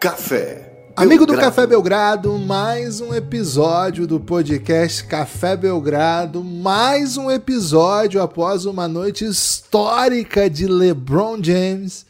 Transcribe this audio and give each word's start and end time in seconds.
Café. 0.00 0.92
Amigo 0.96 1.26
do 1.26 1.36
Café 1.36 1.66
Belgrado, 1.66 2.38
mais 2.38 3.02
um 3.02 3.12
episódio 3.12 4.06
do 4.06 4.18
podcast 4.18 5.04
Café 5.04 5.54
Belgrado, 5.54 6.42
mais 6.42 7.18
um 7.18 7.30
episódio 7.30 8.22
após 8.22 8.64
uma 8.64 8.88
noite 8.88 9.26
histórica 9.26 10.48
de 10.48 10.66
LeBron 10.66 11.36
James, 11.42 12.06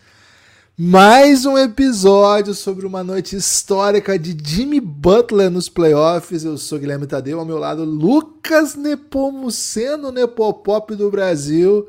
mais 0.79 1.45
um 1.45 1.59
episódio 1.59 2.55
sobre 2.55 2.87
uma 2.87 3.03
noite 3.03 3.35
histórica 3.35 4.17
de 4.17 4.39
Jimmy 4.41 4.79
Butler 4.79 5.51
nos 5.51 5.69
playoffs. 5.69 6.45
Eu 6.45 6.57
sou 6.59 6.79
Guilherme 6.79 7.09
Tadeu, 7.09 7.41
ao 7.41 7.45
meu 7.45 7.59
lado 7.59 7.83
Lucas 7.85 8.77
Nepomuceno, 8.77 10.13
Nepopop 10.13 10.95
do 10.95 11.11
Brasil. 11.11 11.89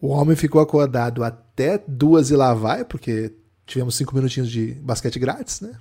O 0.00 0.08
homem 0.08 0.34
ficou 0.34 0.62
acordado 0.62 1.22
até 1.22 1.84
duas 1.86 2.30
e 2.30 2.34
lá 2.34 2.54
vai, 2.54 2.82
porque 2.82 3.34
tivemos 3.66 3.94
cinco 3.94 4.14
minutinhos 4.14 4.50
de 4.50 4.74
basquete 4.74 5.18
grátis, 5.18 5.60
né? 5.60 5.74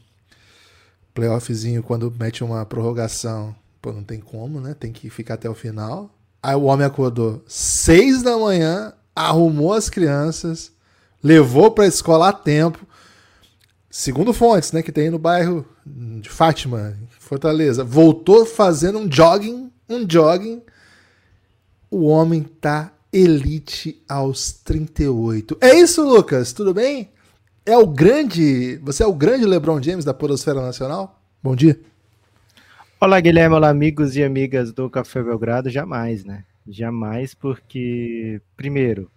Playoffzinho, 1.13 1.84
quando 1.84 2.13
mete 2.17 2.44
uma 2.44 2.66
prorrogação, 2.66 3.55
pô, 3.81 3.91
não 3.91 4.03
tem 4.03 4.20
como, 4.20 4.62
né? 4.62 4.73
Tem 4.73 4.91
que 4.91 5.09
ficar 5.09 5.34
até 5.34 5.49
o 5.49 5.55
final. 5.55 6.09
Aí 6.41 6.55
o 6.55 6.63
homem 6.63 6.86
acordou 6.86 7.44
seis 7.48 8.23
da 8.23 8.38
manhã, 8.38 8.94
arrumou 9.16 9.73
as 9.73 9.89
crianças, 9.89 10.72
levou 11.22 11.72
para 11.72 11.84
a 11.84 11.88
escola 11.88 12.30
a 12.30 12.34
tempo. 12.34 12.88
Segundo 13.89 14.34
fontes, 14.34 14.72
né, 14.72 14.81
que 14.81 14.91
tem 14.91 15.09
no 15.09 15.20
bairro 15.20 15.66
de 15.86 16.30
Fátima, 16.30 16.98
Fortaleza, 17.20 17.84
voltou 17.84 18.45
fazendo 18.45 19.00
um 19.00 19.11
jogging, 19.11 19.70
um 19.89 20.09
jogging. 20.09 20.61
O 21.89 22.05
homem 22.05 22.42
tá 22.44 22.94
elite 23.11 24.02
aos 24.08 24.53
38. 24.53 25.58
É 25.59 25.75
isso, 25.75 26.08
Lucas? 26.08 26.53
Tudo 26.53 26.73
bem? 26.73 27.11
É 27.64 27.78
o 27.78 27.86
grande, 27.86 28.78
você 28.78 29.04
é 29.04 29.06
o 29.06 29.14
grande 29.14 29.45
LeBron 29.45 29.81
James 29.81 30.04
da 30.04 30.16
Podosfera 30.16 30.59
Nacional? 30.59 31.22
Bom 31.44 31.56
dia. 31.56 31.80
Olá, 33.00 33.20
Guilherme, 33.20 33.56
olá, 33.56 33.70
amigos 33.70 34.16
e 34.16 34.23
amigas 34.23 34.73
do 34.73 34.90
Café 34.90 35.22
Belgrado. 35.22 35.70
Jamais, 35.70 36.26
né? 36.26 36.44
Jamais, 36.67 37.36
porque, 37.36 38.42
primeiro, 38.58 39.12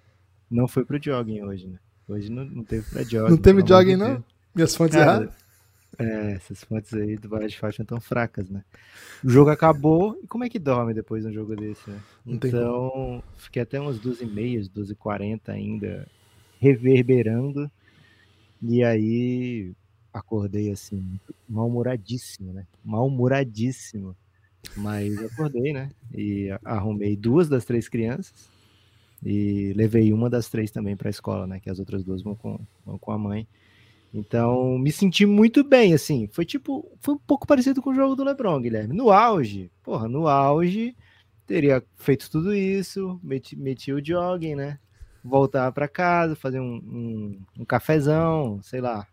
não 0.51 0.69
foi 0.69 0.85
pro 0.85 1.03
jogging 1.03 1.41
hoje, 1.41 1.67
né? 1.67 1.79
Hoje 2.07 2.31
não, 2.31 2.45
não 2.45 2.63
teve 2.63 2.85
pra 2.91 3.03
jogging. 3.03 3.31
Não 3.31 3.39
teve 3.39 3.67
jogging, 3.67 3.97
não? 3.97 4.23
Minhas 4.55 4.77
fontes 4.77 4.95
Cara, 4.95 5.11
erradas? 5.11 5.35
É, 5.99 6.33
essas 6.33 6.63
fontes 6.65 6.93
aí 6.93 7.17
do 7.17 7.31
Barra 7.31 7.47
de 7.47 7.59
Fátima 7.59 7.87
tão 7.87 7.99
fracas, 7.99 8.51
né? 8.51 8.63
O 9.25 9.31
jogo 9.31 9.49
acabou, 9.49 10.21
e 10.23 10.27
como 10.27 10.45
é 10.45 10.51
que 10.51 10.59
dorme 10.59 10.93
depois 10.93 11.23
de 11.23 11.31
um 11.31 11.33
jogo 11.33 11.57
desse, 11.57 11.89
né? 11.89 11.99
Não 12.27 12.35
então, 12.35 13.23
fiquei 13.39 13.63
até 13.63 13.81
umas 13.81 13.99
12h30, 13.99 14.71
12h40 14.71 15.41
ainda, 15.49 16.07
reverberando, 16.61 17.71
e 18.67 18.83
aí 18.83 19.73
acordei 20.13 20.71
assim, 20.71 21.19
mal-humoradíssimo, 21.49 22.53
né? 22.53 22.67
Mal-humoradíssimo. 22.85 24.17
Mas 24.77 25.17
acordei, 25.19 25.73
né? 25.73 25.91
E 26.13 26.49
arrumei 26.65 27.17
duas 27.17 27.49
das 27.49 27.65
três 27.65 27.89
crianças, 27.89 28.49
e 29.23 29.73
levei 29.75 30.13
uma 30.13 30.31
das 30.31 30.49
três 30.49 30.71
também 30.71 30.97
para 30.97 31.09
a 31.09 31.11
escola, 31.11 31.47
né? 31.47 31.61
Que 31.61 31.71
as 31.71 31.79
outras 31.79 32.03
duas 32.03 32.23
vão 32.23 32.35
com, 32.35 32.59
vão 32.85 32.99
com 32.99 33.13
a 33.13 33.19
mãe. 33.19 33.47
Então, 34.13 34.79
me 34.79 34.93
senti 34.93 35.27
muito 35.27 35.65
bem, 35.65 35.93
assim. 35.93 36.29
Foi 36.33 36.45
tipo, 36.45 36.91
foi 37.01 37.15
um 37.15 37.19
pouco 37.19 37.47
parecido 37.47 37.83
com 37.83 37.91
o 37.91 37.95
jogo 37.95 38.15
do 38.15 38.23
LeBron, 38.25 38.61
Guilherme. 38.61 38.95
No 38.95 39.11
auge, 39.11 39.71
porra, 39.83 40.09
no 40.09 40.29
auge, 40.29 40.97
teria 41.47 41.83
feito 41.97 42.31
tudo 42.31 42.55
isso, 42.55 43.19
meti, 43.23 43.57
meti 43.57 43.93
o 43.93 44.05
jogging, 44.05 44.55
né? 44.55 44.79
Voltar 45.25 45.73
para 45.73 45.89
casa, 45.89 46.37
fazer 46.37 46.61
um, 46.61 46.75
um, 46.75 47.41
um, 47.61 47.65
cafezão, 47.65 48.61
sei 48.63 48.81
lá. 48.81 49.07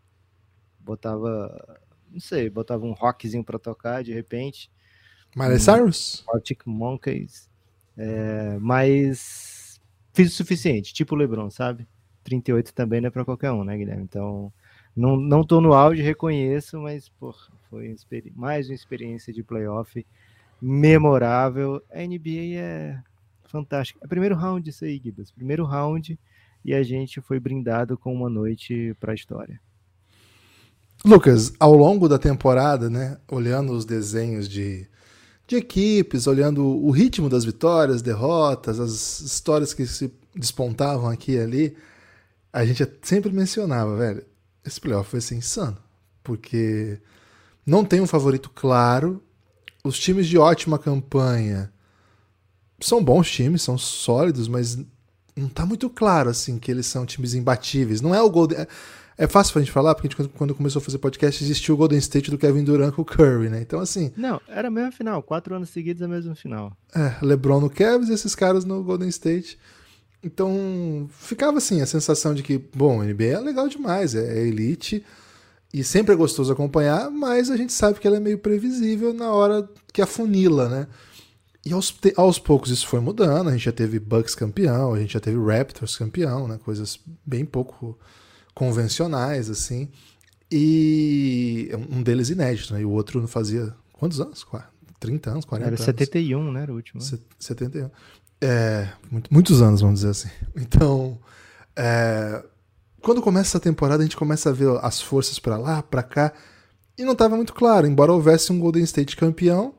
Botava, 0.79 1.79
não 2.11 2.19
sei, 2.19 2.49
botava 2.49 2.85
um 2.85 2.91
rockzinho 2.91 3.43
para 3.43 3.57
tocar 3.57 4.03
de 4.03 4.13
repente. 4.13 4.69
Miley 5.35 5.59
Cyrus? 5.59 6.25
Arctic 6.33 6.63
Monkeys. 6.65 7.49
É, 7.97 8.57
mas 8.59 9.79
fiz 10.13 10.33
o 10.33 10.35
suficiente, 10.35 10.93
tipo 10.93 11.15
o 11.15 11.17
LeBron, 11.17 11.49
sabe? 11.49 11.87
38 12.23 12.73
também 12.73 13.01
não 13.01 13.07
é 13.07 13.11
para 13.11 13.25
qualquer 13.25 13.51
um, 13.51 13.63
né, 13.63 13.77
Guilherme? 13.77 14.03
Então, 14.03 14.51
não, 14.95 15.15
não 15.15 15.43
tô 15.43 15.61
no 15.61 15.73
auge, 15.73 16.01
reconheço, 16.01 16.79
mas 16.79 17.09
porra, 17.09 17.47
foi 17.69 17.95
mais 18.35 18.67
uma 18.67 18.75
experiência 18.75 19.31
de 19.31 19.43
playoff 19.43 20.05
memorável. 20.61 21.81
A 21.89 21.99
NBA 21.99 22.57
é 22.57 23.03
fantástica. 23.51 23.99
É 24.03 24.07
primeiro 24.07 24.35
round 24.35 24.67
isso 24.69 24.85
aí, 24.85 24.99
Gibas. 25.03 25.31
Primeiro 25.31 25.65
round 25.65 26.17
e 26.63 26.73
a 26.73 26.83
gente 26.83 27.19
foi 27.21 27.39
brindado 27.39 27.97
com 27.97 28.13
uma 28.13 28.29
noite 28.29 28.95
para 28.99 29.11
a 29.11 29.15
história. 29.15 29.59
Lucas, 31.03 31.51
ao 31.59 31.73
longo 31.73 32.07
da 32.07 32.19
temporada, 32.19 32.89
né, 32.89 33.17
olhando 33.29 33.73
os 33.73 33.85
desenhos 33.85 34.47
de, 34.47 34.87
de 35.47 35.55
equipes, 35.55 36.27
olhando 36.27 36.63
o 36.63 36.91
ritmo 36.91 37.27
das 37.27 37.43
vitórias, 37.43 38.03
derrotas, 38.03 38.79
as 38.79 39.19
histórias 39.19 39.73
que 39.73 39.85
se 39.87 40.13
despontavam 40.35 41.09
aqui 41.09 41.33
e 41.33 41.39
ali, 41.39 41.77
a 42.53 42.63
gente 42.63 42.87
sempre 43.01 43.31
mencionava, 43.31 43.97
velho, 43.97 44.23
esse 44.63 44.79
playoff 44.79 45.11
vai 45.11 45.21
ser 45.21 45.35
insano. 45.35 45.77
Porque 46.23 46.99
não 47.65 47.83
tem 47.83 47.99
um 47.99 48.07
favorito 48.07 48.49
claro. 48.49 49.23
Os 49.83 49.97
times 49.97 50.27
de 50.27 50.37
ótima 50.37 50.77
campanha 50.77 51.73
são 52.81 53.03
bons 53.03 53.29
times, 53.29 53.61
são 53.61 53.77
sólidos, 53.77 54.47
mas 54.47 54.77
não 55.35 55.47
tá 55.47 55.65
muito 55.65 55.89
claro 55.89 56.29
assim 56.29 56.59
que 56.59 56.69
eles 56.69 56.85
são 56.85 57.05
times 57.05 57.33
imbatíveis. 57.33 58.01
Não 58.01 58.13
é 58.13 58.21
o 58.21 58.29
Golden. 58.29 58.65
É 59.17 59.27
fácil 59.27 59.53
pra 59.53 59.61
gente 59.61 59.71
falar, 59.71 59.93
porque 59.93 60.07
a 60.07 60.23
gente, 60.23 60.29
quando 60.35 60.55
começou 60.55 60.79
a 60.79 60.83
fazer 60.83 60.97
podcast, 60.97 61.43
existiu 61.43 61.75
o 61.75 61.77
Golden 61.77 61.99
State 61.99 62.31
do 62.31 62.37
Kevin 62.37 62.63
Durant 62.63 62.93
com 62.93 63.03
o 63.03 63.05
Curry, 63.05 63.49
né? 63.49 63.61
Então, 63.61 63.79
assim. 63.79 64.11
Não, 64.17 64.41
era 64.47 64.67
a 64.67 64.71
mesma 64.71 64.91
final. 64.91 65.21
Quatro 65.21 65.53
anos 65.53 65.69
seguidos 65.69 66.01
a 66.01 66.07
mesma 66.07 66.33
final. 66.33 66.75
É, 66.95 67.23
LeBron 67.23 67.59
no 67.59 67.69
Cavs 67.69 68.09
e 68.09 68.13
esses 68.13 68.33
caras 68.33 68.65
no 68.65 68.83
Golden 68.83 69.09
State. 69.09 69.59
Então, 70.23 71.07
ficava 71.11 71.57
assim 71.57 71.81
a 71.81 71.85
sensação 71.85 72.33
de 72.33 72.41
que, 72.41 72.57
bom, 72.57 73.01
a 73.01 73.05
NBA 73.05 73.23
é 73.25 73.39
legal 73.39 73.67
demais, 73.67 74.15
é 74.15 74.39
elite 74.39 75.03
e 75.73 75.83
sempre 75.83 76.13
é 76.13 76.17
gostoso 76.17 76.51
acompanhar, 76.51 77.09
mas 77.09 77.49
a 77.49 77.57
gente 77.57 77.73
sabe 77.73 77.99
que 77.99 78.05
ela 78.05 78.17
é 78.17 78.19
meio 78.19 78.37
previsível 78.37 79.13
na 79.13 79.31
hora 79.31 79.67
que 79.93 80.01
afunila, 80.01 80.67
né? 80.67 80.87
E 81.63 81.73
aos, 81.73 81.95
aos 82.17 82.39
poucos 82.39 82.71
isso 82.71 82.87
foi 82.87 82.99
mudando, 82.99 83.49
a 83.49 83.51
gente 83.51 83.65
já 83.65 83.71
teve 83.71 83.99
Bucks 83.99 84.33
campeão, 84.33 84.93
a 84.93 84.99
gente 84.99 85.13
já 85.13 85.19
teve 85.19 85.37
Raptors 85.37 85.95
campeão, 85.95 86.47
né? 86.47 86.59
Coisas 86.63 86.99
bem 87.25 87.45
pouco 87.45 87.97
convencionais, 88.53 89.49
assim. 89.49 89.89
E 90.51 91.69
um 91.89 92.01
deles 92.01 92.29
inédito, 92.29 92.73
né? 92.73 92.81
E 92.81 92.85
o 92.85 92.89
outro 92.89 93.21
não 93.21 93.27
fazia 93.27 93.73
quantos 93.93 94.19
anos? 94.19 94.45
30 94.99 95.29
anos, 95.29 95.45
40 95.45 95.67
Era 95.67 95.75
anos. 95.75 95.85
71, 95.85 96.51
né? 96.51 96.63
Era 96.63 96.71
o 96.71 96.75
último. 96.75 97.01
71. 97.01 97.89
É, 98.41 98.89
muitos 99.29 99.61
anos, 99.61 99.81
vamos 99.81 99.99
dizer 99.99 100.11
assim. 100.11 100.29
Então, 100.57 101.19
é, 101.75 102.43
quando 103.01 103.21
começa 103.21 103.57
a 103.57 103.61
temporada, 103.61 104.01
a 104.01 104.05
gente 104.05 104.17
começa 104.17 104.49
a 104.49 104.53
ver 104.53 104.79
as 104.81 104.99
forças 104.99 105.37
para 105.37 105.57
lá, 105.57 105.83
para 105.83 106.01
cá, 106.01 106.33
e 106.97 107.03
não 107.03 107.13
estava 107.13 107.35
muito 107.35 107.53
claro, 107.53 107.87
embora 107.87 108.11
houvesse 108.11 108.51
um 108.51 108.59
Golden 108.59 108.83
State 108.83 109.15
campeão 109.15 109.75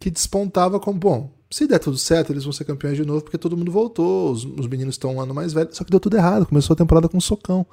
que 0.00 0.10
despontava 0.10 0.80
como, 0.80 0.98
bom, 0.98 1.32
se 1.48 1.66
der 1.66 1.78
tudo 1.78 1.98
certo, 1.98 2.32
eles 2.32 2.42
vão 2.42 2.52
ser 2.52 2.64
campeões 2.64 2.96
de 2.96 3.04
novo, 3.04 3.22
porque 3.22 3.38
todo 3.38 3.56
mundo 3.56 3.70
voltou, 3.70 4.32
os, 4.32 4.44
os 4.44 4.66
meninos 4.66 4.94
estão 4.94 5.14
um 5.14 5.20
ano 5.20 5.34
mais 5.34 5.52
velhos, 5.52 5.76
só 5.76 5.84
que 5.84 5.90
deu 5.90 6.00
tudo 6.00 6.16
errado, 6.16 6.46
começou 6.46 6.74
a 6.74 6.76
temporada 6.76 7.08
com 7.08 7.18
um 7.18 7.20
socão. 7.20 7.64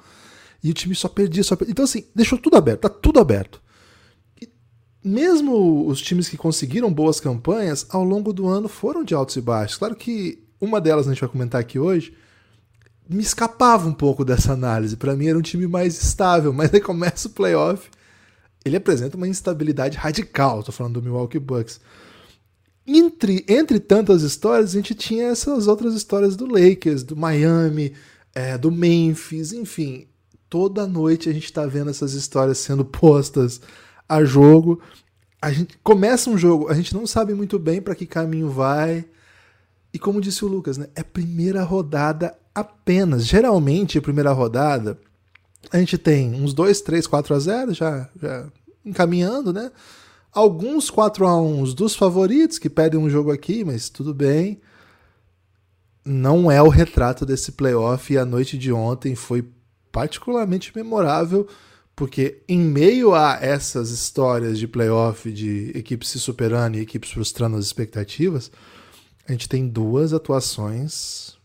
E 0.62 0.70
o 0.70 0.74
time 0.74 0.94
só 0.94 1.08
perdia, 1.08 1.42
só 1.42 1.56
perdia. 1.56 1.72
Então, 1.72 1.84
assim, 1.84 2.04
deixou 2.14 2.38
tudo 2.38 2.56
aberto, 2.56 2.82
tá 2.82 2.88
tudo 2.88 3.18
aberto 3.18 3.60
mesmo 5.02 5.86
os 5.86 6.02
times 6.02 6.28
que 6.28 6.36
conseguiram 6.36 6.92
boas 6.92 7.20
campanhas, 7.20 7.86
ao 7.88 8.04
longo 8.04 8.32
do 8.32 8.46
ano 8.46 8.68
foram 8.68 9.02
de 9.02 9.14
altos 9.14 9.36
e 9.36 9.40
baixos. 9.40 9.78
Claro 9.78 9.96
que 9.96 10.44
uma 10.60 10.80
delas 10.80 11.06
a 11.06 11.10
gente 11.10 11.20
vai 11.20 11.30
comentar 11.30 11.60
aqui 11.60 11.78
hoje 11.78 12.14
me 13.08 13.22
escapava 13.22 13.88
um 13.88 13.92
pouco 13.92 14.22
dessa 14.24 14.52
análise. 14.52 14.96
Para 14.96 15.16
mim 15.16 15.28
era 15.28 15.38
um 15.38 15.42
time 15.42 15.66
mais 15.66 16.00
estável, 16.02 16.52
mas 16.52 16.72
aí 16.74 16.80
começa 16.80 17.28
o 17.28 17.30
playoff, 17.30 17.88
ele 18.64 18.76
apresenta 18.76 19.16
uma 19.16 19.26
instabilidade 19.26 19.96
radical. 19.96 20.62
Tô 20.62 20.72
falando 20.72 20.94
do 20.94 21.02
Milwaukee 21.02 21.38
Bucks. 21.38 21.80
Entre, 22.90 23.44
entre 23.46 23.78
tantas 23.78 24.22
histórias, 24.22 24.70
a 24.70 24.72
gente 24.72 24.94
tinha 24.94 25.26
essas 25.26 25.66
outras 25.66 25.92
histórias 25.92 26.34
do 26.34 26.46
Lakers, 26.46 27.02
do 27.02 27.14
Miami, 27.14 27.92
é, 28.34 28.56
do 28.56 28.72
Memphis, 28.72 29.52
enfim. 29.52 30.06
Toda 30.48 30.86
noite 30.86 31.28
a 31.28 31.32
gente 31.34 31.44
está 31.44 31.66
vendo 31.66 31.90
essas 31.90 32.14
histórias 32.14 32.56
sendo 32.56 32.82
postas 32.86 33.60
a 34.08 34.24
jogo. 34.24 34.80
A 35.40 35.52
gente 35.52 35.78
começa 35.84 36.30
um 36.30 36.38
jogo, 36.38 36.68
a 36.70 36.74
gente 36.74 36.94
não 36.94 37.06
sabe 37.06 37.34
muito 37.34 37.58
bem 37.58 37.82
para 37.82 37.94
que 37.94 38.06
caminho 38.06 38.48
vai. 38.48 39.04
E 39.92 39.98
como 39.98 40.18
disse 40.18 40.42
o 40.42 40.48
Lucas, 40.48 40.78
né, 40.78 40.86
é 40.94 41.02
primeira 41.02 41.62
rodada 41.64 42.34
apenas. 42.54 43.26
Geralmente, 43.26 44.00
primeira 44.00 44.32
rodada, 44.32 44.98
a 45.70 45.78
gente 45.78 45.98
tem 45.98 46.34
uns 46.34 46.54
2, 46.54 46.80
3, 46.80 47.06
4 47.06 47.34
a 47.34 47.38
0 47.38 47.74
já, 47.74 48.08
já 48.18 48.46
encaminhando, 48.82 49.52
né? 49.52 49.70
Alguns 50.32 50.90
4 50.90 51.26
a 51.26 51.40
1 51.40 51.74
dos 51.74 51.94
favoritos 51.94 52.58
que 52.58 52.70
pedem 52.70 53.00
um 53.00 53.10
jogo 53.10 53.32
aqui, 53.32 53.64
mas 53.64 53.88
tudo 53.88 54.14
bem. 54.14 54.60
Não 56.04 56.50
é 56.50 56.62
o 56.62 56.68
retrato 56.68 57.26
desse 57.26 57.52
playoff 57.52 58.12
e 58.12 58.18
a 58.18 58.24
noite 58.24 58.56
de 58.56 58.72
ontem 58.72 59.14
foi 59.14 59.46
particularmente 59.90 60.72
memorável 60.74 61.46
Porque 61.98 62.42
em 62.48 62.60
meio 62.60 63.12
a 63.12 63.38
essas 63.40 63.90
histórias 63.90 64.56
de 64.56 64.68
playoff, 64.68 65.32
de 65.32 65.72
equipes 65.74 66.10
se 66.10 66.20
superando 66.20 66.76
e 66.76 66.80
equipes 66.80 67.10
frustrando 67.10 67.56
as 67.56 67.64
expectativas, 67.64 68.52
a 69.26 69.32
gente 69.32 69.48
tem 69.48 69.66
duas 69.66 70.12
atuações. 70.12 71.36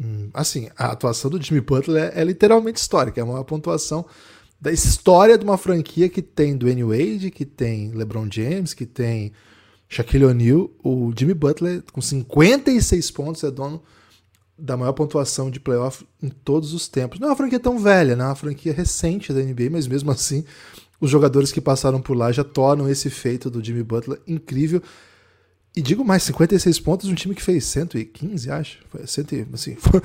Hum, 0.00 0.28
assim, 0.34 0.68
a 0.76 0.86
atuação 0.86 1.30
do 1.30 1.40
Jimmy 1.40 1.60
Butler 1.60 2.12
é, 2.12 2.22
é 2.22 2.24
literalmente 2.24 2.80
histórica, 2.80 3.20
é 3.20 3.24
uma 3.24 3.44
pontuação 3.44 4.04
da 4.60 4.70
história 4.70 5.38
de 5.38 5.44
uma 5.44 5.56
franquia 5.56 6.08
que 6.08 6.20
tem 6.20 6.56
Dwayne 6.56 6.84
Wade, 6.84 7.30
que 7.30 7.46
tem 7.46 7.92
LeBron 7.92 8.28
James, 8.30 8.74
que 8.74 8.84
tem 8.84 9.32
Shaquille 9.88 10.26
O'Neal. 10.26 10.70
O 10.84 11.12
Jimmy 11.16 11.32
Butler, 11.32 11.82
com 11.92 12.00
56 12.00 13.10
pontos, 13.10 13.42
é 13.42 13.50
dono 13.50 13.82
da 14.58 14.76
maior 14.76 14.92
pontuação 14.92 15.50
de 15.50 15.58
playoff 15.58 16.06
em 16.22 16.28
todos 16.28 16.74
os 16.74 16.86
tempos. 16.86 17.18
Não 17.18 17.28
é 17.28 17.30
uma 17.30 17.36
franquia 17.36 17.58
tão 17.58 17.78
velha, 17.78 18.14
não 18.14 18.26
é 18.26 18.28
uma 18.28 18.34
franquia 18.34 18.72
recente 18.72 19.32
da 19.32 19.40
NBA, 19.40 19.70
mas 19.70 19.86
mesmo 19.86 20.10
assim, 20.10 20.44
os 21.00 21.10
jogadores 21.10 21.50
que 21.50 21.60
passaram 21.62 22.00
por 22.00 22.14
lá 22.14 22.30
já 22.30 22.44
tornam 22.44 22.88
esse 22.88 23.08
feito 23.08 23.48
do 23.48 23.64
Jimmy 23.64 23.82
Butler 23.82 24.20
incrível. 24.26 24.82
E 25.74 25.80
digo 25.80 26.04
mais, 26.04 26.24
56 26.24 26.80
pontos 26.80 27.08
um 27.08 27.14
time 27.14 27.34
que 27.34 27.42
fez 27.42 27.64
115, 27.64 28.50
acho. 28.50 28.78
Foi 28.88 29.06
100, 29.06 29.46
assim, 29.52 29.76
foi, 29.76 30.02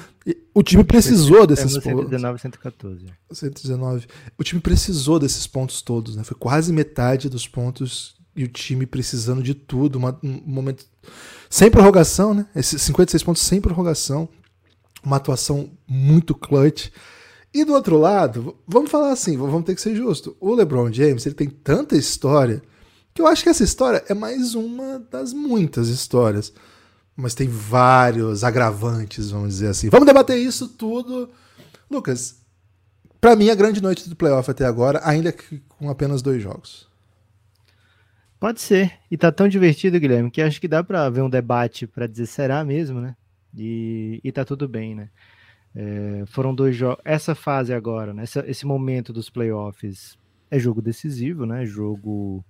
o 0.54 0.62
time 0.62 0.84
precisou 0.84 1.48
desses 1.48 1.76
é, 1.76 1.82
pontos. 1.82 2.04
119, 2.04 2.40
114. 2.40 3.06
119. 3.32 4.08
O 4.38 4.44
time 4.44 4.62
precisou 4.62 5.20
desses 5.20 5.48
pontos 5.48 5.82
todos, 5.82 6.16
né? 6.16 6.24
Foi 6.24 6.38
quase 6.38 6.72
metade 6.72 7.30
dos 7.30 7.48
pontos 7.48 8.16
e 8.36 8.44
o 8.44 8.48
time 8.48 8.86
precisando 8.86 9.42
de 9.42 9.56
tudo. 9.56 9.96
Uma, 9.96 10.20
um 10.24 10.40
momento 10.46 10.86
sem 11.50 11.72
prorrogação, 11.72 12.34
né? 12.36 12.46
Esses 12.56 12.82
56 12.84 13.24
pontos 13.24 13.42
sem 13.42 13.60
prorrogação. 13.60 14.30
Uma 15.04 15.18
atuação 15.18 15.72
muito 15.88 16.36
clutch. 16.36 16.90
E 17.52 17.66
do 17.66 17.74
outro 17.74 17.98
lado, 17.98 18.56
vamos 18.68 18.92
falar 18.92 19.12
assim, 19.14 19.36
vamos 19.38 19.64
ter 19.64 19.74
que 19.74 19.82
ser 19.82 19.96
justo. 19.96 20.36
O 20.40 20.54
LeBron 20.54 20.92
James, 20.92 21.26
ele 21.26 21.36
tem 21.36 21.50
tanta 21.50 21.96
história 21.96 22.62
que 23.16 23.22
eu 23.22 23.28
acho 23.28 23.44
que 23.44 23.50
essa 23.50 23.64
história 23.64 24.04
é 24.10 24.14
mais 24.14 24.56
uma 24.56 25.00
das 25.00 25.32
muitas 25.32 25.88
histórias. 25.88 26.54
Mas 27.16 27.34
tem 27.34 27.48
vários 27.48 28.44
agravantes, 28.44 29.32
vamos 29.32 29.52
dizer 29.52 29.68
assim. 29.70 29.90
Vamos 29.90 30.06
debater 30.06 30.38
isso 30.38 30.68
tudo. 30.68 31.30
Lucas, 31.90 32.46
para 33.22 33.34
mim, 33.38 33.50
a 33.50 33.56
grande 33.56 33.82
noite 33.82 34.10
do 34.10 34.18
playoff 34.18 34.52
até 34.52 34.66
agora, 34.66 35.00
ainda 35.02 35.32
que 35.32 35.60
com 35.60 35.90
apenas 35.90 36.22
dois 36.22 36.44
jogos. 36.44 36.90
Pode 38.38 38.60
ser. 38.60 38.92
E 39.10 39.16
tá 39.16 39.32
tão 39.32 39.48
divertido, 39.48 39.98
Guilherme, 39.98 40.30
que 40.30 40.42
acho 40.42 40.60
que 40.60 40.68
dá 40.68 40.84
para 40.84 41.10
ver 41.10 41.22
um 41.22 41.30
debate 41.30 41.88
para 41.88 42.08
dizer 42.08 42.26
será 42.26 42.66
mesmo, 42.66 43.00
né? 43.00 43.16
E, 43.56 44.20
e 44.26 44.30
tá 44.30 44.44
tudo 44.44 44.68
bem, 44.68 44.94
né? 44.94 45.10
É, 45.74 46.26
foram 46.28 46.54
dois 46.54 46.76
jogos. 46.76 47.02
Essa 47.06 47.34
fase 47.34 47.74
agora, 47.74 48.14
né? 48.14 48.24
Essa, 48.24 48.44
esse 48.46 48.66
momento 48.66 49.14
dos 49.14 49.30
playoffs 49.30 50.18
é 50.52 50.60
jogo 50.60 50.82
decisivo, 50.82 51.46
né? 51.46 51.66
Jogo 51.66 52.44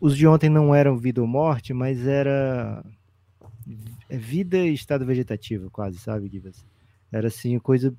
os 0.00 0.16
de 0.16 0.26
ontem 0.26 0.50
não 0.50 0.74
eram 0.74 0.96
vida 0.96 1.20
ou 1.20 1.26
morte, 1.26 1.72
mas 1.72 2.06
era 2.06 2.84
é 4.08 4.16
vida 4.16 4.58
e 4.58 4.72
estado 4.72 5.04
vegetativo, 5.04 5.70
quase, 5.70 5.98
sabe, 5.98 6.28
Givas? 6.28 6.64
Era 7.10 7.28
assim, 7.28 7.58
coisa 7.58 7.94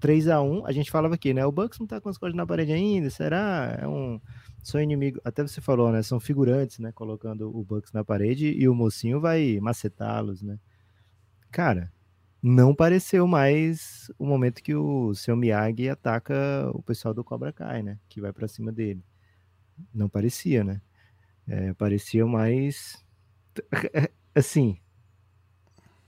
3 0.00 0.28
a 0.28 0.40
1 0.40 0.66
A 0.66 0.72
gente 0.72 0.90
falava 0.90 1.14
aqui, 1.14 1.32
né? 1.34 1.44
O 1.44 1.52
Bucks 1.52 1.78
não 1.78 1.86
tá 1.86 2.00
com 2.00 2.08
as 2.08 2.18
coisas 2.18 2.36
na 2.36 2.46
parede 2.46 2.72
ainda, 2.72 3.10
será? 3.10 3.76
É 3.80 3.86
um. 3.86 4.20
São 4.62 4.80
inimigo. 4.80 5.20
Até 5.24 5.42
você 5.42 5.60
falou, 5.60 5.92
né? 5.92 6.02
São 6.02 6.18
figurantes, 6.18 6.78
né? 6.78 6.92
Colocando 6.92 7.54
o 7.56 7.64
Bucks 7.64 7.92
na 7.92 8.04
parede 8.04 8.46
e 8.46 8.68
o 8.68 8.74
mocinho 8.74 9.20
vai 9.20 9.58
macetá-los, 9.60 10.42
né? 10.42 10.58
Cara, 11.50 11.92
não 12.42 12.74
pareceu 12.74 13.26
mais 13.26 14.10
o 14.18 14.26
momento 14.26 14.62
que 14.62 14.74
o 14.74 15.14
seu 15.14 15.36
Miyagi 15.36 15.88
ataca 15.88 16.34
o 16.74 16.82
pessoal 16.82 17.14
do 17.14 17.24
Cobra 17.24 17.52
Kai, 17.52 17.82
né? 17.82 17.98
Que 18.08 18.20
vai 18.20 18.32
para 18.32 18.48
cima 18.48 18.72
dele. 18.72 19.02
Não 19.94 20.08
parecia, 20.08 20.64
né? 20.64 20.80
É, 21.48 21.72
parecia 21.74 22.26
mais. 22.26 23.02
Assim. 24.34 24.78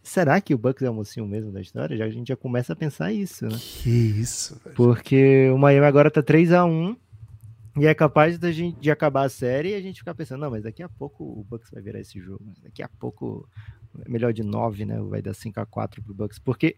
Será 0.02 0.40
que 0.40 0.54
o 0.54 0.58
Bucks 0.58 0.82
é 0.82 0.90
o 0.90 0.94
mocinho 0.94 1.26
mesmo 1.26 1.52
da 1.52 1.60
história? 1.60 1.96
Já, 1.96 2.06
a 2.06 2.10
gente 2.10 2.28
já 2.28 2.36
começa 2.36 2.72
a 2.72 2.76
pensar 2.76 3.12
isso, 3.12 3.46
né? 3.46 3.56
Que 3.58 3.90
isso, 3.90 4.58
velho. 4.64 4.74
Porque 4.74 5.50
o 5.50 5.58
Miami 5.58 5.86
agora 5.86 6.10
tá 6.10 6.22
3 6.22 6.52
a 6.52 6.64
1 6.64 6.96
e 7.78 7.86
é 7.86 7.94
capaz 7.94 8.38
de, 8.38 8.52
gente, 8.52 8.80
de 8.80 8.90
acabar 8.90 9.24
a 9.24 9.28
série 9.28 9.70
e 9.70 9.74
a 9.74 9.80
gente 9.80 9.98
ficar 9.98 10.14
pensando, 10.14 10.40
não, 10.40 10.50
mas 10.50 10.64
daqui 10.64 10.82
a 10.82 10.88
pouco 10.88 11.22
o 11.24 11.44
Bucks 11.44 11.70
vai 11.70 11.82
virar 11.82 12.00
esse 12.00 12.18
jogo. 12.18 12.42
Daqui 12.62 12.82
a 12.82 12.88
pouco, 12.88 13.48
melhor 14.08 14.32
de 14.32 14.42
9, 14.42 14.86
né? 14.86 14.98
Vai 15.00 15.20
dar 15.20 15.34
5 15.34 15.60
a 15.60 15.66
4 15.66 16.02
pro 16.02 16.14
Bucks. 16.14 16.38
Porque 16.38 16.76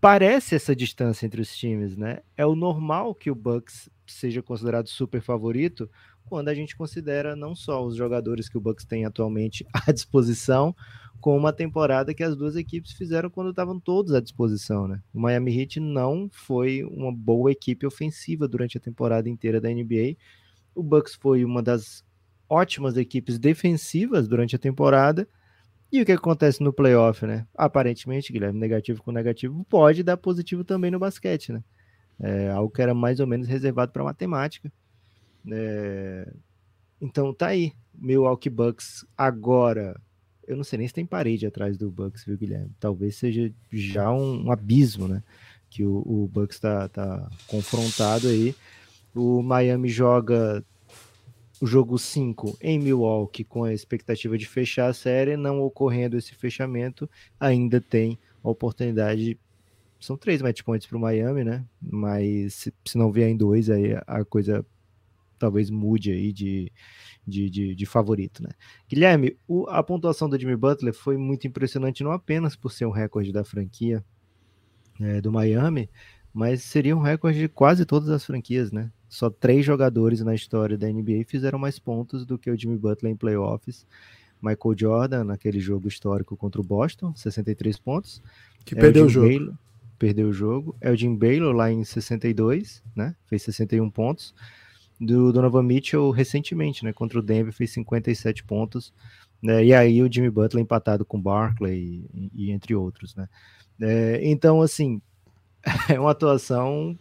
parece 0.00 0.54
essa 0.54 0.74
distância 0.74 1.24
entre 1.24 1.40
os 1.40 1.56
times, 1.56 1.96
né? 1.96 2.20
É 2.36 2.44
o 2.44 2.54
normal 2.54 3.14
que 3.14 3.30
o 3.30 3.34
Bucks 3.34 3.88
seja 4.06 4.42
considerado 4.42 4.88
super 4.88 5.20
favorito, 5.20 5.88
quando 6.24 6.48
a 6.48 6.54
gente 6.54 6.76
considera 6.76 7.36
não 7.36 7.54
só 7.54 7.84
os 7.84 7.96
jogadores 7.96 8.48
que 8.48 8.56
o 8.56 8.60
Bucks 8.60 8.84
tem 8.84 9.04
atualmente 9.04 9.66
à 9.72 9.92
disposição, 9.92 10.74
como 11.20 11.36
uma 11.36 11.52
temporada 11.52 12.12
que 12.12 12.22
as 12.22 12.36
duas 12.36 12.56
equipes 12.56 12.92
fizeram 12.92 13.30
quando 13.30 13.50
estavam 13.50 13.78
todos 13.78 14.12
à 14.12 14.20
disposição, 14.20 14.88
né? 14.88 15.00
O 15.14 15.20
Miami 15.20 15.56
Heat 15.56 15.78
não 15.78 16.28
foi 16.32 16.82
uma 16.82 17.12
boa 17.12 17.52
equipe 17.52 17.86
ofensiva 17.86 18.48
durante 18.48 18.76
a 18.76 18.80
temporada 18.80 19.28
inteira 19.28 19.60
da 19.60 19.68
NBA. 19.68 20.16
O 20.74 20.82
Bucks 20.82 21.14
foi 21.14 21.44
uma 21.44 21.62
das 21.62 22.04
ótimas 22.48 22.96
equipes 22.96 23.38
defensivas 23.38 24.26
durante 24.26 24.56
a 24.56 24.58
temporada. 24.58 25.28
E 25.92 26.02
o 26.02 26.06
que 26.06 26.12
acontece 26.12 26.62
no 26.62 26.72
playoff, 26.72 27.24
né? 27.24 27.46
Aparentemente, 27.54 28.32
Guilherme, 28.32 28.58
negativo 28.58 29.02
com 29.02 29.12
negativo 29.12 29.64
pode 29.68 30.02
dar 30.02 30.16
positivo 30.16 30.64
também 30.64 30.90
no 30.90 30.98
basquete, 30.98 31.52
né? 31.52 31.62
É 32.22 32.50
algo 32.50 32.72
que 32.72 32.80
era 32.80 32.94
mais 32.94 33.18
ou 33.20 33.26
menos 33.26 33.48
reservado 33.48 33.92
para 33.92 34.04
matemática. 34.04 34.72
É... 35.50 36.32
Então 37.00 37.34
tá 37.34 37.48
aí, 37.48 37.72
Milwaukee 37.94 38.48
Bucks 38.48 39.04
agora. 39.18 40.00
Eu 40.46 40.56
não 40.56 40.64
sei 40.64 40.78
nem 40.78 40.88
se 40.88 40.94
tem 40.94 41.04
parede 41.04 41.46
atrás 41.46 41.76
do 41.76 41.90
Bucks, 41.90 42.24
viu, 42.24 42.38
Guilherme? 42.38 42.70
Talvez 42.78 43.16
seja 43.16 43.52
já 43.72 44.12
um, 44.12 44.46
um 44.46 44.52
abismo, 44.52 45.08
né? 45.08 45.22
Que 45.68 45.84
o, 45.84 46.02
o 46.06 46.30
Bucks 46.32 46.60
tá, 46.60 46.88
tá 46.88 47.28
confrontado 47.48 48.28
aí. 48.28 48.54
O 49.14 49.42
Miami 49.42 49.88
joga 49.88 50.64
o 51.62 51.66
jogo 51.66 51.96
5 51.96 52.58
em 52.60 52.76
Milwaukee 52.76 53.44
com 53.44 53.62
a 53.62 53.72
expectativa 53.72 54.36
de 54.36 54.46
fechar 54.46 54.88
a 54.88 54.92
série, 54.92 55.36
não 55.36 55.60
ocorrendo 55.60 56.16
esse 56.16 56.34
fechamento, 56.34 57.08
ainda 57.38 57.80
tem 57.80 58.18
a 58.42 58.50
oportunidade. 58.50 59.38
São 60.02 60.16
três 60.16 60.42
match 60.42 60.62
points 60.62 60.86
para 60.86 60.98
o 60.98 61.00
Miami, 61.00 61.44
né? 61.44 61.64
Mas 61.80 62.54
se, 62.54 62.74
se 62.84 62.98
não 62.98 63.12
vier 63.12 63.28
em 63.28 63.36
dois, 63.36 63.70
aí 63.70 63.94
a 64.04 64.24
coisa 64.24 64.66
talvez 65.38 65.70
mude 65.70 66.10
aí 66.10 66.32
de, 66.32 66.72
de, 67.26 67.48
de, 67.48 67.74
de 67.74 67.86
favorito, 67.86 68.42
né? 68.42 68.50
Guilherme, 68.88 69.36
o, 69.46 69.64
a 69.68 69.80
pontuação 69.82 70.28
do 70.28 70.38
Jimmy 70.38 70.56
Butler 70.56 70.92
foi 70.92 71.16
muito 71.16 71.46
impressionante, 71.46 72.02
não 72.02 72.10
apenas 72.10 72.56
por 72.56 72.72
ser 72.72 72.84
um 72.84 72.90
recorde 72.90 73.32
da 73.32 73.44
franquia 73.44 74.04
é, 75.00 75.20
do 75.20 75.30
Miami, 75.30 75.88
mas 76.34 76.62
seria 76.62 76.96
um 76.96 77.00
recorde 77.00 77.38
de 77.38 77.48
quase 77.48 77.86
todas 77.86 78.08
as 78.08 78.24
franquias, 78.24 78.72
né? 78.72 78.90
Só 79.08 79.30
três 79.30 79.64
jogadores 79.64 80.20
na 80.20 80.34
história 80.34 80.76
da 80.76 80.88
NBA 80.88 81.24
fizeram 81.28 81.60
mais 81.60 81.78
pontos 81.78 82.26
do 82.26 82.36
que 82.36 82.50
o 82.50 82.58
Jimmy 82.58 82.76
Butler 82.76 83.12
em 83.12 83.16
playoffs. 83.16 83.86
Michael 84.40 84.76
Jordan, 84.76 85.24
naquele 85.24 85.60
jogo 85.60 85.86
histórico 85.86 86.36
contra 86.36 86.60
o 86.60 86.64
Boston, 86.64 87.14
63 87.14 87.78
pontos. 87.78 88.20
Que 88.64 88.74
é 88.74 88.80
perdeu 88.80 89.04
o, 89.04 89.06
o 89.06 89.08
jogo. 89.08 89.28
Baylor, 89.28 89.54
perdeu 90.02 90.30
o 90.30 90.32
jogo. 90.32 90.74
É 90.80 90.90
o 90.90 90.96
Jim 90.96 91.14
Baylor 91.14 91.54
lá 91.54 91.70
em 91.70 91.84
62, 91.84 92.82
né? 92.96 93.14
Fez 93.24 93.42
61 93.44 93.88
pontos 93.88 94.34
do 95.00 95.32
Donovan 95.32 95.62
Mitchell 95.62 96.10
recentemente, 96.10 96.84
né? 96.84 96.92
Contra 96.92 97.20
o 97.20 97.22
Denver, 97.22 97.52
fez 97.52 97.70
57 97.70 98.42
pontos. 98.42 98.92
Né, 99.40 99.64
e 99.64 99.74
aí 99.74 100.02
o 100.02 100.12
Jimmy 100.12 100.30
Butler 100.30 100.62
empatado 100.62 101.04
com 101.04 101.20
Barkley 101.20 102.08
e, 102.14 102.30
e 102.34 102.50
entre 102.50 102.74
outros, 102.74 103.14
né? 103.14 103.28
É, 103.80 104.20
então, 104.22 104.60
assim, 104.60 105.00
é 105.88 105.98
uma 105.98 106.10
atuação 106.10 106.98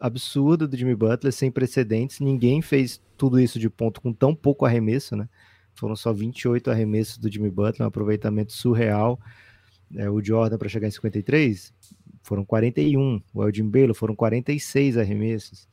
absurda 0.00 0.66
do 0.66 0.76
Jimmy 0.76 0.96
Butler, 0.96 1.32
sem 1.32 1.50
precedentes. 1.50 2.18
Ninguém 2.18 2.60
fez 2.60 3.00
tudo 3.16 3.38
isso 3.38 3.56
de 3.56 3.70
ponto 3.70 4.00
com 4.00 4.12
tão 4.12 4.34
pouco 4.34 4.66
arremesso, 4.66 5.14
né? 5.14 5.28
Foram 5.74 5.94
só 5.94 6.12
28 6.12 6.72
arremessos 6.72 7.18
do 7.18 7.30
Jimmy 7.30 7.50
Butler, 7.50 7.82
um 7.82 7.88
aproveitamento 7.88 8.52
surreal. 8.52 9.20
É, 9.94 10.10
o 10.10 10.24
Jordan 10.24 10.58
para 10.58 10.68
chegar 10.68 10.88
em 10.88 10.90
53 10.90 11.72
foram 12.22 12.44
41, 12.44 13.20
o 13.34 13.42
Elgin 13.44 13.68
Baylor 13.68 13.94
foram 13.94 14.14
46 14.14 14.96
arremessos. 14.96 15.68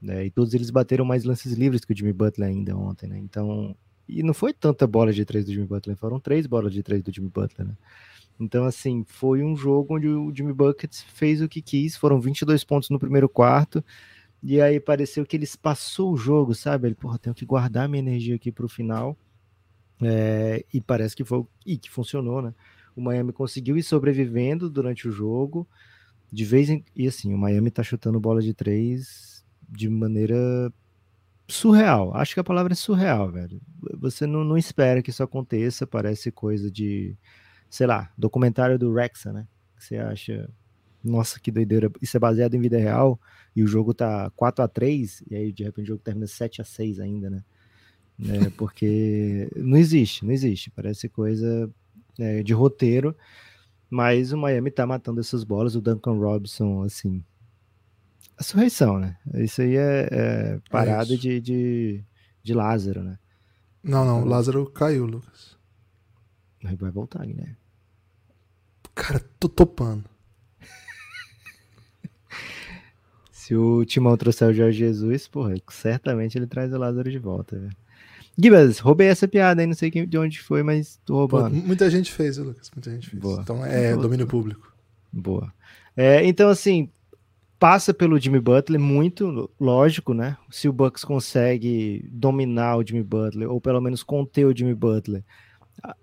Né? 0.00 0.26
E 0.26 0.30
todos 0.30 0.54
eles 0.54 0.70
bateram 0.70 1.04
mais 1.04 1.24
lances 1.24 1.52
livres 1.52 1.84
que 1.84 1.92
o 1.92 1.96
Jimmy 1.96 2.12
Butler 2.12 2.48
ainda 2.48 2.76
ontem, 2.76 3.08
né? 3.08 3.18
Então, 3.18 3.76
e 4.08 4.22
não 4.22 4.32
foi 4.32 4.52
tanta 4.52 4.86
bola 4.86 5.12
de 5.12 5.24
três 5.24 5.44
do 5.44 5.52
Jimmy 5.52 5.66
Butler, 5.66 5.96
foram 5.96 6.20
três 6.20 6.46
bolas 6.46 6.72
de 6.72 6.82
três 6.82 7.02
do 7.02 7.12
Jimmy 7.12 7.28
Butler, 7.28 7.66
né? 7.66 7.76
Então, 8.40 8.64
assim, 8.64 9.04
foi 9.04 9.42
um 9.42 9.56
jogo 9.56 9.96
onde 9.96 10.06
o 10.06 10.32
Jimmy 10.34 10.52
Buckets 10.52 11.02
fez 11.02 11.42
o 11.42 11.48
que 11.48 11.60
quis, 11.60 11.96
foram 11.96 12.20
22 12.20 12.62
pontos 12.62 12.88
no 12.88 12.98
primeiro 12.98 13.28
quarto, 13.28 13.84
e 14.40 14.60
aí 14.60 14.78
pareceu 14.78 15.26
que 15.26 15.36
eles 15.36 15.56
passou 15.56 16.12
o 16.12 16.16
jogo, 16.16 16.54
sabe? 16.54 16.86
Ele, 16.86 16.94
porra, 16.94 17.18
tenho 17.18 17.34
que 17.34 17.44
guardar 17.44 17.88
minha 17.88 17.98
energia 17.98 18.36
aqui 18.36 18.52
para 18.52 18.64
o 18.64 18.68
final, 18.68 19.16
é, 20.00 20.64
e 20.72 20.80
parece 20.80 21.16
que 21.16 21.24
foi, 21.24 21.44
e 21.66 21.76
que 21.76 21.90
funcionou, 21.90 22.40
né? 22.40 22.54
O 22.94 23.00
Miami 23.00 23.32
conseguiu 23.32 23.76
ir 23.76 23.82
sobrevivendo 23.82 24.70
durante 24.70 25.08
o 25.08 25.12
jogo, 25.12 25.66
de 26.30 26.44
vez 26.44 26.68
em, 26.68 26.84
e 26.94 27.06
assim, 27.06 27.32
o 27.34 27.38
Miami 27.38 27.70
tá 27.70 27.82
chutando 27.82 28.20
bola 28.20 28.42
de 28.42 28.52
três 28.54 29.44
de 29.68 29.88
maneira 29.88 30.72
surreal. 31.46 32.14
Acho 32.14 32.34
que 32.34 32.40
a 32.40 32.44
palavra 32.44 32.72
é 32.72 32.76
surreal, 32.76 33.30
velho. 33.30 33.60
Você 33.98 34.26
não, 34.26 34.44
não 34.44 34.56
espera 34.56 35.02
que 35.02 35.10
isso 35.10 35.22
aconteça, 35.22 35.86
parece 35.86 36.30
coisa 36.30 36.70
de, 36.70 37.16
sei 37.70 37.86
lá, 37.86 38.12
documentário 38.16 38.78
do 38.78 38.92
Rexa, 38.92 39.32
né? 39.32 39.46
Você 39.78 39.96
acha, 39.96 40.50
nossa, 41.02 41.40
que 41.40 41.50
doideira. 41.50 41.90
Isso 42.02 42.16
é 42.16 42.20
baseado 42.20 42.54
em 42.54 42.60
vida 42.60 42.78
real 42.78 43.18
e 43.56 43.62
o 43.62 43.66
jogo 43.66 43.94
tá 43.94 44.30
4 44.36 44.64
a 44.64 44.68
3 44.68 45.24
e 45.30 45.34
aí 45.34 45.52
de 45.52 45.64
repente 45.64 45.84
o 45.86 45.88
jogo 45.88 46.02
termina 46.02 46.26
7 46.26 46.60
a 46.60 46.64
6 46.64 47.00
ainda, 47.00 47.30
né? 47.30 47.44
É, 48.20 48.50
porque 48.50 49.48
não 49.56 49.76
existe, 49.76 50.24
não 50.24 50.32
existe. 50.32 50.70
Parece 50.70 51.08
coisa 51.08 51.70
é, 52.18 52.42
de 52.42 52.52
roteiro, 52.52 53.16
mas 53.90 54.32
o 54.32 54.38
Miami 54.38 54.70
tá 54.70 54.86
matando 54.86 55.20
essas 55.20 55.44
bolas. 55.44 55.74
O 55.74 55.80
Duncan 55.80 56.18
Robinson, 56.18 56.82
assim, 56.82 57.24
a 58.36 58.42
surreição, 58.42 58.98
né? 58.98 59.16
Isso 59.34 59.62
aí 59.62 59.76
é, 59.76 60.08
é 60.10 60.60
parada 60.70 61.14
é 61.14 61.16
de, 61.16 61.40
de, 61.40 62.04
de, 62.42 62.54
Lázaro, 62.54 63.02
né? 63.02 63.18
Não, 63.82 64.04
não, 64.04 64.18
então, 64.18 64.28
Lázaro 64.28 64.70
caiu, 64.70 65.06
Lucas. 65.06 65.56
Aí 66.64 66.76
vai 66.76 66.90
voltar, 66.90 67.26
né? 67.26 67.56
Cara, 68.94 69.20
tô 69.38 69.48
topando. 69.48 70.04
Se 73.30 73.54
o 73.54 73.84
Timão 73.84 74.16
trouxer 74.16 74.48
o 74.48 74.52
Jorge 74.52 74.78
Jesus, 74.78 75.28
porra, 75.28 75.54
certamente 75.70 76.36
ele 76.36 76.46
traz 76.46 76.72
o 76.72 76.78
Lázaro 76.78 77.10
de 77.10 77.18
volta, 77.18 77.58
velho. 77.58 77.76
Gibas, 78.40 78.78
roubei 78.78 79.08
essa 79.08 79.26
piada 79.26 79.60
aí, 79.60 79.66
não 79.66 79.74
sei 79.74 79.90
de 79.90 80.16
onde 80.16 80.40
foi, 80.40 80.62
mas 80.62 81.00
tô 81.04 81.14
roubando. 81.14 81.60
Pô, 81.60 81.66
muita 81.66 81.90
gente 81.90 82.12
fez, 82.12 82.38
Lucas, 82.38 82.70
muita 82.72 82.88
gente 82.88 83.10
fez. 83.10 83.20
Boa. 83.20 83.40
Então 83.40 83.66
é 83.66 83.90
Boa. 83.90 84.02
domínio 84.02 84.28
público. 84.28 84.72
Boa. 85.12 85.52
É, 85.96 86.24
então, 86.24 86.48
assim, 86.48 86.88
passa 87.58 87.92
pelo 87.92 88.18
Jimmy 88.18 88.38
Butler 88.38 88.80
muito, 88.80 89.50
lógico, 89.58 90.14
né? 90.14 90.36
Se 90.48 90.68
o 90.68 90.72
Bucks 90.72 91.04
consegue 91.04 92.08
dominar 92.12 92.76
o 92.76 92.86
Jimmy 92.86 93.02
Butler, 93.02 93.50
ou 93.50 93.60
pelo 93.60 93.80
menos 93.80 94.04
conter 94.04 94.44
o 94.44 94.56
Jimmy 94.56 94.74
Butler, 94.74 95.24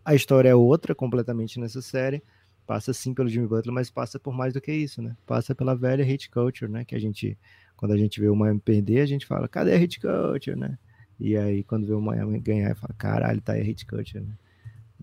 a, 0.04 0.14
história 0.14 0.50
é 0.50 0.56
outra 0.56 0.94
completamente 0.94 1.58
nessa 1.58 1.82
série. 1.82 2.22
Passa 2.68 2.92
sim 2.92 3.14
pelo 3.14 3.30
Jimmy 3.30 3.48
Butler, 3.48 3.74
mas 3.74 3.90
passa 3.90 4.20
por 4.20 4.34
mais 4.34 4.54
do 4.54 4.60
que 4.60 4.74
isso, 4.74 5.02
né? 5.02 5.16
Passa 5.26 5.56
pela 5.56 5.74
velha 5.74 6.04
hate 6.04 6.30
culture, 6.30 6.70
né? 6.70 6.84
Que 6.84 6.96
a 6.96 7.00
gente, 7.00 7.38
quando 7.78 7.94
a 7.94 7.98
gente 7.98 8.20
vê 8.20 8.28
o 8.28 8.36
Miami 8.36 8.60
perder, 8.60 9.00
a 9.00 9.06
gente 9.06 9.26
fala, 9.26 9.48
cadê 9.48 9.74
a 9.74 9.78
hate 9.78 10.02
culture, 10.02 10.58
né? 10.58 10.78
E 11.20 11.38
aí, 11.38 11.64
quando 11.64 11.88
vê 11.88 11.94
o 11.94 12.02
Miami 12.02 12.40
ganhar, 12.40 12.76
fala, 12.76 12.94
caralho, 12.98 13.42
tá 13.42 13.54
aí 13.54 13.62
a 13.62 13.72
hate 13.72 13.86
culture, 13.86 14.24
né? 14.24 14.34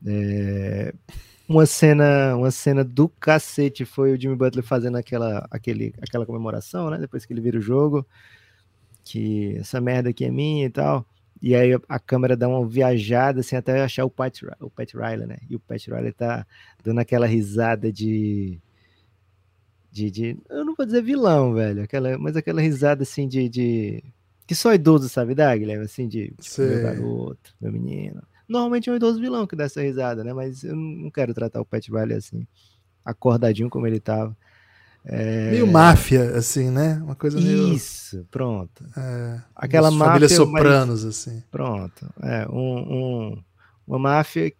É, 0.04 0.94
uma 1.48 1.66
cena, 1.66 2.36
uma 2.36 2.50
cena 2.50 2.82
do 2.84 3.08
cacete 3.08 3.84
foi 3.84 4.12
o 4.12 4.20
Jimmy 4.20 4.36
Butler 4.36 4.64
fazendo 4.64 4.96
aquela, 4.96 5.46
aquele, 5.50 5.94
aquela 6.00 6.26
comemoração, 6.26 6.90
né? 6.90 6.98
Depois 6.98 7.24
que 7.24 7.32
ele 7.32 7.40
vira 7.40 7.58
o 7.58 7.62
jogo, 7.62 8.06
que 9.04 9.56
essa 9.58 9.80
merda 9.80 10.10
aqui 10.10 10.24
é 10.24 10.30
minha 10.30 10.66
e 10.66 10.70
tal. 10.70 11.06
E 11.40 11.56
aí 11.56 11.72
a 11.88 11.98
câmera 11.98 12.36
dá 12.36 12.48
uma 12.48 12.66
viajada, 12.66 13.40
assim, 13.40 13.56
até 13.56 13.82
achar 13.82 14.04
o 14.04 14.10
Pat, 14.10 14.42
o 14.60 14.70
Pat 14.70 14.94
Riley, 14.94 15.26
né? 15.26 15.38
E 15.50 15.56
o 15.56 15.60
Pat 15.60 15.84
Riley 15.88 16.12
tá 16.12 16.46
dando 16.84 17.00
aquela 17.00 17.26
risada 17.26 17.92
de, 17.92 18.60
de, 19.90 20.10
de 20.10 20.38
eu 20.48 20.64
não 20.64 20.74
vou 20.74 20.86
dizer 20.86 21.02
vilão, 21.02 21.52
velho, 21.52 21.82
aquela, 21.82 22.16
mas 22.16 22.36
aquela 22.36 22.60
risada, 22.60 23.02
assim, 23.02 23.26
de, 23.26 23.48
de 23.48 24.04
que 24.52 24.58
só 24.58 24.74
idoso 24.74 25.08
sabe 25.08 25.34
dar, 25.34 25.56
Guilherme, 25.56 25.84
assim, 25.84 26.06
de 26.06 26.34
tipo, 26.38 26.60
meu 26.60 26.82
garoto, 26.82 27.54
meu 27.60 27.72
menino. 27.72 28.22
Normalmente 28.46 28.90
é 28.90 28.92
um 28.92 28.96
idoso 28.96 29.18
vilão 29.18 29.46
que 29.46 29.56
dá 29.56 29.64
essa 29.64 29.80
risada, 29.80 30.22
né? 30.22 30.34
Mas 30.34 30.62
eu 30.62 30.76
não 30.76 31.10
quero 31.10 31.32
tratar 31.32 31.60
o 31.60 31.64
Pat 31.64 31.88
Riley 31.88 32.16
assim, 32.16 32.46
acordadinho 33.04 33.70
como 33.70 33.86
ele 33.86 33.98
tava. 33.98 34.36
É... 35.04 35.50
Meio 35.50 35.66
máfia, 35.66 36.36
assim, 36.36 36.70
né? 36.70 37.00
Uma 37.02 37.14
coisa 37.14 37.40
meio. 37.40 37.72
Isso, 37.72 38.26
pronto. 38.30 38.84
É, 38.96 39.40
Aquela 39.56 39.90
máfia. 39.90 40.06
Família 40.06 40.28
Sopranos, 40.28 41.04
mas... 41.04 41.16
assim. 41.16 41.42
Pronto. 41.50 42.06
É, 42.22 42.46
um, 42.48 42.78
um, 42.78 43.42
uma 43.86 43.98
máfia 43.98 44.52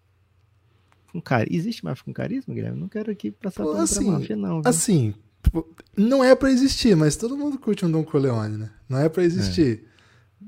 com 1.12 1.20
car... 1.20 1.46
Existe 1.50 1.84
máfia 1.84 2.04
com 2.04 2.12
carisma, 2.12 2.54
Guilherme? 2.54 2.80
Não 2.80 2.88
quero 2.88 3.12
aqui 3.12 3.30
passar 3.30 3.62
por 3.62 3.76
assim, 3.76 4.10
máfia, 4.10 4.34
não. 4.34 4.62
Viu? 4.62 4.70
Assim, 4.70 5.14
tipo, 5.52 5.68
não 5.96 6.24
é 6.24 6.34
para 6.34 6.50
existir, 6.50 6.96
mas 6.96 7.16
todo 7.16 7.36
mundo 7.36 7.58
curte 7.58 7.84
um 7.84 7.90
Don 7.90 8.02
Corleone, 8.02 8.56
né? 8.56 8.70
Não 8.88 8.98
é 8.98 9.08
para 9.08 9.22
existir. 9.22 9.84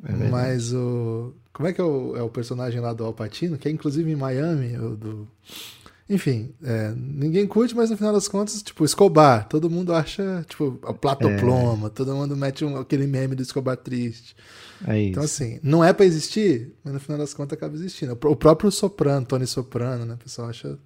É. 0.05 0.13
É 0.13 0.29
mas 0.29 0.73
o. 0.73 1.35
Como 1.53 1.69
é 1.69 1.73
que 1.73 1.81
é 1.81 1.85
o, 1.85 2.17
é 2.17 2.23
o 2.23 2.29
personagem 2.29 2.81
lá 2.81 2.93
do 2.93 3.05
Alpatino, 3.05 3.57
que 3.57 3.69
é 3.69 3.71
inclusive 3.71 4.11
em 4.11 4.17
Miami, 4.17 4.77
o 4.79 4.97
do. 4.97 5.29
Enfim, 6.09 6.53
é, 6.63 6.93
ninguém 6.95 7.47
curte, 7.47 7.75
mas 7.75 7.89
no 7.89 7.97
final 7.97 8.13
das 8.13 8.29
contas, 8.29 8.63
tipo, 8.63 8.85
Escobar, 8.85 9.49
todo 9.49 9.71
mundo 9.71 9.95
acha, 9.95 10.45
tipo, 10.47 10.79
a 10.83 10.93
platoploma, 10.93 11.87
é. 11.87 11.91
todo 11.91 12.15
mundo 12.15 12.37
mete 12.37 12.63
um, 12.63 12.77
aquele 12.77 13.07
meme 13.07 13.35
do 13.35 13.41
Escobar 13.43 13.77
triste. 13.79 14.37
É 14.87 15.01
então, 15.01 15.23
assim, 15.23 15.59
não 15.63 15.83
é 15.83 15.95
para 15.95 16.05
existir, 16.05 16.75
mas 16.85 16.93
no 16.93 17.01
final 17.01 17.17
das 17.17 17.33
contas 17.33 17.57
acaba 17.57 17.75
existindo. 17.75 18.13
O 18.13 18.37
próprio 18.37 18.71
Soprano, 18.71 19.25
Tony 19.25 19.47
Soprano, 19.47 20.05
né? 20.05 20.15
O 20.15 20.19
pessoal 20.19 20.49
acha. 20.49 20.79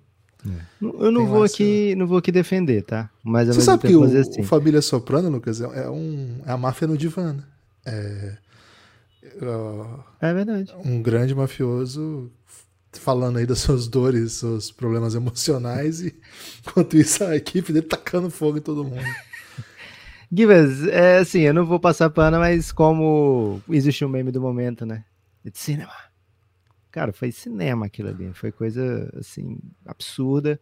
É. 0.46 0.60
Eu 0.80 1.10
não 1.10 1.26
vou, 1.26 1.42
aqui, 1.42 1.94
não 1.96 2.06
vou 2.06 2.18
aqui 2.18 2.30
defender, 2.30 2.82
tá? 2.82 3.10
Mas 3.24 3.48
Você 3.48 3.60
sabe 3.60 3.88
que 3.88 3.96
o, 3.96 4.04
assim. 4.04 4.40
o 4.40 4.44
Família 4.44 4.80
Soprano, 4.80 5.28
Lucas, 5.28 5.60
é, 5.60 5.90
um, 5.90 6.40
é 6.46 6.52
a 6.52 6.56
máfia 6.56 6.86
no 6.86 6.96
divã, 6.96 7.32
né? 7.32 7.42
É, 7.84 8.36
Uh, 9.36 10.02
é 10.20 10.32
verdade. 10.32 10.74
Um 10.84 11.02
grande 11.02 11.34
mafioso 11.34 12.30
falando 12.92 13.38
aí 13.38 13.46
das 13.46 13.60
suas 13.60 13.86
dores, 13.86 14.32
seus 14.32 14.70
problemas 14.70 15.14
emocionais, 15.14 16.00
e 16.00 16.14
enquanto 16.66 16.96
isso 16.96 17.22
a 17.24 17.36
equipe 17.36 17.72
dele 17.72 17.86
tacando 17.86 18.30
fogo 18.30 18.58
em 18.58 18.62
todo 18.62 18.84
mundo. 18.84 19.04
Givas, 20.30 20.86
é 20.88 21.18
assim, 21.18 21.40
eu 21.40 21.54
não 21.54 21.64
vou 21.64 21.80
passar 21.80 22.10
pano, 22.10 22.38
mas 22.38 22.70
como 22.70 23.62
existe 23.70 24.04
um 24.04 24.08
meme 24.08 24.30
do 24.30 24.40
momento, 24.40 24.84
né? 24.84 25.04
De 25.42 25.56
cinema. 25.58 25.92
Cara, 26.98 27.12
foi 27.12 27.30
cinema 27.30 27.86
aquilo 27.86 28.08
ali, 28.08 28.32
foi 28.34 28.50
coisa 28.50 29.08
assim, 29.16 29.56
absurda. 29.86 30.58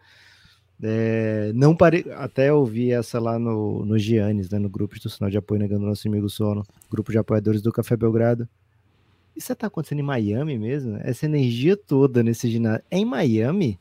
É, 0.82 1.50
não 1.54 1.74
pare... 1.74 2.04
Até 2.14 2.52
ouvi 2.52 2.92
essa 2.92 3.18
lá 3.18 3.38
no, 3.38 3.86
no 3.86 3.98
Giannis, 3.98 4.50
né, 4.50 4.58
no 4.58 4.68
grupo 4.68 4.94
institucional 4.94 5.30
de 5.30 5.38
apoio 5.38 5.62
negando 5.62 5.86
nosso 5.86 6.06
amigo 6.06 6.28
sono, 6.28 6.62
grupo 6.90 7.10
de 7.10 7.16
apoiadores 7.16 7.62
do 7.62 7.72
Café 7.72 7.96
Belgrado. 7.96 8.46
Isso 9.34 9.56
tá 9.56 9.66
acontecendo 9.66 10.00
em 10.00 10.02
Miami 10.02 10.58
mesmo? 10.58 10.98
Essa 10.98 11.24
energia 11.24 11.74
toda 11.74 12.22
nesse 12.22 12.50
ginásio 12.50 12.84
é 12.90 12.98
em 12.98 13.06
Miami? 13.06 13.80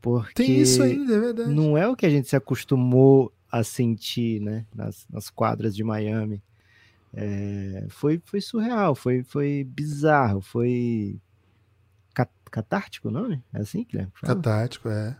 Porque 0.00 0.42
Tem 0.42 0.62
isso 0.62 0.82
ainda, 0.82 1.14
é 1.14 1.20
verdade. 1.20 1.50
Não 1.52 1.76
é 1.76 1.86
o 1.86 1.94
que 1.94 2.06
a 2.06 2.10
gente 2.10 2.26
se 2.26 2.36
acostumou 2.36 3.30
a 3.52 3.62
sentir, 3.62 4.40
né, 4.40 4.64
nas, 4.74 5.06
nas 5.10 5.28
quadras 5.28 5.76
de 5.76 5.84
Miami. 5.84 6.42
É, 7.12 7.84
foi, 7.90 8.18
foi 8.24 8.40
surreal, 8.40 8.94
foi, 8.94 9.22
foi 9.22 9.62
bizarro, 9.62 10.40
foi 10.40 11.20
catártico 12.50 13.08
o 13.08 13.10
nome? 13.10 13.42
É 13.52 13.60
assim 13.60 13.84
que 13.84 13.98
é? 13.98 14.06
Catártico, 14.22 14.88
é. 14.88 15.16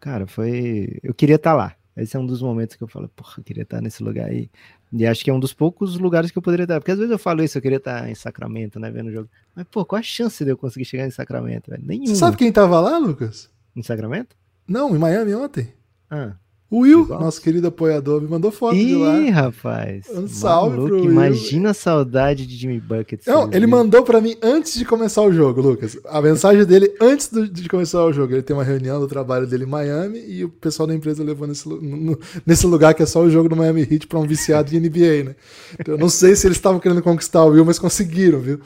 Cara, 0.00 0.26
foi. 0.26 0.98
Eu 1.02 1.14
queria 1.14 1.36
estar 1.36 1.52
tá 1.52 1.56
lá. 1.56 1.76
Esse 1.96 2.16
é 2.16 2.20
um 2.20 2.26
dos 2.26 2.40
momentos 2.40 2.74
que 2.74 2.82
eu 2.82 2.88
falo, 2.88 3.08
porra, 3.08 3.34
eu 3.38 3.44
queria 3.44 3.62
estar 3.62 3.76
tá 3.76 3.82
nesse 3.82 4.02
lugar 4.02 4.28
aí. 4.28 4.50
E 4.92 5.06
acho 5.06 5.22
que 5.22 5.30
é 5.30 5.34
um 5.34 5.40
dos 5.40 5.52
poucos 5.52 5.98
lugares 5.98 6.30
que 6.30 6.38
eu 6.38 6.42
poderia 6.42 6.64
estar. 6.64 6.80
Porque 6.80 6.90
às 6.90 6.98
vezes 6.98 7.12
eu 7.12 7.18
falo 7.18 7.42
isso, 7.42 7.58
eu 7.58 7.62
queria 7.62 7.78
estar 7.78 8.08
em 8.08 8.14
Sacramento, 8.14 8.80
né, 8.80 8.90
vendo 8.90 9.08
o 9.08 9.12
jogo. 9.12 9.28
Mas, 9.54 9.66
pô, 9.70 9.84
qual 9.84 9.98
a 9.98 10.02
chance 10.02 10.44
de 10.44 10.50
eu 10.50 10.56
conseguir 10.56 10.84
chegar 10.84 11.06
em 11.06 11.10
Sacramento, 11.10 11.70
velho? 11.70 11.82
Nenhuma. 11.84 12.08
Você 12.08 12.16
sabe 12.16 12.36
quem 12.36 12.50
tava 12.50 12.80
lá, 12.80 12.98
Lucas? 12.98 13.50
Em 13.76 13.82
Sacramento? 13.82 14.36
Não, 14.66 14.94
em 14.94 14.98
Miami 14.98 15.34
ontem. 15.34 15.72
Ah. 16.10 16.34
O 16.72 16.78
Will, 16.78 17.06
nosso 17.06 17.38
querido 17.38 17.66
apoiador, 17.66 18.22
me 18.22 18.28
mandou 18.28 18.50
foto 18.50 18.74
Ih, 18.74 18.86
de 18.86 18.94
lá. 18.94 19.18
Ih, 19.18 19.28
rapaz. 19.28 20.06
Um 20.08 20.26
salve 20.26 20.78
Maluco, 20.78 20.88
pro 20.88 21.02
Will. 21.02 21.10
Imagina 21.10 21.70
a 21.72 21.74
saudade 21.74 22.46
de 22.46 22.56
Jimmy 22.56 22.80
Bucket. 22.80 23.26
Não, 23.26 23.50
ele 23.52 23.66
mandou 23.66 24.02
para 24.02 24.22
mim 24.22 24.36
antes 24.40 24.78
de 24.78 24.86
começar 24.86 25.20
o 25.20 25.30
jogo, 25.30 25.60
Lucas. 25.60 25.98
A 26.06 26.22
mensagem 26.22 26.64
dele 26.64 26.90
antes 26.98 27.28
do, 27.28 27.46
de 27.46 27.68
começar 27.68 28.02
o 28.02 28.10
jogo. 28.10 28.32
Ele 28.32 28.42
tem 28.42 28.56
uma 28.56 28.64
reunião 28.64 28.98
do 28.98 29.06
trabalho 29.06 29.46
dele 29.46 29.64
em 29.64 29.68
Miami 29.68 30.24
e 30.26 30.44
o 30.44 30.48
pessoal 30.48 30.86
da 30.86 30.94
empresa 30.94 31.22
levou 31.22 31.46
nesse, 31.46 31.68
no, 31.68 32.18
nesse 32.46 32.66
lugar 32.66 32.94
que 32.94 33.02
é 33.02 33.06
só 33.06 33.20
o 33.20 33.28
jogo 33.28 33.50
do 33.50 33.56
Miami 33.56 33.82
Heat 33.82 34.06
para 34.06 34.18
um 34.18 34.26
viciado 34.26 34.70
de 34.70 34.80
NBA, 34.80 35.24
né? 35.24 35.36
Então, 35.78 35.96
eu 35.96 35.98
não 35.98 36.08
sei 36.08 36.34
se 36.34 36.46
eles 36.46 36.56
estavam 36.56 36.80
querendo 36.80 37.02
conquistar 37.02 37.44
o 37.44 37.50
Will, 37.50 37.66
mas 37.66 37.78
conseguiram, 37.78 38.40
viu? 38.40 38.60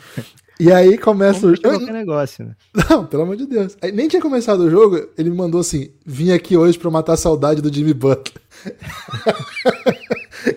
E 0.59 0.73
aí 0.73 0.97
começa 0.97 1.47
o 1.47 1.55
jogo. 1.55 1.93
negócio, 1.93 2.47
né? 2.47 2.55
Não, 2.89 3.05
pelo 3.05 3.25
amor 3.25 3.37
de 3.37 3.47
Deus. 3.47 3.77
Aí, 3.83 3.93
nem 3.93 4.09
tinha 4.09 4.23
começado 4.23 4.61
o 4.61 4.71
jogo, 4.71 5.09
ele 5.17 5.29
me 5.29 5.37
mandou 5.37 5.61
assim: 5.61 5.91
vim 6.05 6.33
aqui 6.33 6.57
hoje 6.57 6.79
para 6.79 6.91
matar 6.91 7.13
a 7.13 7.19
saudade 7.19 7.61
do 7.61 7.73
Jimmy 7.73 7.93
Butler. 7.93 8.43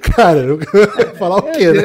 Cara, 0.01 0.39
eu 0.39 0.59
falar 1.17 1.37
o 1.37 1.51
quê, 1.51 1.71
né? 1.71 1.81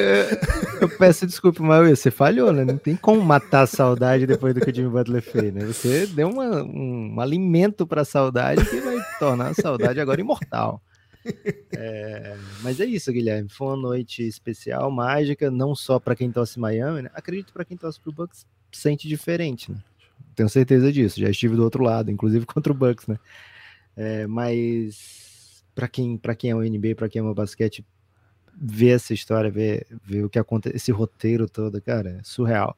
Eu 0.81 0.89
peço 0.89 1.27
desculpa, 1.27 1.63
mas 1.63 1.99
você 1.99 2.11
falhou, 2.11 2.53
né? 2.53 2.65
Não 2.65 2.77
tem 2.77 2.95
como 2.95 3.21
matar 3.21 3.63
a 3.63 3.67
saudade 3.67 4.27
depois 4.27 4.55
do 4.55 4.61
que 4.61 4.71
o 4.71 4.75
Jimmy 4.75 4.91
Butler 4.91 5.23
fez, 5.23 5.53
né? 5.53 5.65
Você 5.65 6.07
deu 6.07 6.29
uma, 6.29 6.63
um, 6.63 7.15
um 7.17 7.21
alimento 7.21 7.87
para 7.87 8.03
a 8.03 8.05
saudade 8.05 8.65
que 8.65 8.81
vai 8.81 8.97
tornar 9.19 9.49
a 9.49 9.55
saudade 9.55 9.99
agora 10.01 10.21
imortal. 10.21 10.83
É, 11.73 12.37
mas 12.63 12.81
é 12.81 12.85
isso, 12.85 13.13
Guilherme. 13.13 13.49
Foi 13.49 13.69
uma 13.69 13.77
noite 13.77 14.23
especial, 14.23 14.91
mágica, 14.91 15.51
não 15.51 15.75
só 15.75 15.99
para 15.99 16.15
quem 16.15 16.31
torce 16.31 16.59
Miami, 16.59 17.03
né? 17.03 17.11
Acredito 17.15 17.53
para 17.53 17.65
quem 17.65 17.77
torce 17.77 18.01
pro 18.01 18.13
Bucks 18.13 18.47
sente 18.73 19.09
diferente, 19.09 19.71
né? 19.71 19.79
Tenho 20.35 20.49
certeza 20.49 20.93
disso. 20.93 21.21
Já 21.21 21.31
estive 21.31 21.57
do 21.57 21.63
outro 21.63 21.83
lado, 21.83 22.11
inclusive 22.11 22.45
contra 22.47 22.73
o 22.73 22.77
Bucks, 22.77 23.07
né? 23.07 23.19
É, 23.97 24.27
mas 24.27 25.65
para 25.75 25.89
quem 25.89 26.17
para 26.17 26.35
quem 26.35 26.51
é 26.51 26.55
o 26.55 26.63
NBA, 26.63 26.95
para 26.97 27.09
quem 27.09 27.21
é 27.21 27.23
o 27.23 27.35
basquete, 27.35 27.85
ver 28.57 28.91
essa 28.91 29.15
história, 29.15 29.51
ver, 29.51 29.87
ver 30.05 30.25
o 30.25 30.31
que 30.31 30.39
acontece, 30.39 30.77
esse 30.77 30.93
roteiro 30.93 31.49
todo, 31.49 31.81
cara, 31.81 32.19
é 32.21 32.23
surreal. 32.23 32.77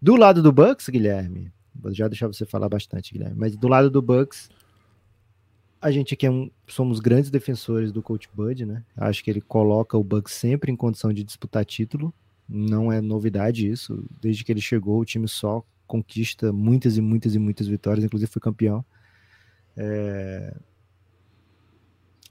Do 0.00 0.16
lado 0.16 0.42
do 0.42 0.52
Bucks, 0.52 0.88
Guilherme, 0.88 1.52
vou 1.74 1.92
já 1.92 2.08
deixar 2.08 2.26
você 2.26 2.44
falar 2.44 2.68
bastante, 2.68 3.12
Guilherme, 3.12 3.36
mas 3.36 3.56
do 3.56 3.68
lado 3.68 3.90
do 3.90 4.02
Bucks, 4.02 4.48
a 5.84 5.90
gente 5.90 6.14
aqui 6.14 6.24
é 6.24 6.30
um, 6.30 6.50
somos 6.66 6.98
grandes 6.98 7.30
defensores 7.30 7.92
do 7.92 8.02
Coach 8.02 8.26
Bud, 8.32 8.64
né? 8.64 8.82
Acho 8.96 9.22
que 9.22 9.30
ele 9.30 9.42
coloca 9.42 9.98
o 9.98 10.02
Bucks 10.02 10.32
sempre 10.32 10.72
em 10.72 10.76
condição 10.76 11.12
de 11.12 11.22
disputar 11.22 11.62
título. 11.62 12.12
Não 12.48 12.90
é 12.90 13.02
novidade 13.02 13.70
isso. 13.70 14.02
Desde 14.18 14.42
que 14.42 14.50
ele 14.50 14.62
chegou, 14.62 14.98
o 14.98 15.04
time 15.04 15.28
só 15.28 15.62
conquista 15.86 16.50
muitas 16.54 16.96
e 16.96 17.02
muitas 17.02 17.34
e 17.34 17.38
muitas 17.38 17.66
vitórias, 17.66 18.02
inclusive 18.02 18.32
foi 18.32 18.40
campeão. 18.40 18.82
É... 19.76 20.56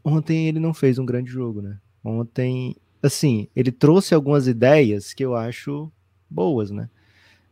Ontem 0.03 0.47
ele 0.47 0.59
não 0.59 0.73
fez 0.73 0.97
um 0.97 1.05
grande 1.05 1.29
jogo, 1.29 1.61
né? 1.61 1.79
Ontem, 2.03 2.75
assim, 3.03 3.47
ele 3.55 3.71
trouxe 3.71 4.15
algumas 4.15 4.47
ideias 4.47 5.13
que 5.13 5.23
eu 5.23 5.35
acho 5.35 5.91
boas, 6.27 6.71
né? 6.71 6.89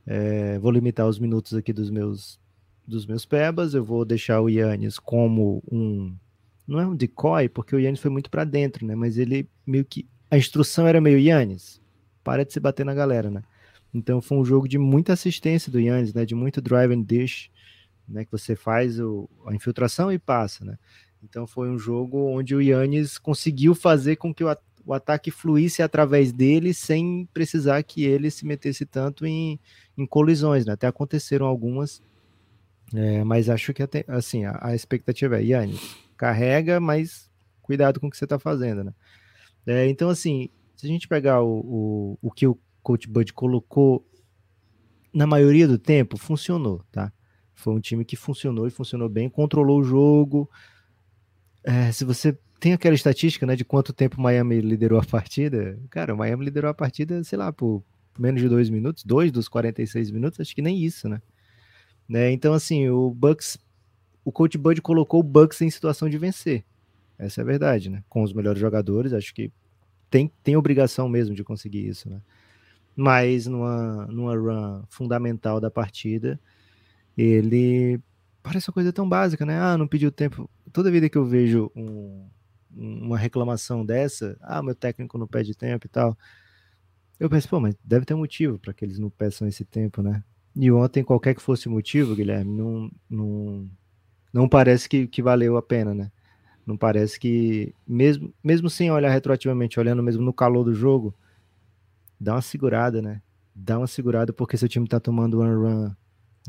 É... 0.08 0.58
Vou 0.58 0.72
limitar 0.72 1.08
os 1.08 1.20
minutos 1.20 1.54
aqui 1.54 1.72
dos 1.72 1.92
meus 1.92 2.41
dos 2.92 3.06
meus 3.06 3.26
pebas, 3.26 3.74
eu 3.74 3.84
vou 3.84 4.06
deixar 4.06 4.42
o 4.42 4.50
Yannis 4.50 5.00
como 5.00 5.64
um 5.72 6.16
não 6.68 6.80
é 6.80 6.88
um 6.88 6.96
decoy, 6.96 7.50
porque 7.50 7.76
o 7.76 7.80
Yannis 7.80 8.00
foi 8.00 8.12
muito 8.12 8.30
para 8.30 8.44
dentro, 8.44 8.86
né? 8.86 8.96
Mas 8.96 9.18
ele 9.18 9.50
meio 9.66 9.84
que 9.84 10.08
a 10.30 10.38
instrução 10.38 10.88
era 10.88 11.02
meio 11.02 11.20
Yannis, 11.20 11.82
para 12.24 12.46
de 12.46 12.54
se 12.54 12.60
bater 12.60 12.86
na 12.86 12.94
galera, 12.94 13.30
né? 13.30 13.44
Então 13.94 14.22
foi 14.22 14.38
um 14.38 14.46
jogo 14.46 14.68
de 14.68 14.78
muita 14.78 15.14
assistência 15.14 15.72
do 15.72 15.80
Yannis, 15.80 16.14
né? 16.14 16.26
De 16.26 16.34
muito 16.36 16.62
drive 16.62 16.94
and 16.94 17.04
dish, 17.04 17.50
né? 18.08 18.24
Que 18.24 18.32
você 18.32 18.56
faz 18.56 19.00
o, 19.00 19.30
a 19.46 19.54
infiltração 19.54 20.12
e 20.12 20.20
passa, 20.20 20.64
né? 20.64 20.78
Então 21.24 21.46
foi 21.46 21.70
um 21.70 21.78
jogo 21.78 22.18
onde 22.30 22.56
o 22.56 22.62
Yannis 22.62 23.18
conseguiu 23.18 23.76
fazer 23.76 24.16
com 24.16 24.34
que 24.34 24.44
o, 24.44 24.58
o 24.86 24.94
ataque 24.94 25.30
fluísse 25.30 25.82
através 25.82 26.32
dele 26.32 26.74
sem 26.74 27.28
precisar 27.34 27.84
que 27.84 28.06
ele 28.06 28.32
se 28.32 28.46
metesse 28.46 28.86
tanto 28.86 29.26
em, 29.26 29.60
em 29.98 30.06
colisões, 30.06 30.66
né? 30.66 30.74
Até 30.74 30.88
aconteceram 30.88 31.46
algumas 31.46 32.02
é, 32.94 33.24
mas 33.24 33.50
acho 33.50 33.74
que 33.74 33.84
até, 33.84 34.04
assim, 34.08 34.46
a, 34.46 34.58
a, 34.62 34.76
expectativa 34.76 35.40
é, 35.40 35.44
Yannis, 35.44 35.98
carrega, 36.18 36.80
mas 36.80 37.30
cuidado 37.62 38.00
com 38.00 38.08
o 38.08 38.10
que 38.10 38.18
você 38.18 38.26
está 38.26 38.38
fazendo, 38.38 38.84
né? 38.84 38.94
É, 39.66 39.88
então, 39.88 40.10
assim, 40.10 40.50
se 40.76 40.86
a 40.86 40.90
gente 40.90 41.08
pegar 41.08 41.42
o, 41.42 41.60
o, 41.60 42.18
o 42.22 42.32
que 42.32 42.48
o 42.48 42.58
Coach 42.82 43.08
Bud 43.08 43.32
colocou, 43.34 44.06
na 45.14 45.28
maioria 45.28 45.68
do 45.68 45.78
tempo, 45.78 46.18
funcionou, 46.18 46.84
tá? 46.92 47.12
Foi 47.54 47.74
um 47.74 47.80
time 47.80 48.04
que 48.04 48.16
funcionou 48.16 48.68
e 48.68 48.72
funcionou 48.72 49.08
bem, 49.08 49.30
controlou 49.30 49.80
o 49.80 49.84
jogo. 49.84 50.50
É, 51.64 51.92
se 51.92 52.04
você 52.04 52.38
tem 52.60 52.74
aquela 52.74 52.96
estatística, 52.96 53.46
né, 53.46 53.56
de 53.56 53.66
quanto 53.66 53.94
tempo 53.94 54.18
o 54.18 54.22
Miami 54.22 54.62
liderou 54.62 55.00
a 55.00 55.06
partida, 55.06 55.80
cara, 55.90 56.14
o 56.14 56.18
Miami 56.18 56.46
liderou 56.46 56.70
a 56.70 56.74
partida, 56.74 57.24
sei 57.24 57.38
lá, 57.38 57.52
por 57.52 57.84
menos 58.18 58.42
de 58.42 58.50
dois 58.50 58.70
minutos, 58.70 59.04
dois 59.04 59.32
dos 59.32 59.48
46 59.48 60.12
minutos, 60.12 60.40
acho 60.40 60.56
que 60.56 60.62
nem 60.62 60.84
isso, 60.84 61.08
né? 61.08 61.22
Né? 62.12 62.30
Então, 62.34 62.54
assim, 62.54 62.90
o 62.90 63.10
Bucks, 63.10 63.58
o 64.26 64.34
Coach 64.34 64.58
Bud 64.58 64.82
colocou 64.82 65.22
o 65.22 65.24
Bucks 65.24 65.62
em 65.62 65.70
situação 65.70 66.10
de 66.10 66.18
vencer. 66.18 66.66
Essa 67.18 67.40
é 67.40 67.42
a 67.42 67.46
verdade, 67.46 67.90
né? 67.90 68.04
Com 68.10 68.22
os 68.22 68.34
melhores 68.34 68.60
jogadores, 68.60 69.14
acho 69.14 69.34
que 69.34 69.50
tem, 70.10 70.30
tem 70.44 70.58
obrigação 70.58 71.08
mesmo 71.08 71.34
de 71.34 71.42
conseguir 71.42 71.88
isso, 71.88 72.10
né? 72.10 72.22
Mas 72.94 73.48
numa, 73.48 74.08
numa 74.08 74.36
run 74.36 74.84
fundamental 74.90 75.62
da 75.62 75.72
partida, 75.72 76.38
ele 77.18 77.98
parece 78.44 78.68
uma 78.70 78.74
coisa 78.74 78.92
tão 78.92 79.08
básica, 79.08 79.46
né? 79.46 79.58
Ah, 79.58 79.78
não 79.78 79.88
pediu 79.88 80.12
tempo. 80.12 80.50
Toda 80.74 80.92
vida 80.92 81.08
que 81.08 81.18
eu 81.18 81.24
vejo 81.24 81.72
um, 81.74 82.28
uma 82.76 83.18
reclamação 83.18 83.86
dessa, 83.86 84.38
ah, 84.42 84.62
meu 84.62 84.76
técnico 84.76 85.18
não 85.18 85.28
pede 85.28 85.56
tempo 85.56 85.86
e 85.86 85.90
tal, 85.90 86.18
eu 87.18 87.30
penso, 87.30 87.48
pô, 87.48 87.62
mas 87.62 87.74
deve 87.82 88.06
ter 88.06 88.14
um 88.14 88.18
motivo 88.18 88.60
para 88.60 88.74
que 88.74 88.84
eles 88.84 89.00
não 89.00 89.10
peçam 89.10 89.48
esse 89.48 89.64
tempo, 89.64 90.02
né? 90.02 90.22
E 90.56 90.72
ontem, 90.72 91.04
qualquer 91.04 91.34
que 91.34 91.42
fosse 91.42 91.68
o 91.68 91.72
motivo, 91.72 92.16
Guilherme, 92.16 92.52
não, 92.52 92.92
não, 93.10 93.70
não 94.34 94.50
parece 94.50 94.90
que, 94.90 95.08
que 95.08 95.22
valeu 95.22 95.56
a 95.58 95.62
pena, 95.62 95.94
né? 95.94 96.12
Não 96.66 96.78
parece 96.78 97.20
que, 97.20 97.74
mesmo, 97.88 98.34
mesmo 98.44 98.70
sem 98.70 98.92
olhar 98.92 99.10
retroativamente, 99.10 99.80
olhando 99.80 100.04
mesmo 100.04 100.24
no 100.24 100.34
calor 100.34 100.64
do 100.64 100.74
jogo, 100.74 101.14
dá 102.20 102.36
uma 102.36 102.42
segurada, 102.42 103.02
né? 103.02 103.22
Dá 103.56 103.78
uma 103.78 103.88
segurada 103.88 104.32
porque 104.32 104.58
seu 104.58 104.70
time 104.70 104.88
tá 104.88 105.00
tomando 105.00 105.40
uma 105.40 105.54
run 105.54 105.92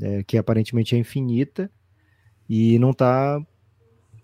é, 0.01 0.23
que 0.23 0.39
aparentemente 0.39 0.95
é 0.95 0.99
infinita 0.99 1.71
e 2.49 2.79
não 2.79 2.93
tá 2.93 3.45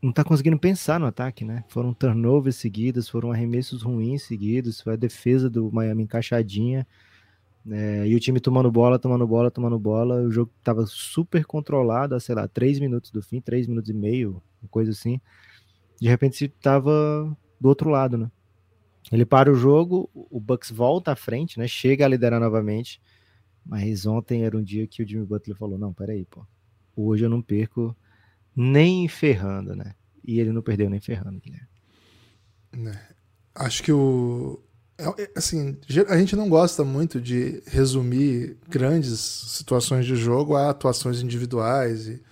não 0.00 0.12
tá 0.12 0.22
conseguindo 0.22 0.58
pensar 0.58 1.00
no 1.00 1.06
ataque, 1.06 1.44
né? 1.44 1.64
Foram 1.68 1.92
turnovers 1.92 2.54
seguidos, 2.56 3.08
foram 3.08 3.32
arremessos 3.32 3.82
ruins 3.82 4.22
seguidos, 4.22 4.80
foi 4.80 4.92
a 4.92 4.96
defesa 4.96 5.50
do 5.50 5.72
Miami 5.72 6.04
encaixadinha. 6.04 6.86
É, 7.70 8.06
e 8.06 8.14
o 8.14 8.20
time 8.20 8.40
tomando 8.40 8.70
bola, 8.70 8.98
tomando 8.98 9.26
bola, 9.26 9.50
tomando 9.50 9.78
bola. 9.78 10.22
O 10.22 10.30
jogo 10.30 10.50
estava 10.58 10.84
super 10.86 11.44
controlado, 11.44 12.14
a, 12.14 12.20
sei 12.20 12.34
lá, 12.34 12.46
três 12.46 12.78
minutos 12.78 13.10
do 13.10 13.22
fim, 13.22 13.40
três 13.40 13.66
minutos 13.66 13.90
e 13.90 13.94
meio, 13.94 14.42
coisa 14.70 14.90
assim. 14.90 15.20
De 16.00 16.08
repente 16.08 16.44
estava 16.44 17.36
do 17.60 17.68
outro 17.68 17.90
lado, 17.90 18.16
né? 18.16 18.30
Ele 19.10 19.24
para 19.24 19.50
o 19.50 19.54
jogo, 19.54 20.10
o 20.14 20.38
Bucks 20.38 20.70
volta 20.70 21.12
à 21.12 21.16
frente, 21.16 21.58
né? 21.58 21.66
Chega 21.66 22.04
a 22.04 22.08
liderar 22.08 22.40
novamente. 22.40 23.00
Mas 23.64 24.06
ontem 24.06 24.44
era 24.44 24.56
um 24.56 24.62
dia 24.62 24.86
que 24.86 25.02
o 25.02 25.06
Jimmy 25.06 25.26
Butler 25.26 25.56
falou: 25.56 25.78
Não, 25.78 25.92
peraí, 25.92 26.24
pô. 26.24 26.46
Hoje 26.96 27.24
eu 27.24 27.30
não 27.30 27.40
perco 27.40 27.96
nem 28.54 29.06
ferrando, 29.08 29.74
né? 29.74 29.94
E 30.24 30.40
ele 30.40 30.52
não 30.52 30.62
perdeu 30.62 30.90
nem 30.90 31.00
ferrando, 31.00 31.40
Guilherme. 31.40 31.68
É, 32.72 33.14
acho 33.54 33.82
que 33.82 33.92
o, 33.92 34.62
assim, 35.36 35.76
a 36.08 36.18
gente 36.18 36.34
não 36.34 36.48
gosta 36.48 36.82
muito 36.82 37.20
de 37.20 37.62
resumir 37.66 38.56
grandes 38.68 39.20
situações 39.20 40.04
de 40.04 40.16
jogo 40.16 40.56
a 40.56 40.70
atuações 40.70 41.22
individuais 41.22 42.08
e 42.08 42.22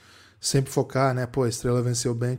sempre 0.40 0.70
focar, 0.70 1.14
né? 1.14 1.26
Pô, 1.26 1.44
a 1.44 1.48
estrela 1.48 1.80
venceu 1.80 2.14
bem, 2.14 2.36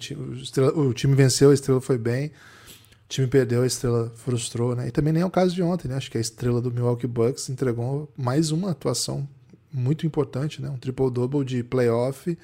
o, 0.75 0.81
o 0.81 0.93
time 0.93 1.15
venceu, 1.15 1.51
a 1.51 1.53
estrela 1.53 1.79
foi 1.79 1.97
bem, 1.97 2.27
o 2.27 3.07
time 3.07 3.27
perdeu, 3.27 3.63
a 3.63 3.67
estrela 3.67 4.11
frustrou, 4.15 4.75
né? 4.75 4.87
E 4.87 4.91
também 4.91 5.13
nem 5.13 5.23
é 5.23 5.25
o 5.25 5.31
caso 5.31 5.55
de 5.55 5.63
ontem, 5.63 5.87
né? 5.87 5.95
Acho 5.95 6.11
que 6.11 6.17
a 6.17 6.21
estrela 6.21 6.61
do 6.61 6.71
Milwaukee 6.71 7.07
Bucks 7.07 7.49
entregou 7.49 8.11
mais 8.17 8.51
uma 8.51 8.71
atuação 8.71 9.27
muito 9.71 10.05
importante, 10.05 10.61
né? 10.61 10.69
Um 10.69 10.77
triple-double 10.77 11.45
de 11.45 11.63
playoff 11.63 12.37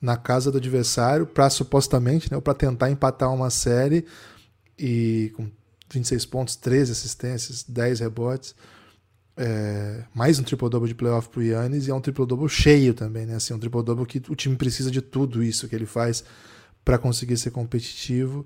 na 0.00 0.16
casa 0.16 0.50
do 0.50 0.58
adversário 0.58 1.26
para 1.26 1.50
supostamente, 1.50 2.32
né? 2.32 2.40
Para 2.40 2.54
tentar 2.54 2.90
empatar 2.90 3.32
uma 3.32 3.50
série 3.50 4.06
e 4.78 5.32
com 5.36 5.50
26 5.90 6.26
pontos, 6.26 6.56
13 6.56 6.92
assistências, 6.92 7.64
10 7.64 8.00
rebotes. 8.00 8.54
É, 9.36 10.04
mais 10.12 10.38
um 10.40 10.42
triple-double 10.42 10.88
de 10.88 10.96
playoff 10.96 11.28
pro 11.28 11.42
Yannis 11.42 11.86
e 11.86 11.90
é 11.90 11.94
um 11.94 12.00
triple-double 12.00 12.48
cheio 12.48 12.92
também, 12.92 13.24
né? 13.24 13.36
Assim, 13.36 13.54
um 13.54 13.58
triple-double 13.58 14.04
que 14.04 14.20
o 14.28 14.34
time 14.34 14.56
precisa 14.56 14.90
de 14.90 15.00
tudo 15.00 15.42
isso 15.42 15.68
que 15.68 15.76
ele 15.76 15.86
faz 15.86 16.24
para 16.84 16.98
conseguir 16.98 17.36
ser 17.36 17.52
competitivo. 17.52 18.44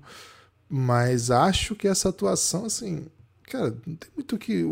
Mas 0.69 1.31
acho 1.31 1.75
que 1.75 1.87
essa 1.87 2.09
atuação, 2.09 2.65
assim, 2.65 3.07
cara, 3.49 3.75
não 3.85 3.95
tem 3.95 4.09
muito 4.15 4.37
que 4.37 4.63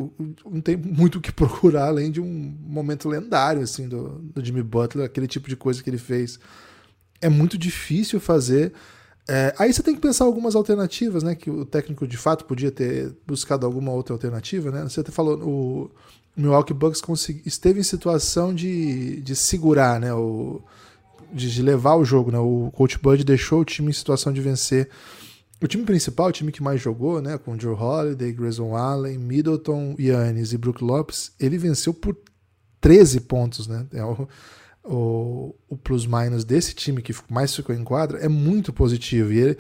não 0.45 0.61
tem 0.61 0.77
muito 0.77 1.19
que 1.19 1.31
procurar 1.33 1.87
além 1.87 2.11
de 2.11 2.21
um 2.21 2.55
momento 2.61 3.09
lendário 3.09 3.61
assim 3.61 3.87
do, 3.87 4.19
do 4.19 4.45
Jimmy 4.45 4.63
Butler, 4.63 5.05
aquele 5.05 5.27
tipo 5.27 5.49
de 5.49 5.55
coisa 5.55 5.81
que 5.81 5.89
ele 5.89 5.97
fez. 5.97 6.39
É 7.19 7.29
muito 7.29 7.57
difícil 7.57 8.19
fazer 8.19 8.73
é, 9.29 9.53
aí 9.57 9.71
você 9.71 9.83
tem 9.83 9.93
que 9.93 10.01
pensar 10.01 10.25
algumas 10.25 10.55
alternativas, 10.55 11.23
né? 11.23 11.35
Que 11.35 11.49
o 11.49 11.65
técnico 11.65 12.07
de 12.07 12.17
fato 12.17 12.45
podia 12.45 12.71
ter 12.71 13.13
buscado 13.25 13.65
alguma 13.65 13.91
outra 13.91 14.13
alternativa, 14.13 14.71
né? 14.71 14.83
Você 14.83 14.99
até 14.99 15.11
falou, 15.11 15.37
o 15.37 15.91
Milwaukee 16.35 16.73
Bucks 16.73 17.01
consegui, 17.01 17.41
esteve 17.45 17.79
em 17.79 17.83
situação 17.83 18.53
de, 18.53 19.21
de 19.21 19.35
segurar, 19.35 19.99
né? 19.99 20.13
O, 20.13 20.61
de, 21.31 21.51
de, 21.53 21.61
levar 21.61 21.95
o 21.95 22.03
jogo, 22.03 22.31
né? 22.31 22.39
O 22.39 22.71
Coach 22.73 22.97
Bud 22.99 23.23
deixou 23.23 23.61
o 23.61 23.65
time 23.65 23.89
em 23.89 23.93
situação 23.93 24.33
de 24.33 24.41
vencer. 24.41 24.89
O 25.61 25.67
time 25.67 25.83
principal, 25.83 26.27
o 26.29 26.31
time 26.31 26.51
que 26.51 26.63
mais 26.63 26.81
jogou, 26.81 27.21
né? 27.21 27.37
Com 27.37 27.59
Joe 27.59 27.75
Holiday, 27.75 28.33
Grayson 28.33 28.75
Allen, 28.75 29.17
Middleton, 29.19 29.95
Yannis 29.99 30.51
e 30.51 30.57
Brook 30.57 30.83
Lopes, 30.83 31.31
ele 31.39 31.57
venceu 31.57 31.93
por 31.93 32.17
13 32.81 33.21
pontos, 33.21 33.67
né? 33.67 33.85
É 33.93 34.03
o, 34.03 34.27
o, 34.83 35.55
o 35.69 35.77
plus-minus 35.77 36.43
desse 36.43 36.73
time 36.73 37.01
que 37.01 37.13
mais 37.29 37.55
ficou 37.55 37.75
em 37.75 37.83
quadra 37.83 38.19
é 38.19 38.27
muito 38.27 38.73
positivo. 38.73 39.31
E 39.31 39.39
ele, 39.39 39.57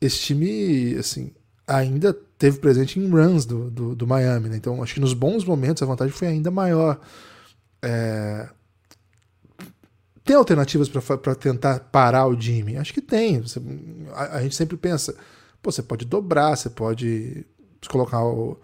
esse 0.00 0.18
time, 0.18 0.96
assim, 0.96 1.32
ainda 1.66 2.12
teve 2.38 2.58
presente 2.58 2.98
em 2.98 3.08
runs 3.08 3.44
do, 3.44 3.70
do, 3.70 3.94
do, 3.94 4.06
Miami, 4.06 4.48
né? 4.48 4.56
Então, 4.56 4.82
acho 4.82 4.94
que 4.94 5.00
nos 5.00 5.14
bons 5.14 5.44
momentos 5.44 5.82
a 5.82 5.86
vantagem 5.86 6.12
foi 6.12 6.28
ainda 6.28 6.50
maior. 6.50 7.00
É... 7.82 8.48
Tem 10.24 10.36
alternativas 10.36 10.88
para 10.88 11.34
tentar 11.34 11.80
parar 11.80 12.26
o 12.28 12.40
Jimmy? 12.40 12.76
Acho 12.76 12.94
que 12.94 13.00
tem. 13.00 13.40
Você, 13.40 13.60
a, 14.12 14.36
a, 14.36 14.42
gente 14.42 14.54
sempre 14.54 14.76
pensa, 14.76 15.14
pô, 15.60 15.72
você 15.72 15.82
pode 15.82 16.04
dobrar, 16.04 16.56
você 16.56 16.70
pode 16.70 17.44
colocar 17.88 18.24
o, 18.24 18.56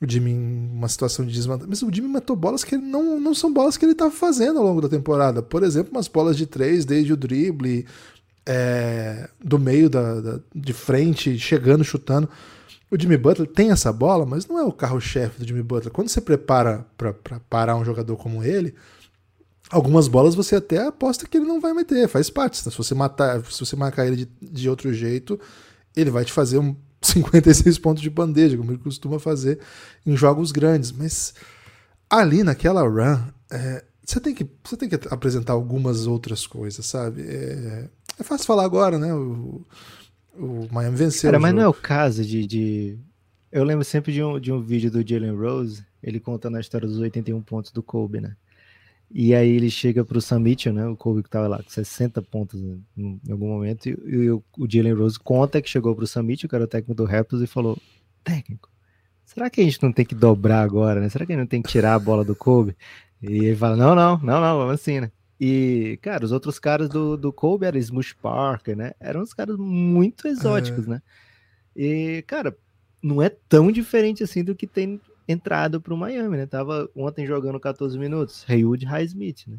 o 0.00 0.08
Jimmy 0.08 0.30
em 0.30 0.70
uma 0.72 0.88
situação 0.88 1.24
de 1.24 1.32
desvantagem. 1.32 1.68
Mas 1.68 1.82
o 1.82 1.92
Jimmy 1.92 2.08
matou 2.08 2.36
bolas 2.36 2.62
que 2.62 2.76
não, 2.76 3.18
não 3.18 3.34
são 3.34 3.52
bolas 3.52 3.76
que 3.76 3.84
ele 3.84 3.92
estava 3.92 4.10
fazendo 4.10 4.58
ao 4.58 4.64
longo 4.64 4.80
da 4.80 4.88
temporada. 4.88 5.42
Por 5.42 5.62
exemplo, 5.62 5.92
umas 5.92 6.06
bolas 6.06 6.36
de 6.36 6.46
três 6.46 6.84
desde 6.84 7.12
o 7.12 7.16
drible, 7.16 7.84
é, 8.46 9.28
do 9.44 9.58
meio 9.58 9.90
da, 9.90 10.20
da, 10.20 10.40
de 10.54 10.72
frente, 10.72 11.38
chegando, 11.38 11.84
chutando. 11.84 12.28
o 12.90 12.98
Jimmy 12.98 13.16
Butler 13.16 13.48
tem 13.48 13.70
essa 13.70 13.92
bola, 13.92 14.24
mas 14.24 14.46
não 14.46 14.58
é 14.58 14.64
o 14.64 14.72
carro-chefe 14.72 15.40
do 15.40 15.46
Jimmy 15.46 15.62
Butler. 15.62 15.92
Quando 15.92 16.08
você 16.08 16.20
prepara 16.20 16.86
para 16.96 17.12
parar 17.50 17.76
um 17.76 17.84
jogador 17.84 18.16
como 18.16 18.42
ele, 18.42 18.74
algumas 19.68 20.06
bolas 20.06 20.34
você 20.34 20.56
até 20.56 20.86
aposta 20.86 21.26
que 21.26 21.36
ele 21.36 21.46
não 21.46 21.60
vai 21.60 21.74
meter, 21.74 22.08
faz 22.08 22.30
parte. 22.30 22.56
Se 22.56 22.70
você 22.70 22.94
matar, 22.94 23.44
se 23.44 23.60
você 23.60 23.74
marcar 23.74 24.06
ele 24.06 24.16
de, 24.16 24.28
de 24.40 24.70
outro 24.70 24.94
jeito, 24.94 25.38
ele 25.94 26.10
vai 26.10 26.24
te 26.24 26.32
fazer 26.32 26.58
um 26.58 26.74
56 27.00 27.78
pontos 27.78 28.02
de 28.02 28.10
bandeja, 28.10 28.56
como 28.56 28.70
ele 28.70 28.78
costuma 28.78 29.18
fazer 29.18 29.58
em 30.06 30.16
jogos 30.16 30.52
grandes. 30.52 30.92
Mas 30.92 31.34
ali 32.10 32.42
naquela 32.42 32.82
run, 32.82 33.20
é, 33.50 33.84
você, 34.04 34.20
tem 34.20 34.34
que, 34.34 34.46
você 34.64 34.76
tem 34.76 34.88
que 34.88 34.98
apresentar 35.10 35.52
algumas 35.52 36.06
outras 36.06 36.46
coisas, 36.46 36.84
sabe? 36.86 37.22
É, 37.22 37.88
é 38.18 38.22
fácil 38.22 38.46
falar 38.46 38.64
agora, 38.64 38.98
né? 38.98 39.14
O, 39.14 39.64
o 40.34 40.68
Miami 40.70 40.96
venceu. 40.96 41.28
Cara, 41.28 41.40
mas 41.40 41.54
não 41.54 41.62
é 41.62 41.68
o 41.68 41.74
caso 41.74 42.24
de, 42.24 42.46
de. 42.46 42.98
Eu 43.50 43.64
lembro 43.64 43.84
sempre 43.84 44.12
de 44.12 44.22
um, 44.22 44.38
de 44.38 44.52
um 44.52 44.60
vídeo 44.60 44.90
do 44.90 45.06
Jalen 45.06 45.34
Rose, 45.34 45.84
ele 46.02 46.20
contando 46.20 46.56
a 46.56 46.60
história 46.60 46.86
dos 46.86 46.98
81 46.98 47.40
pontos 47.42 47.70
do 47.72 47.82
Kobe, 47.82 48.20
né? 48.20 48.36
E 49.10 49.34
aí 49.34 49.48
ele 49.48 49.70
chega 49.70 50.04
pro 50.04 50.20
Sam 50.20 50.40
Mitchell, 50.40 50.72
né? 50.72 50.86
O 50.86 50.96
Kobe 50.96 51.22
que 51.22 51.30
tava 51.30 51.48
lá 51.48 51.62
com 51.62 51.68
60 51.68 52.20
pontos 52.22 52.60
em, 52.96 53.20
algum 53.30 53.48
momento, 53.48 53.88
e, 53.88 53.96
e 54.06 54.30
o, 54.30 54.44
o 54.58 54.70
Jalen 54.70 54.92
Rose 54.92 55.18
conta 55.18 55.62
que 55.62 55.68
chegou 55.68 55.96
pro 55.96 56.06
Sam 56.06 56.24
Mitchell, 56.24 56.48
que 56.48 56.54
era 56.54 56.64
o 56.64 56.68
técnico 56.68 56.94
do 56.94 57.04
Raptors, 57.04 57.42
e 57.42 57.46
falou: 57.46 57.78
Técnico, 58.22 58.68
será 59.24 59.48
que 59.48 59.60
a 59.60 59.64
gente 59.64 59.82
não 59.82 59.92
tem 59.92 60.04
que 60.04 60.14
dobrar 60.14 60.62
agora, 60.62 61.00
né? 61.00 61.08
Será 61.08 61.24
que 61.24 61.32
a 61.32 61.34
gente 61.34 61.44
não 61.44 61.48
tem 61.48 61.62
que 61.62 61.70
tirar 61.70 61.94
a 61.94 61.98
bola 61.98 62.24
do 62.24 62.36
Kobe? 62.36 62.76
E 63.22 63.46
ele 63.46 63.56
fala: 63.56 63.76
Não, 63.76 63.94
não, 63.94 64.18
não, 64.18 64.40
não, 64.40 64.58
vamos 64.58 64.74
assim, 64.74 65.00
né? 65.00 65.10
E, 65.40 65.98
cara, 66.02 66.24
os 66.24 66.32
outros 66.32 66.58
caras 66.58 66.88
do, 66.88 67.16
do 67.16 67.32
Kobe 67.32 67.64
eram 67.64 67.78
Smush 67.78 68.12
Parker, 68.12 68.76
né? 68.76 68.92
Eram 69.00 69.22
uns 69.22 69.32
caras 69.32 69.56
muito 69.56 70.26
exóticos, 70.26 70.86
é. 70.86 70.90
né? 70.90 71.02
E, 71.74 72.24
cara, 72.26 72.56
não 73.02 73.22
é 73.22 73.28
tão 73.28 73.70
diferente 73.70 74.22
assim 74.24 74.42
do 74.42 74.54
que 74.54 74.66
tem 74.66 75.00
entrado 75.28 75.80
para 75.80 75.92
o 75.92 75.96
Miami, 75.96 76.38
né? 76.38 76.46
Tava 76.46 76.88
ontem 76.96 77.26
jogando 77.26 77.60
14 77.60 77.98
minutos. 77.98 78.46
Haywood 78.48 78.86
Highsmith, 78.86 79.46
né? 79.46 79.58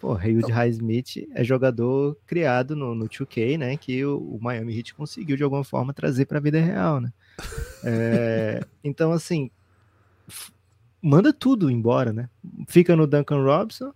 Pô, 0.00 0.14
Haywood 0.14 0.50
Highsmith 0.50 1.28
é 1.34 1.44
jogador 1.44 2.16
criado 2.26 2.74
no, 2.74 2.94
no 2.94 3.06
2K, 3.06 3.58
né? 3.58 3.76
Que 3.76 4.04
o, 4.04 4.18
o 4.18 4.38
Miami 4.42 4.76
Heat 4.76 4.94
conseguiu 4.94 5.36
de 5.36 5.42
alguma 5.42 5.62
forma 5.62 5.92
trazer 5.92 6.24
para 6.24 6.38
a 6.38 6.40
vida 6.40 6.60
real, 6.60 7.00
né? 7.00 7.12
É, 7.86 8.64
então, 8.82 9.12
assim, 9.12 9.50
manda 11.02 11.34
tudo 11.34 11.70
embora, 11.70 12.14
né? 12.14 12.30
Fica 12.66 12.96
no 12.96 13.06
Duncan 13.06 13.44
Robinson, 13.44 13.92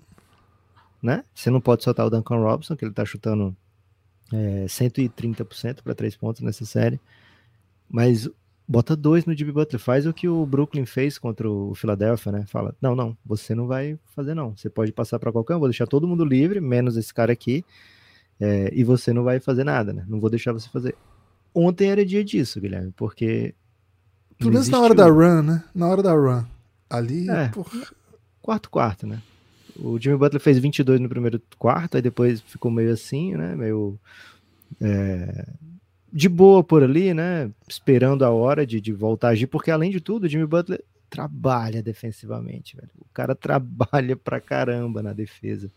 né? 1.02 1.24
Você 1.34 1.48
não 1.48 1.58
pode 1.58 1.82
soltar 1.82 2.04
o 2.04 2.10
Duncan 2.10 2.36
Robinson, 2.36 2.76
que 2.76 2.84
ele 2.84 2.92
tá 2.92 3.02
chutando 3.06 3.56
é, 4.30 4.66
130% 4.66 5.82
para 5.82 5.94
três 5.94 6.14
pontos 6.14 6.42
nessa 6.42 6.66
série. 6.66 7.00
Mas 7.88 8.28
bota 8.68 8.94
dois 8.94 9.24
no 9.24 9.34
Jimmy 9.34 9.50
Butler, 9.50 9.80
faz 9.80 10.06
o 10.06 10.12
que 10.12 10.28
o 10.28 10.44
Brooklyn 10.44 10.84
fez 10.84 11.18
contra 11.18 11.50
o 11.50 11.74
Philadelphia, 11.74 12.30
né? 12.30 12.44
Fala, 12.46 12.76
não, 12.82 12.94
não, 12.94 13.16
você 13.24 13.54
não 13.54 13.66
vai 13.66 13.98
fazer 14.14 14.34
não, 14.34 14.54
você 14.54 14.68
pode 14.68 14.92
passar 14.92 15.18
para 15.18 15.32
qualquer 15.32 15.56
um, 15.56 15.58
vou 15.58 15.68
deixar 15.68 15.86
todo 15.86 16.06
mundo 16.06 16.24
livre, 16.24 16.60
menos 16.60 16.96
esse 16.98 17.12
cara 17.12 17.32
aqui, 17.32 17.64
é, 18.38 18.70
e 18.74 18.84
você 18.84 19.12
não 19.12 19.24
vai 19.24 19.40
fazer 19.40 19.64
nada, 19.64 19.92
né? 19.94 20.04
Não 20.06 20.20
vou 20.20 20.28
deixar 20.28 20.52
você 20.52 20.68
fazer. 20.68 20.94
Ontem 21.54 21.90
era 21.90 22.04
dia 22.04 22.22
disso, 22.22 22.60
Guilherme, 22.60 22.92
porque... 22.94 23.54
Pelo 24.38 24.52
menos 24.52 24.68
na 24.68 24.78
hora 24.78 24.94
da 24.94 25.08
run, 25.08 25.42
né? 25.42 25.64
Na 25.74 25.88
hora 25.88 26.02
da 26.02 26.12
run. 26.12 26.44
Ali, 26.90 27.28
é, 27.30 27.50
quarto 28.42 28.70
quarto, 28.70 29.06
né? 29.06 29.20
O 29.76 29.98
Jimmy 29.98 30.16
Butler 30.16 30.40
fez 30.40 30.58
22 30.58 31.00
no 31.00 31.08
primeiro 31.08 31.40
quarto, 31.58 31.96
aí 31.96 32.02
depois 32.02 32.40
ficou 32.42 32.70
meio 32.70 32.92
assim, 32.92 33.34
né? 33.34 33.56
Meio... 33.56 33.98
É, 34.80 35.48
de 36.12 36.28
boa 36.28 36.64
por 36.64 36.82
ali, 36.82 37.12
né? 37.12 37.50
Esperando 37.68 38.24
a 38.24 38.30
hora 38.30 38.66
de, 38.66 38.80
de 38.80 38.92
voltar 38.92 39.28
a 39.28 39.30
agir, 39.32 39.46
porque 39.46 39.70
além 39.70 39.90
de 39.90 40.00
tudo, 40.00 40.24
o 40.24 40.28
Jimmy 40.28 40.46
Butler 40.46 40.82
trabalha 41.10 41.82
defensivamente, 41.82 42.76
velho. 42.76 42.90
O 42.98 43.06
cara 43.12 43.34
trabalha 43.36 44.16
pra 44.16 44.40
caramba 44.40 45.02
na 45.02 45.12
defesa. 45.12 45.70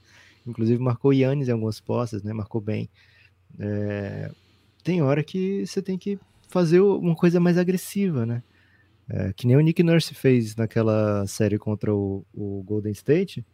Inclusive 0.45 0.81
marcou 0.81 1.13
Yannis 1.13 1.47
em 1.47 1.51
algumas 1.51 1.79
postas, 1.79 2.23
né? 2.23 2.33
Marcou 2.33 2.61
bem. 2.61 2.89
É... 3.59 4.31
Tem 4.83 5.01
hora 5.01 5.23
que 5.23 5.65
você 5.65 5.81
tem 5.81 5.97
que 5.97 6.17
fazer 6.47 6.79
uma 6.79 7.15
coisa 7.15 7.39
mais 7.39 7.57
agressiva, 7.57 8.25
né? 8.25 8.41
É, 9.07 9.33
que 9.33 9.45
nem 9.45 9.57
o 9.57 9.59
Nick 9.59 9.83
Nurse 9.83 10.13
fez 10.13 10.55
naquela 10.55 11.27
série 11.27 11.57
contra 11.57 11.93
o, 11.93 12.25
o 12.33 12.63
Golden 12.63 12.93
State. 12.93 13.45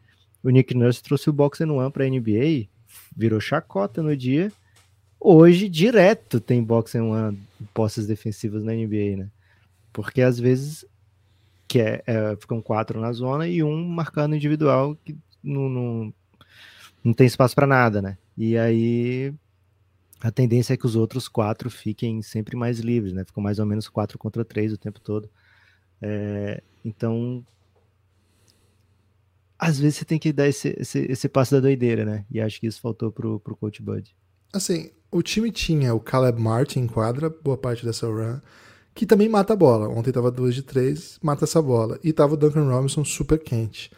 O 0.43 0.49
Nick 0.49 0.73
Nurse 0.75 1.01
trouxe 1.01 1.29
o 1.29 1.33
Box 1.33 1.61
and 1.61 1.73
One 1.73 1.91
pra 1.91 2.07
NBA, 2.07 2.67
virou 3.15 3.39
chacota 3.39 4.01
no 4.03 4.15
dia 4.15 4.51
Hoje, 5.19 5.67
direto 5.67 6.39
tem 6.39 6.63
boxe 6.63 6.97
em 6.97 7.37
posses 7.73 8.05
defensivas 8.07 8.63
na 8.63 8.73
NBA, 8.73 9.17
né? 9.17 9.29
Porque 9.91 10.21
às 10.21 10.39
vezes 10.39 10.85
que 11.67 11.79
é, 11.79 12.01
é, 12.07 12.35
ficam 12.37 12.61
quatro 12.61 12.99
na 12.99 13.11
zona 13.11 13.47
e 13.47 13.61
um 13.61 13.87
marcando 13.87 14.35
individual 14.35 14.95
que 15.03 15.17
não, 15.43 15.67
não, 15.67 16.13
não 17.03 17.13
tem 17.13 17.27
espaço 17.27 17.53
para 17.53 17.67
nada, 17.67 18.01
né? 18.01 18.17
E 18.37 18.57
aí 18.57 19.33
a 20.21 20.31
tendência 20.31 20.73
é 20.73 20.77
que 20.77 20.85
os 20.85 20.95
outros 20.95 21.27
quatro 21.27 21.69
fiquem 21.69 22.21
sempre 22.21 22.55
mais 22.55 22.79
livres, 22.79 23.13
né? 23.13 23.25
Ficam 23.25 23.43
mais 23.43 23.59
ou 23.59 23.65
menos 23.65 23.87
quatro 23.89 24.17
contra 24.17 24.45
três 24.45 24.71
o 24.71 24.77
tempo 24.77 24.99
todo. 24.99 25.29
É, 26.01 26.63
então, 26.85 27.45
às 29.59 29.79
vezes 29.79 29.97
você 29.97 30.05
tem 30.05 30.19
que 30.19 30.31
dar 30.31 30.47
esse, 30.47 30.75
esse, 30.79 30.99
esse 30.99 31.27
passo 31.27 31.55
da 31.55 31.61
doideira, 31.61 32.05
né? 32.05 32.25
E 32.31 32.39
acho 32.39 32.59
que 32.59 32.67
isso 32.67 32.79
faltou 32.79 33.11
pro, 33.11 33.39
pro 33.39 33.55
Coach 33.55 33.81
Bud. 33.81 34.15
Assim, 34.57 34.89
o 35.11 35.21
time 35.21 35.51
tinha 35.51 35.93
o 35.93 35.99
Caleb 35.99 36.41
Martin 36.41 36.81
em 36.81 36.87
quadra, 36.87 37.29
boa 37.29 37.57
parte 37.57 37.85
dessa 37.85 38.07
run, 38.07 38.39
que 38.93 39.05
também 39.05 39.29
mata 39.29 39.53
a 39.53 39.55
bola. 39.55 39.87
Ontem 39.87 40.11
tava 40.11 40.29
2 40.29 40.55
de 40.55 40.63
3, 40.63 41.19
mata 41.21 41.45
essa 41.45 41.61
bola. 41.61 41.99
E 42.03 42.11
tava 42.11 42.33
o 42.33 42.37
Duncan 42.37 42.69
Robinson 42.69 43.05
super 43.05 43.39
quente. 43.39 43.91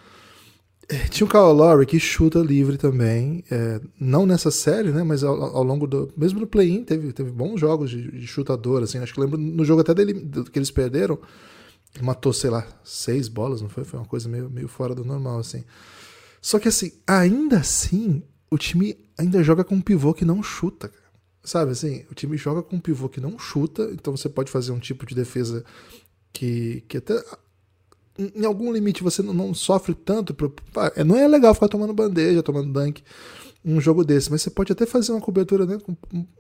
É, 0.92 1.08
tinha 1.08 1.26
o 1.26 1.30
Kyle 1.30 1.54
Lowry 1.54 1.86
que 1.86 2.00
chuta 2.00 2.40
livre 2.40 2.76
também, 2.76 3.44
é, 3.52 3.80
não 4.00 4.26
nessa 4.26 4.50
série, 4.50 4.90
né, 4.90 5.04
mas 5.04 5.24
ao, 5.24 5.40
ao 5.56 5.64
longo 5.64 5.86
do... 5.86 6.12
Mesmo 6.18 6.40
no 6.40 6.48
play-in 6.48 6.84
teve, 6.84 7.14
teve 7.14 7.30
bons 7.30 7.60
jogos 7.60 7.92
de, 7.92 8.10
de, 8.12 8.26
chutador, 8.26 8.82
assim, 8.82 8.98
acho 8.98 9.14
que 9.14 9.22
lembro 9.22 9.38
no 9.38 9.64
jogo 9.64 9.82
até 9.82 9.94
dele, 9.94 10.28
que 10.52 10.58
eles 10.58 10.72
perderam, 10.72 11.20
ele 11.94 12.04
matou, 12.04 12.34
sei 12.34 12.50
lá, 12.50 12.66
seis 12.84 13.28
bolas, 13.28 13.62
não 13.62 13.70
foi? 13.70 13.84
Foi 13.84 14.00
uma 14.00 14.06
coisa 14.08 14.28
meio, 14.28 14.50
meio 14.50 14.68
fora 14.68 14.96
do 14.96 15.06
normal, 15.06 15.38
assim. 15.38 15.64
Só 16.42 16.58
que 16.58 16.68
assim, 16.68 16.92
ainda 17.06 17.58
assim, 17.58 18.24
o 18.50 18.58
time 18.58 18.98
ainda 19.18 19.44
joga 19.44 19.64
com 19.64 19.76
um 19.76 19.82
pivô 19.82 20.14
que 20.14 20.26
não 20.26 20.42
chuta. 20.42 20.92
Sabe 21.44 21.72
assim, 21.72 22.06
o 22.12 22.16
time 22.16 22.38
joga 22.38 22.62
com 22.62 22.76
um 22.76 22.80
pivô 22.80 23.08
que 23.08 23.22
não 23.22 23.40
chuta, 23.40 23.90
então 23.94 24.16
você 24.16 24.28
pode 24.28 24.52
fazer 24.52 24.72
um 24.72 24.80
tipo 24.80 25.06
de 25.06 25.16
defesa 25.16 25.64
que, 26.34 26.84
que 26.88 26.98
até 26.98 27.24
em 28.18 28.46
algum 28.46 28.72
limite 28.72 29.04
você 29.04 29.22
não, 29.22 29.34
não 29.34 29.54
sofre 29.54 29.96
tanto. 29.96 30.34
Pro, 30.34 30.54
é, 30.96 31.04
não 31.04 31.16
é 31.16 31.28
legal 31.28 31.54
ficar 31.54 31.70
tomando 31.70 31.94
bandeja, 31.94 32.44
tomando 32.44 32.72
dunk 32.72 33.04
um 33.64 33.80
jogo 33.80 34.06
desse, 34.06 34.32
mas 34.32 34.42
você 34.42 34.50
pode 34.50 34.72
até 34.72 34.86
fazer 34.86 35.12
uma 35.12 35.22
cobertura, 35.22 35.66
né? 35.66 35.78
Com, 35.80 35.96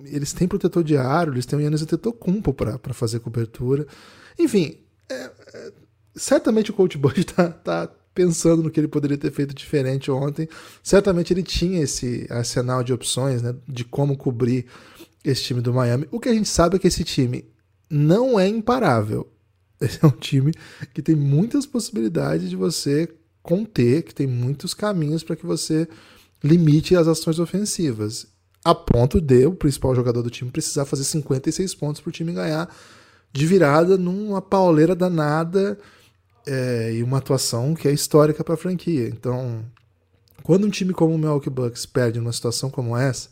eles 0.06 0.32
têm 0.32 0.48
protetor 0.48 0.84
de 0.84 0.96
eles 0.96 1.46
têm 1.46 1.60
o 1.60 1.62
Yannis 1.62 1.82
Antetokounmpo 1.82 2.54
para 2.54 2.94
fazer 2.94 3.20
cobertura. 3.20 3.86
Enfim, 4.38 4.78
é, 5.10 5.32
é, 5.54 5.74
certamente 6.16 6.72
o 6.72 6.74
coach 6.74 6.98
Bud 6.98 7.24
tá, 7.26 7.50
tá 7.50 7.92
pensando 8.20 8.62
no 8.62 8.70
que 8.70 8.78
ele 8.78 8.90
poderia 8.90 9.18
ter 9.18 9.32
feito 9.32 9.56
diferente 9.56 10.12
ontem. 10.12 10.46
Certamente 10.84 11.32
ele 11.32 11.42
tinha 11.42 11.82
esse 11.82 12.28
arsenal 12.30 12.84
de 12.84 12.92
opções, 12.92 13.42
né, 13.42 13.56
de 13.66 13.86
como 13.86 14.18
cobrir 14.18 14.66
esse 15.24 15.44
time 15.44 15.62
do 15.62 15.74
Miami. 15.74 16.06
O 16.12 16.20
que 16.20 16.28
a 16.28 16.34
gente 16.34 16.50
sabe 16.50 16.76
é 16.76 16.80
que 16.80 16.88
esse 16.88 17.06
time 17.06 17.46
não 17.90 18.38
é 18.38 18.46
imparável. 18.46 19.32
Esse 19.80 20.04
é 20.04 20.08
um 20.08 20.12
time 20.12 20.52
que 20.94 21.02
tem 21.02 21.16
muitas 21.16 21.66
possibilidades 21.66 22.50
de 22.50 22.56
você 22.58 23.08
conter, 23.42 24.04
que 24.04 24.14
tem 24.14 24.28
muitos 24.28 24.74
caminhos 24.74 25.24
para 25.24 25.38
que 25.38 25.46
você 25.46 25.88
limite 26.44 26.98
as 26.98 27.08
ações 27.08 27.40
ofensivas. 27.40 28.28
A 28.66 28.76
ponto 28.76 29.22
de 29.22 29.46
o 29.46 29.54
principal 29.54 29.96
jogador 29.96 30.22
do 30.22 30.30
time 30.30 30.52
precisar 30.52 30.84
fazer 30.84 31.06
56 31.06 31.74
pontos 31.76 32.02
para 32.02 32.10
o 32.10 32.12
time 32.12 32.34
ganhar 32.34 32.70
de 33.32 33.48
virada 33.48 33.98
numa 33.98 34.42
pauleira 34.42 34.94
danada 34.94 35.80
é, 36.50 36.94
e 36.94 37.04
uma 37.04 37.20
atuação 37.20 37.76
que 37.76 37.88
é 37.88 37.92
histórica 37.92 38.44
para 38.44 38.56
a 38.56 38.58
franquia. 38.58 39.08
Então, 39.08 39.64
quando 40.42 40.66
um 40.66 40.70
time 40.70 40.94
como 40.94 41.14
o 41.14 41.18
Milwaukee 41.18 41.50
Bucks 41.50 41.86
perde 41.86 42.20
numa 42.20 42.34
situação 42.34 42.72
como 42.72 42.98
essa, 42.98 43.30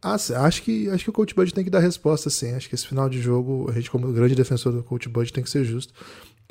acho 0.00 0.62
que 0.62 0.88
acho 0.88 1.02
que 1.02 1.10
o 1.10 1.12
Coach 1.12 1.34
Bud 1.34 1.52
tem 1.52 1.64
que 1.64 1.70
dar 1.70 1.80
resposta 1.80 2.30
sim. 2.30 2.52
Acho 2.52 2.68
que 2.68 2.76
esse 2.76 2.86
final 2.86 3.08
de 3.08 3.20
jogo, 3.20 3.68
a 3.68 3.72
gente 3.72 3.90
como 3.90 4.12
grande 4.12 4.36
defensor 4.36 4.72
do 4.72 4.84
Coach 4.84 5.08
Bud 5.08 5.32
tem 5.32 5.42
que 5.42 5.50
ser 5.50 5.64
justo. 5.64 5.92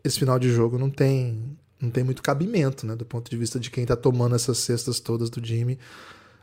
Esse 0.04 0.20
final 0.20 0.38
de 0.38 0.52
jogo 0.52 0.78
não 0.78 0.90
tem 0.90 1.58
não 1.80 1.92
tem 1.92 2.04
muito 2.04 2.24
cabimento, 2.24 2.88
né, 2.88 2.96
do 2.96 3.06
ponto 3.06 3.30
de 3.30 3.38
vista 3.38 3.60
de 3.60 3.70
quem 3.70 3.84
está 3.84 3.96
tomando 3.96 4.36
essas 4.36 4.58
cestas 4.58 5.00
todas 5.00 5.30
do 5.30 5.46
Jimmy. 5.46 5.78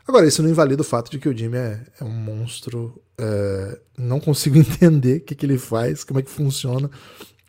Agora, 0.07 0.25
isso 0.25 0.41
não 0.41 0.49
invalida 0.49 0.81
o 0.81 0.85
fato 0.85 1.11
de 1.11 1.19
que 1.19 1.27
o 1.27 1.37
Jimmy 1.37 1.57
é, 1.57 1.85
é 1.99 2.03
um 2.03 2.09
monstro. 2.09 3.01
É, 3.17 3.79
não 3.97 4.19
consigo 4.19 4.57
entender 4.57 5.17
o 5.17 5.21
que, 5.21 5.35
que 5.35 5.45
ele 5.45 5.57
faz, 5.57 6.03
como 6.03 6.19
é 6.19 6.23
que 6.23 6.31
funciona 6.31 6.89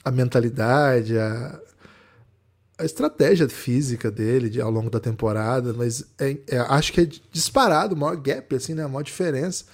a 0.05 0.11
mentalidade, 0.11 1.17
a, 1.19 1.61
a 2.79 2.85
estratégia 2.85 3.49
física 3.49 4.11
dele 4.11 4.51
de, 4.51 4.61
ao 4.61 4.71
longo 4.71 4.91
da 4.91 5.01
temporada, 5.01 5.73
mas 5.73 6.05
é, 6.19 6.37
é, 6.49 6.59
acho 6.59 6.93
que 6.93 7.01
é 7.01 7.09
disparado 7.33 7.95
o 7.95 7.99
maior 7.99 8.17
gap, 8.17 8.55
assim, 8.55 8.75
né? 8.75 8.85
A 8.85 8.89
maior 8.89 9.03
diferença 9.03 9.65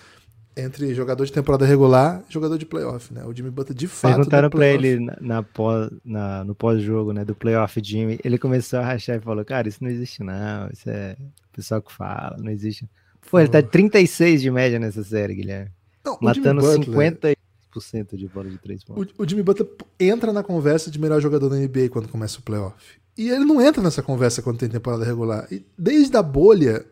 entre 0.57 0.95
jogador 0.95 1.25
de 1.25 1.33
temporada 1.33 1.65
regular 1.65 2.23
e 2.29 2.33
jogador 2.33 2.59
de 2.59 2.67
playoff, 2.67 3.13
né? 3.13 3.25
O 3.25 3.35
Jimmy 3.35 3.51
Butler 3.51 3.77
de 3.77 3.89
fato. 3.89 4.17
Perguntaram 4.17 4.51
pra 4.51 4.67
ele 4.67 5.01
na, 5.01 5.17
na 5.21 5.43
pós, 5.43 5.91
na, 6.05 6.45
no 6.45 6.55
pós-jogo, 6.55 7.13
né? 7.13 7.25
Do 7.25 7.35
playoff 7.35 7.81
Jimmy. 7.83 8.21
Ele 8.23 8.39
começou 8.39 8.79
a 8.79 8.85
rachar 8.85 9.17
e 9.17 9.21
falou: 9.21 9.45
Cara, 9.45 9.69
isso 9.69 9.83
não 9.83 9.91
existe, 9.91 10.23
não. 10.23 10.69
Isso 10.73 10.89
é 10.89 11.17
o 11.19 11.57
pessoal 11.57 11.83
que 11.83 11.93
fala, 11.93 12.37
não 12.39 12.51
existe. 12.51 12.89
Pô, 13.31 13.41
ele 13.41 13.49
tá 13.49 13.63
36 13.63 14.43
de 14.43 14.51
média 14.51 14.79
nessa 14.79 15.03
série, 15.03 15.35
Guilherme. 15.35 15.71
Não, 16.05 16.19
matando 16.21 16.61
Butler, 16.61 16.87
50% 16.87 17.37
de 17.81 18.29
bola 18.29 18.51
de 18.51 18.59
três 18.59 18.85
pontos. 18.85 19.15
O, 19.19 19.23
o 19.23 19.29
Jimmy 19.29 19.43
Butler 19.43 19.69
entra 19.99 20.33
na 20.33 20.43
conversa 20.43 20.91
de 20.91 20.99
melhor 20.99 21.21
jogador 21.21 21.49
da 21.49 21.57
NBA 21.57 21.89
quando 21.91 22.09
começa 22.09 22.39
o 22.39 22.43
playoff. 22.43 22.77
E 23.17 23.29
ele 23.29 23.45
não 23.45 23.61
entra 23.61 23.83
nessa 23.83 24.03
conversa 24.03 24.43
quando 24.43 24.59
tem 24.59 24.69
temporada 24.69 25.05
regular. 25.05 25.47
E 25.51 25.65
desde 25.77 26.17
a 26.17 26.23
bolha, 26.23 26.85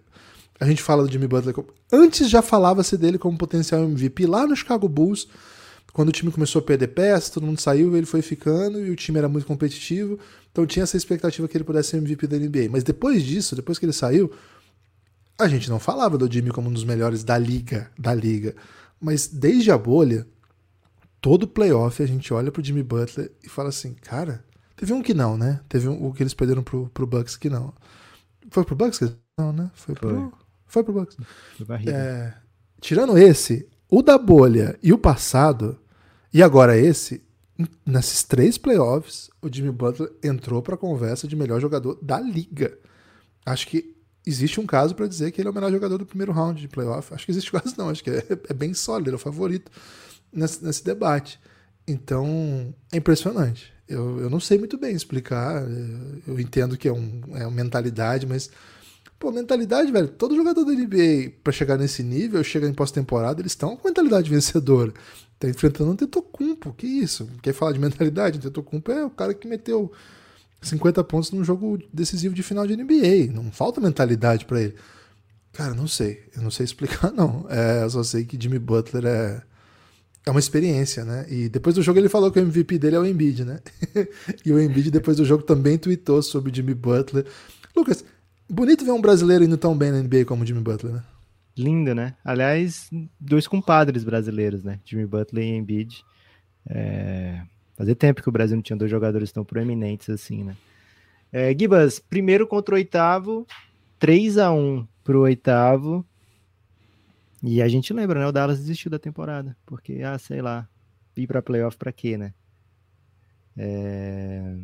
a 0.58 0.66
gente 0.66 0.82
fala 0.82 1.02
do 1.02 1.10
Jimmy 1.10 1.26
Butler. 1.26 1.54
Antes 1.90 2.28
já 2.28 2.42
falava-se 2.42 2.96
dele 2.96 3.18
como 3.18 3.38
potencial 3.38 3.82
MVP 3.84 4.26
lá 4.26 4.46
no 4.46 4.54
Chicago 4.54 4.88
Bulls, 4.88 5.26
quando 5.92 6.10
o 6.10 6.12
time 6.12 6.30
começou 6.30 6.60
a 6.60 6.62
perder 6.62 6.88
peças, 6.88 7.30
todo 7.30 7.46
mundo 7.46 7.60
saiu, 7.60 7.96
ele 7.96 8.06
foi 8.06 8.22
ficando 8.22 8.84
e 8.84 8.90
o 8.90 8.96
time 8.96 9.18
era 9.18 9.28
muito 9.28 9.46
competitivo. 9.46 10.18
Então 10.52 10.66
tinha 10.66 10.82
essa 10.82 10.96
expectativa 10.96 11.48
que 11.48 11.56
ele 11.56 11.64
pudesse 11.64 11.90
ser 11.90 11.96
MVP 11.96 12.26
da 12.26 12.38
NBA. 12.38 12.68
Mas 12.70 12.84
depois 12.84 13.22
disso, 13.22 13.56
depois 13.56 13.78
que 13.78 13.86
ele 13.86 13.92
saiu, 13.92 14.30
a 15.38 15.48
gente 15.48 15.70
não 15.70 15.80
falava 15.80 16.18
do 16.18 16.30
Jimmy 16.30 16.50
como 16.50 16.68
um 16.68 16.72
dos 16.72 16.84
melhores 16.84 17.24
da 17.24 17.38
liga, 17.38 17.90
da 17.98 18.14
liga. 18.14 18.54
Mas 19.00 19.26
desde 19.26 19.70
a 19.70 19.78
bolha, 19.78 20.26
todo 21.20 21.46
playoff 21.46 22.02
a 22.02 22.06
gente 22.06 22.32
olha 22.32 22.50
pro 22.50 22.64
Jimmy 22.64 22.82
Butler 22.82 23.30
e 23.42 23.48
fala 23.48 23.68
assim, 23.68 23.94
cara, 23.94 24.44
teve 24.76 24.92
um 24.92 25.02
que 25.02 25.14
não, 25.14 25.36
né? 25.36 25.60
Teve 25.68 25.88
um 25.88 26.06
o 26.06 26.12
que 26.12 26.22
eles 26.22 26.34
perderam 26.34 26.62
pro, 26.62 26.88
pro 26.88 27.06
Bucks 27.06 27.36
que 27.36 27.50
não. 27.50 27.74
Foi 28.50 28.64
pro 28.64 28.74
Bucks? 28.74 29.00
Não, 29.38 29.52
né? 29.52 29.70
Foi, 29.74 29.94
foi. 29.94 30.08
pro 30.08 30.32
foi 30.66 30.84
pro 30.84 30.92
Bucks. 30.92 31.16
É, 31.86 32.32
tirando 32.80 33.18
esse, 33.18 33.68
o 33.88 34.02
da 34.02 34.16
bolha 34.16 34.78
e 34.82 34.92
o 34.92 34.98
passado, 34.98 35.78
e 36.32 36.42
agora 36.42 36.78
esse, 36.78 37.22
nesses 37.84 38.22
três 38.22 38.56
playoffs, 38.56 39.30
o 39.42 39.52
Jimmy 39.52 39.72
Butler 39.72 40.12
entrou 40.22 40.62
para 40.62 40.76
a 40.76 40.78
conversa 40.78 41.26
de 41.26 41.34
melhor 41.34 41.60
jogador 41.60 41.98
da 42.00 42.20
liga. 42.20 42.78
Acho 43.44 43.66
que 43.66 43.96
existe 44.24 44.60
um 44.60 44.66
caso 44.66 44.94
para 44.94 45.08
dizer 45.08 45.32
que 45.32 45.40
ele 45.40 45.48
é 45.48 45.50
o 45.50 45.54
melhor 45.54 45.72
jogador 45.72 45.98
do 45.98 46.06
primeiro 46.06 46.32
round 46.32 46.60
de 46.60 46.68
playoff. 46.68 47.12
Acho 47.12 47.24
que 47.24 47.32
existe 47.32 47.50
quase 47.50 47.76
não, 47.76 47.88
acho 47.88 48.04
que 48.04 48.10
é, 48.10 48.24
é 48.48 48.54
bem 48.54 48.72
sólido, 48.72 49.10
ele 49.10 49.16
é 49.16 49.18
o 49.18 49.20
favorito 49.20 49.70
nesse, 50.32 50.64
nesse 50.64 50.84
debate. 50.84 51.40
Então, 51.86 52.74
é 52.92 52.96
impressionante. 52.98 53.72
Eu, 53.88 54.20
eu 54.20 54.30
não 54.30 54.40
sei 54.40 54.58
muito 54.58 54.78
bem 54.78 54.94
explicar. 54.94 55.62
Eu 56.26 56.38
entendo 56.38 56.76
que 56.76 56.88
é, 56.88 56.92
um, 56.92 57.22
é 57.34 57.46
uma 57.46 57.50
mentalidade, 57.50 58.26
mas 58.26 58.50
Pô, 59.20 59.30
mentalidade, 59.30 59.92
velho. 59.92 60.08
Todo 60.08 60.34
jogador 60.34 60.64
da 60.64 60.72
NBA, 60.72 61.32
para 61.44 61.52
chegar 61.52 61.76
nesse 61.76 62.02
nível, 62.02 62.42
chega 62.42 62.66
em 62.66 62.72
pós-temporada, 62.72 63.42
eles 63.42 63.52
estão 63.52 63.76
com 63.76 63.86
mentalidade 63.86 64.30
vencedora. 64.30 64.94
Tá 65.38 65.46
enfrentando 65.46 65.90
um 65.90 65.96
Tetocumpo. 65.96 66.72
Que 66.72 66.86
isso? 66.86 67.28
Quer 67.42 67.52
falar 67.52 67.72
de 67.72 67.78
mentalidade? 67.78 68.38
O 68.38 68.40
Tetocumpo 68.40 68.90
é 68.90 69.04
o 69.04 69.10
cara 69.10 69.34
que 69.34 69.46
meteu 69.46 69.92
50 70.62 71.04
pontos 71.04 71.30
num 71.32 71.44
jogo 71.44 71.78
decisivo 71.92 72.34
de 72.34 72.42
final 72.42 72.66
de 72.66 72.74
NBA. 72.74 73.30
Não 73.30 73.52
falta 73.52 73.78
mentalidade 73.78 74.46
para 74.46 74.62
ele. 74.62 74.74
Cara, 75.52 75.74
não 75.74 75.86
sei. 75.86 76.24
Eu 76.34 76.40
não 76.40 76.50
sei 76.50 76.64
explicar, 76.64 77.12
não. 77.12 77.44
É, 77.50 77.84
eu 77.84 77.90
só 77.90 78.02
sei 78.02 78.24
que 78.24 78.40
Jimmy 78.40 78.58
Butler 78.58 79.04
é, 79.04 79.42
é 80.30 80.32
uma 80.32 80.40
experiência, 80.40 81.04
né? 81.04 81.26
E 81.28 81.48
depois 81.48 81.74
do 81.74 81.82
jogo 81.82 81.98
ele 81.98 82.08
falou 82.08 82.30
que 82.30 82.38
o 82.38 82.42
MVP 82.42 82.78
dele 82.78 82.96
é 82.96 82.98
o 82.98 83.06
Embiid, 83.06 83.44
né? 83.44 83.60
e 84.46 84.52
o 84.52 84.58
Embiid, 84.58 84.90
depois 84.90 85.16
do 85.16 85.24
jogo, 85.24 85.42
também 85.42 85.76
tweetou 85.76 86.22
sobre 86.22 86.54
Jimmy 86.54 86.74
Butler. 86.74 87.26
Lucas, 87.76 88.04
Bonito 88.52 88.84
ver 88.84 88.90
um 88.90 89.00
brasileiro 89.00 89.44
indo 89.44 89.56
tão 89.56 89.78
bem 89.78 89.92
na 89.92 90.02
NBA 90.02 90.24
como 90.26 90.42
o 90.42 90.46
Jimmy 90.46 90.60
Butler, 90.60 90.94
né? 90.94 91.04
Lindo, 91.56 91.94
né? 91.94 92.16
Aliás, 92.24 92.90
dois 93.20 93.46
compadres 93.46 94.02
brasileiros, 94.02 94.64
né? 94.64 94.80
Jimmy 94.84 95.06
Butler 95.06 95.44
e 95.44 95.56
Embiid. 95.56 96.04
É... 96.68 97.42
Fazia 97.76 97.94
tempo 97.94 98.20
que 98.20 98.28
o 98.28 98.32
Brasil 98.32 98.56
não 98.56 98.62
tinha 98.62 98.76
dois 98.76 98.90
jogadores 98.90 99.30
tão 99.30 99.44
proeminentes 99.44 100.10
assim, 100.10 100.42
né? 100.42 100.56
É, 101.32 101.56
Gibas, 101.56 102.00
primeiro 102.00 102.44
contra 102.44 102.74
o 102.74 102.78
oitavo, 102.78 103.46
3 104.00 104.36
a 104.38 104.50
1 104.50 104.84
pro 105.04 105.20
oitavo. 105.20 106.04
E 107.42 107.62
a 107.62 107.68
gente 107.68 107.92
lembra, 107.92 108.20
né? 108.20 108.26
O 108.26 108.32
Dallas 108.32 108.58
desistiu 108.58 108.90
da 108.90 108.98
temporada. 108.98 109.56
Porque, 109.64 110.02
ah, 110.02 110.18
sei 110.18 110.42
lá, 110.42 110.68
ir 111.16 111.26
pra 111.26 111.42
playoff 111.42 111.76
pra 111.76 111.92
quê, 111.92 112.16
né? 112.16 112.34
É 113.56 114.56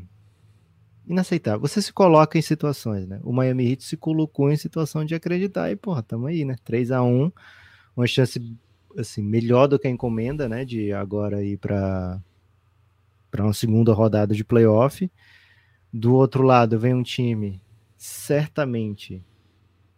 inaceitável. 1.07 1.61
Você 1.61 1.81
se 1.81 1.93
coloca 1.93 2.37
em 2.37 2.43
situações, 2.43 3.07
né? 3.07 3.21
O 3.23 3.33
Miami 3.33 3.71
Heat 3.71 3.85
se 3.85 3.97
colocou 3.97 4.51
em 4.51 4.57
situação 4.57 5.05
de 5.05 5.15
acreditar 5.15 5.71
e, 5.71 5.77
porra, 5.77 6.03
tamo 6.03 6.27
aí, 6.27 6.45
né? 6.45 6.57
3 6.65 6.91
a 6.91 7.03
1 7.03 7.31
uma 7.97 8.07
chance 8.07 8.41
assim, 8.99 9.23
melhor 9.23 9.69
do 9.69 9.79
que 9.79 9.87
a 9.87 9.91
encomenda, 9.91 10.49
né? 10.49 10.65
De 10.65 10.93
agora 10.93 11.43
ir 11.43 11.59
para 11.59 12.21
para 13.31 13.45
uma 13.45 13.53
segunda 13.53 13.93
rodada 13.93 14.35
de 14.35 14.45
playoff. 14.45 15.11
Do 15.93 16.15
outro 16.15 16.43
lado 16.43 16.79
vem 16.79 16.95
um 16.95 17.03
time 17.03 17.61
certamente 17.97 19.23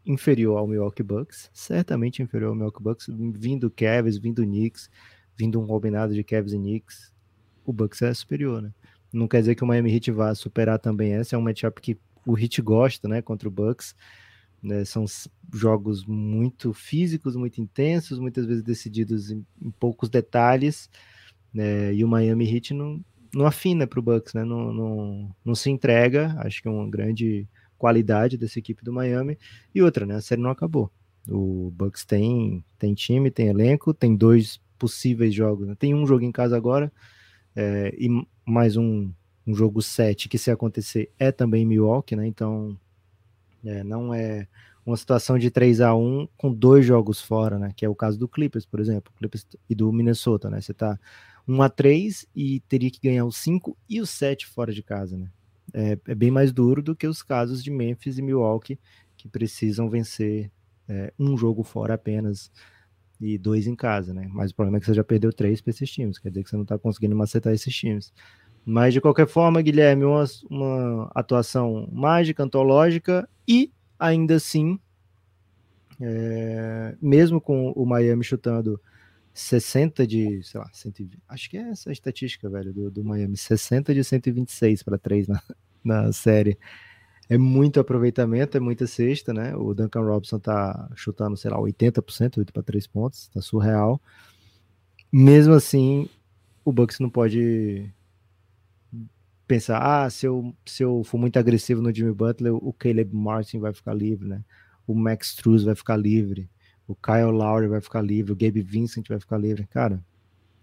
inferior 0.04 0.58
ao 0.58 0.66
Milwaukee 0.66 1.02
Bucks, 1.02 1.50
certamente 1.52 2.22
inferior 2.22 2.50
ao 2.50 2.54
Milwaukee 2.54 2.82
Bucks, 2.82 3.06
vindo 3.08 3.70
Cavs, 3.70 4.18
vindo 4.18 4.42
Knicks, 4.42 4.90
vindo 5.37 5.61
um 5.61 5.66
combinado 5.66 6.14
de 6.14 6.24
Cavs 6.24 6.52
e 6.52 6.58
Knicks, 6.58 7.12
o 7.64 7.72
Bucks 7.72 8.00
é 8.02 8.12
superior, 8.14 8.62
né? 8.62 8.72
Não 9.12 9.28
quer 9.28 9.40
dizer 9.40 9.54
que 9.54 9.62
o 9.62 9.66
Miami 9.66 9.92
Heat 9.94 10.11
vá 10.11 10.34
superar 10.34 10.78
também 10.78 11.12
essa. 11.12 11.37
É 11.37 11.38
um 11.38 11.42
matchup 11.42 11.80
que 11.80 11.98
o 12.26 12.38
Heat 12.38 12.61
gosta, 12.62 13.08
né? 13.08 13.22
Contra 13.22 13.48
o 13.48 13.52
Bucks. 13.52 13.94
Né, 14.61 14.84
são 14.84 15.04
jogos 15.54 16.04
muito 16.04 16.72
físicos, 16.72 17.37
muito 17.37 17.61
intensos, 17.61 18.18
muitas 18.18 18.44
vezes 18.44 18.61
decididos 18.61 19.30
em, 19.30 19.46
em 19.62 19.70
poucos 19.70 20.08
detalhes. 20.08 20.90
Né, 21.54 21.94
e 21.94 22.02
o 22.02 22.08
Miami 22.08 22.52
Heat 22.52 22.74
não, 22.74 23.00
não 23.32 23.46
afina 23.46 23.87
para 23.87 24.00
o 24.00 24.02
Bucks, 24.02 24.34
né? 24.34 24.44
Não, 24.44 24.72
não, 24.72 25.37
não 25.44 25.54
se 25.54 25.70
entrega. 25.70 26.34
Acho 26.38 26.61
que 26.61 26.68
é 26.68 26.70
uma 26.70 26.88
grande 26.88 27.46
qualidade 27.78 28.36
dessa 28.36 28.58
equipe 28.58 28.84
do 28.84 28.92
Miami. 28.92 29.38
E 29.74 29.80
outra, 29.80 30.04
né? 30.04 30.16
A 30.16 30.20
série 30.20 30.42
não 30.42 30.50
acabou. 30.50 30.90
O 31.28 31.70
Bucks 31.74 32.04
tem, 32.04 32.64
tem 32.78 32.94
time, 32.94 33.30
tem 33.30 33.48
elenco, 33.48 33.94
tem 33.94 34.16
dois 34.16 34.60
possíveis 34.78 35.34
jogos. 35.34 35.68
Né? 35.68 35.74
Tem 35.78 35.94
um 35.94 36.06
jogo 36.06 36.24
em 36.24 36.32
casa 36.32 36.56
agora 36.56 36.92
é, 37.54 37.94
e 37.98 38.08
mais 38.44 38.76
um, 38.76 39.10
um 39.46 39.54
jogo 39.54 39.82
7 39.82 40.28
que 40.28 40.38
se 40.38 40.50
acontecer 40.50 41.10
é 41.18 41.32
também 41.32 41.66
Milwaukee, 41.66 42.16
né? 42.16 42.26
Então 42.26 42.78
é, 43.64 43.82
não 43.82 44.14
é 44.14 44.46
uma 44.86 44.96
situação 44.96 45.38
de 45.38 45.50
3 45.50 45.80
a 45.80 45.94
1 45.94 46.28
com 46.36 46.52
dois 46.52 46.86
jogos 46.86 47.20
fora, 47.20 47.58
né? 47.58 47.72
Que 47.76 47.84
é 47.84 47.88
o 47.88 47.94
caso 47.94 48.18
do 48.18 48.28
Clippers, 48.28 48.64
por 48.64 48.80
exemplo, 48.80 49.12
Clippers 49.16 49.46
e 49.68 49.74
do 49.74 49.92
Minnesota, 49.92 50.48
né? 50.48 50.60
Você 50.60 50.72
tá 50.72 50.98
1 51.46 51.62
a 51.62 51.68
3 51.68 52.26
e 52.34 52.60
teria 52.60 52.90
que 52.90 53.00
ganhar 53.02 53.24
o 53.24 53.32
5 53.32 53.76
e 53.88 54.00
o 54.00 54.06
7 54.06 54.46
fora 54.46 54.72
de 54.72 54.82
casa, 54.82 55.16
né? 55.16 55.28
É, 55.74 55.98
é, 56.07 56.14
bem 56.14 56.31
mais 56.31 56.52
duro 56.52 56.83
do 56.83 56.96
que 56.96 57.07
os 57.07 57.22
casos 57.22 57.62
de 57.62 57.70
Memphis 57.70 58.18
e 58.18 58.22
Milwaukee 58.22 58.78
que 59.16 59.28
precisam 59.28 59.90
vencer 59.90 60.50
é, 60.88 61.12
um 61.18 61.37
jogo 61.37 61.62
fora 61.62 61.94
apenas 61.94 62.50
e 63.20 63.37
dois 63.37 63.66
em 63.66 63.74
casa, 63.74 64.14
né? 64.14 64.28
Mas 64.33 64.50
o 64.50 64.54
problema 64.54 64.78
é 64.78 64.81
que 64.81 64.87
você 64.87 64.94
já 64.94 65.04
perdeu 65.04 65.33
três 65.33 65.61
para 65.61 65.70
esses 65.70 65.90
times, 65.90 66.18
quer 66.18 66.28
dizer 66.28 66.44
que 66.44 66.50
você 66.50 66.57
não 66.57 66.62
está 66.62 66.78
conseguindo 66.78 67.16
macetar 67.16 67.52
esses 67.52 67.74
times. 67.74 68.12
Mas 68.64 68.94
de 68.94 69.00
qualquer 69.00 69.26
forma, 69.26 69.61
Guilherme, 69.61 70.04
uma, 70.04 70.24
uma 70.48 71.11
atuação 71.14 71.88
mágica, 71.92 72.42
antológica 72.42 73.28
e 73.46 73.72
ainda 73.98 74.37
assim, 74.37 74.78
é, 76.00 76.94
mesmo 77.02 77.40
com 77.40 77.72
o 77.72 77.85
Miami 77.85 78.22
chutando 78.22 78.81
60 79.38 80.07
de, 80.07 80.42
sei 80.42 80.61
lá, 80.61 80.68
120, 80.72 81.18
acho 81.29 81.51
que 81.51 81.57
é 81.57 81.70
essa 81.70 81.90
a 81.90 81.92
estatística, 81.92 82.48
velho, 82.48 82.72
do, 82.72 82.90
do 82.90 83.05
Miami, 83.05 83.37
60 83.37 83.94
de 83.94 84.03
126 84.03 84.83
para 84.83 84.98
3 84.98 85.29
na, 85.29 85.42
na 85.85 86.12
série 86.12 86.59
é 87.29 87.37
muito 87.37 87.79
aproveitamento, 87.79 88.57
é 88.57 88.61
muita 88.61 88.87
cesta, 88.87 89.35
né? 89.35 89.55
O 89.55 89.74
Duncan 89.74 90.01
Robinson 90.01 90.38
tá 90.38 90.90
chutando, 90.96 91.37
sei 91.37 91.51
lá, 91.51 91.59
80%, 91.59 92.38
8 92.38 92.53
para 92.53 92.62
3 92.62 92.87
pontos, 92.87 93.29
tá 93.29 93.40
surreal. 93.42 94.01
Mesmo 95.12 95.53
assim, 95.53 96.09
o 96.64 96.72
Bucks 96.72 96.98
não 96.98 97.11
pode 97.11 97.92
pensar, 99.46 99.79
ah, 99.79 100.11
se 100.11 100.27
eu, 100.27 100.55
se 100.64 100.83
eu 100.83 101.05
for 101.05 101.18
muito 101.18 101.38
agressivo 101.38 101.83
no 101.83 101.94
Jimmy 101.94 102.12
Butler, 102.12 102.55
o 102.55 102.72
Caleb 102.72 103.14
Martin 103.14 103.59
vai 103.59 103.74
ficar 103.74 103.94
livre, 103.94 104.27
né? 104.27 104.42
O 104.87 104.94
Max 104.94 105.29
Struz 105.29 105.64
vai 105.64 105.74
ficar 105.74 105.96
livre, 105.96 106.51
o 106.88 106.96
Kyle 106.96 107.31
Lowry 107.31 107.68
vai 107.68 107.83
ficar 107.83 108.01
livre, 108.01 108.33
o 108.33 108.37
Gabe 108.37 108.62
Vincent 108.62 109.07
vai 109.07 109.20
ficar 109.20 109.37
livre. 109.37 109.66
Cara, 109.66 110.03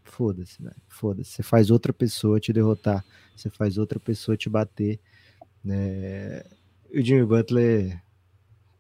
foda-se, 0.04 0.62
né? 0.62 0.72
Foda-se. 0.88 1.30
Você 1.30 1.44
faz 1.44 1.70
outra 1.70 1.94
pessoa 1.94 2.40
te 2.40 2.52
derrotar, 2.52 3.06
você 3.36 3.48
faz 3.48 3.78
outra 3.78 4.00
pessoa 4.00 4.36
te 4.36 4.50
bater. 4.50 5.00
Né? 5.64 6.44
O 6.92 7.00
Jimmy 7.00 7.26
Butler 7.26 8.02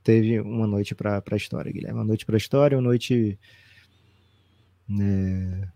teve 0.03 0.39
uma 0.39 0.65
noite 0.65 0.95
para 0.95 1.21
a 1.23 1.35
história, 1.35 1.71
Guilherme. 1.71 1.99
Uma 1.99 2.05
noite 2.05 2.25
para 2.25 2.35
a 2.35 2.37
história, 2.37 2.75
uma 2.75 2.83
noite. 2.83 3.37
Né? 4.89 5.69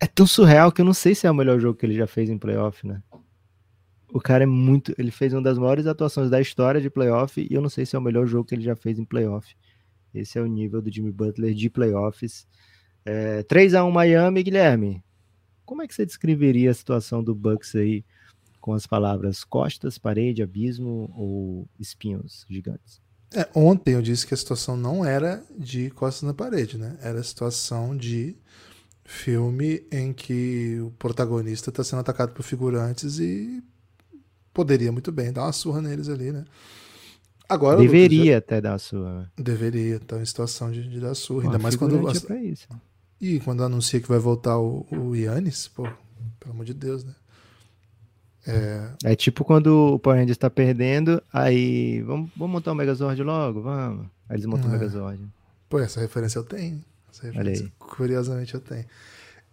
É 0.00 0.06
tão 0.06 0.26
surreal 0.26 0.72
que 0.72 0.80
eu 0.80 0.86
não 0.86 0.94
sei 0.94 1.14
se 1.14 1.26
é 1.26 1.30
o 1.30 1.34
melhor 1.34 1.60
jogo 1.60 1.78
que 1.78 1.84
ele 1.84 1.94
já 1.94 2.06
fez 2.06 2.30
em 2.30 2.38
playoff, 2.38 2.86
né? 2.86 3.02
O 4.10 4.20
cara 4.20 4.44
é 4.44 4.46
muito. 4.46 4.94
Ele 4.96 5.10
fez 5.10 5.34
uma 5.34 5.42
das 5.42 5.58
maiores 5.58 5.86
atuações 5.86 6.30
da 6.30 6.40
história 6.40 6.80
de 6.80 6.88
playoff 6.88 7.38
e 7.38 7.54
eu 7.54 7.60
não 7.60 7.68
sei 7.68 7.84
se 7.84 7.94
é 7.94 7.98
o 7.98 8.02
melhor 8.02 8.26
jogo 8.26 8.46
que 8.46 8.54
ele 8.54 8.62
já 8.62 8.74
fez 8.74 8.98
em 8.98 9.04
playoff. 9.04 9.54
Esse 10.14 10.38
é 10.38 10.42
o 10.42 10.46
nível 10.46 10.82
do 10.82 10.92
Jimmy 10.92 11.10
Butler 11.12 11.54
de 11.54 11.70
playoffs. 11.70 12.46
É, 13.04 13.42
3 13.44 13.74
a 13.74 13.84
1 13.84 13.90
Miami, 13.90 14.42
Guilherme. 14.42 15.02
Como 15.64 15.82
é 15.82 15.86
que 15.86 15.94
você 15.94 16.04
descreveria 16.04 16.70
a 16.70 16.74
situação 16.74 17.22
do 17.22 17.34
Bucks 17.34 17.74
aí 17.74 18.04
com 18.60 18.72
as 18.72 18.86
palavras 18.86 19.44
costas, 19.44 19.98
parede, 19.98 20.42
abismo 20.42 21.12
ou 21.16 21.68
espinhos 21.78 22.44
gigantes? 22.48 23.00
É, 23.34 23.48
ontem 23.54 23.94
eu 23.94 24.02
disse 24.02 24.26
que 24.26 24.34
a 24.34 24.36
situação 24.36 24.76
não 24.76 25.04
era 25.04 25.44
de 25.56 25.90
costas 25.90 26.24
na 26.24 26.34
parede, 26.34 26.76
né? 26.76 26.98
Era 27.00 27.20
a 27.20 27.24
situação 27.24 27.96
de 27.96 28.36
filme 29.04 29.84
em 29.90 30.12
que 30.12 30.78
o 30.80 30.90
protagonista 30.92 31.70
está 31.70 31.82
sendo 31.82 32.00
atacado 32.00 32.32
por 32.32 32.42
figurantes 32.42 33.18
e 33.18 33.62
poderia 34.52 34.90
muito 34.90 35.12
bem 35.12 35.32
dar 35.32 35.44
uma 35.44 35.52
surra 35.52 35.80
neles 35.80 36.08
ali, 36.08 36.32
né? 36.32 36.44
Agora, 37.50 37.78
deveria 37.78 38.36
Lucas, 38.36 38.36
até 38.36 38.60
dar 38.60 38.78
surra. 38.78 39.20
Né? 39.20 39.26
Deveria, 39.36 39.98
tá 39.98 40.20
em 40.20 40.24
situação 40.24 40.70
de, 40.70 40.88
de 40.88 41.00
dar 41.00 41.14
surra. 41.14 41.46
Ainda 41.46 41.58
mais 41.58 41.74
quando. 41.74 42.08
É 42.08 42.20
pra 42.20 42.36
isso. 42.36 42.68
E 43.20 43.40
quando 43.40 43.64
anuncia 43.64 44.00
que 44.00 44.08
vai 44.08 44.20
voltar 44.20 44.56
o, 44.58 44.86
o 44.90 45.16
Yannis, 45.16 45.68
pô, 45.68 45.82
pelo 46.38 46.54
amor 46.54 46.64
de 46.64 46.72
Deus, 46.72 47.04
né? 47.04 47.14
É... 48.46 48.92
é 49.04 49.16
tipo 49.16 49.44
quando 49.44 49.94
o 49.94 49.98
Power 49.98 50.18
Rangers 50.18 50.36
está 50.36 50.48
perdendo, 50.48 51.22
aí 51.30 52.00
vamos, 52.02 52.30
vamos 52.34 52.52
montar 52.54 52.72
o 52.72 52.74
Megazord 52.74 53.22
logo? 53.22 53.60
Vamos. 53.62 54.06
Aí 54.28 54.36
eles 54.36 54.46
montam 54.46 54.66
é. 54.66 54.68
o 54.68 54.72
Megazord. 54.72 55.22
Pô, 55.68 55.78
essa 55.78 56.00
referência 56.00 56.38
eu 56.38 56.44
tenho. 56.44 56.82
Essa 57.12 57.26
referência, 57.26 57.70
curiosamente 57.78 58.54
eu 58.54 58.60
tenho. 58.60 58.86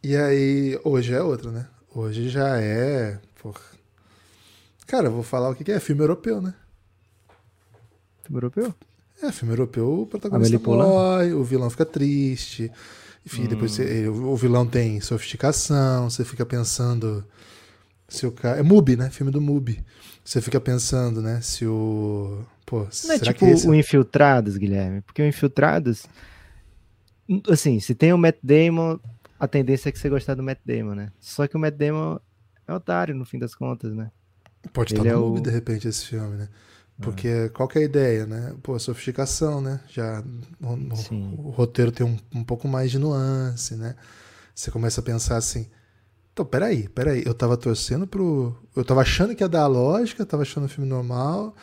E 0.03 0.15
aí, 0.15 0.79
hoje 0.83 1.13
é 1.13 1.21
outra, 1.21 1.51
né? 1.51 1.67
Hoje 1.93 2.29
já 2.29 2.61
é. 2.61 3.19
Porra. 3.41 3.59
Cara, 4.85 5.07
eu 5.07 5.11
vou 5.11 5.23
falar 5.23 5.49
o 5.49 5.55
que 5.55 5.69
é 5.71 5.79
filme 5.79 6.03
europeu, 6.03 6.39
né? 6.39 6.53
Filme 8.27 8.37
europeu? 8.37 8.75
É, 9.23 9.31
filme 9.31 9.53
europeu, 9.53 10.01
o 10.01 10.05
protagonista 10.05 10.59
morre, 10.59 11.33
o 11.33 11.43
vilão 11.43 11.69
fica 11.69 11.85
triste. 11.85 12.71
Enfim, 13.25 13.43
hum. 13.43 13.47
depois 13.47 13.71
você, 13.71 14.07
o 14.07 14.35
vilão 14.35 14.65
tem 14.65 15.01
sofisticação, 15.01 16.09
você 16.09 16.23
fica 16.23 16.45
pensando 16.45 17.25
se 18.07 18.25
o 18.25 18.31
cara. 18.31 18.59
É 18.59 18.63
Mubi, 18.63 18.95
né? 18.95 19.09
Filme 19.09 19.31
do 19.31 19.41
Mubi. 19.41 19.83
Você 20.23 20.41
fica 20.41 20.59
pensando, 20.59 21.21
né? 21.21 21.41
Se 21.41 21.65
o. 21.65 22.45
Pô, 22.65 22.83
Não 22.83 22.91
será 22.91 23.15
é 23.15 23.19
tipo 23.19 23.39
que 23.39 23.45
esse... 23.45 23.67
o 23.67 23.73
Infiltrados, 23.73 24.57
Guilherme? 24.57 25.01
Porque 25.01 25.21
o 25.21 25.25
Infiltrados. 25.25 26.05
Assim, 27.49 27.79
se 27.79 27.95
tem 27.95 28.13
o 28.13 28.17
Matt 28.17 28.37
Damon, 28.43 28.99
a 29.39 29.47
tendência 29.47 29.89
é 29.89 29.91
que 29.91 29.99
você 29.99 30.09
gostar 30.09 30.35
do 30.35 30.43
Matt 30.43 30.59
Damon, 30.65 30.95
né? 30.95 31.11
Só 31.19 31.47
que 31.47 31.57
o 31.57 31.59
Matt 31.59 31.75
Damon 31.75 32.19
é 32.67 32.73
otário, 32.73 33.15
no 33.15 33.25
fim 33.25 33.39
das 33.39 33.55
contas, 33.55 33.93
né? 33.93 34.11
Pode 34.73 34.93
Ele 34.93 35.01
estar 35.01 35.15
no 35.15 35.17
é 35.17 35.27
Mubi, 35.27 35.39
o... 35.39 35.43
de 35.43 35.49
repente, 35.49 35.87
esse 35.87 36.05
filme, 36.05 36.37
né? 36.37 36.49
Porque 37.01 37.27
ah. 37.27 37.49
qual 37.49 37.67
que 37.67 37.77
é 37.77 37.81
a 37.81 37.85
ideia, 37.85 38.25
né? 38.25 38.55
Pô, 38.63 38.77
sofisticação, 38.79 39.61
né? 39.61 39.79
Já 39.89 40.23
o, 40.61 40.73
o, 41.13 41.47
o 41.47 41.49
roteiro 41.51 41.91
tem 41.91 42.05
um, 42.05 42.17
um 42.33 42.43
pouco 42.43 42.67
mais 42.67 42.89
de 42.89 42.97
nuance, 42.97 43.75
né? 43.75 43.95
Você 44.53 44.71
começa 44.71 45.01
a 45.01 45.03
pensar 45.03 45.37
assim, 45.37 45.67
então, 46.37 46.45
peraí, 46.45 46.87
peraí. 46.89 47.23
Eu 47.25 47.33
tava 47.33 47.57
torcendo 47.57 48.05
pro. 48.05 48.55
Eu 48.75 48.85
tava 48.85 49.01
achando 49.01 49.35
que 49.35 49.43
ia 49.43 49.49
dar 49.49 49.63
a 49.63 49.67
lógica, 49.67 50.23
tava 50.23 50.43
achando 50.43 50.65
o 50.65 50.69
filme 50.69 50.87
normal. 50.87 51.55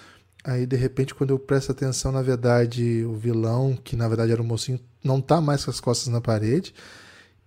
Aí, 0.42 0.66
de 0.66 0.75
repente, 0.75 1.14
quando 1.14 1.31
eu 1.31 1.38
presto 1.38 1.70
atenção, 1.70 2.11
na 2.11 2.20
verdade, 2.23 3.05
o 3.05 3.14
vilão, 3.14 3.79
que 3.85 3.94
na 3.94 4.09
verdade 4.09 4.33
era 4.33 4.42
o 4.42 4.44
mocinho, 4.44 4.81
não 5.03 5.20
tá 5.20 5.40
mais 5.40 5.64
com 5.64 5.70
as 5.70 5.79
costas 5.79 6.12
na 6.12 6.20
parede. 6.20 6.75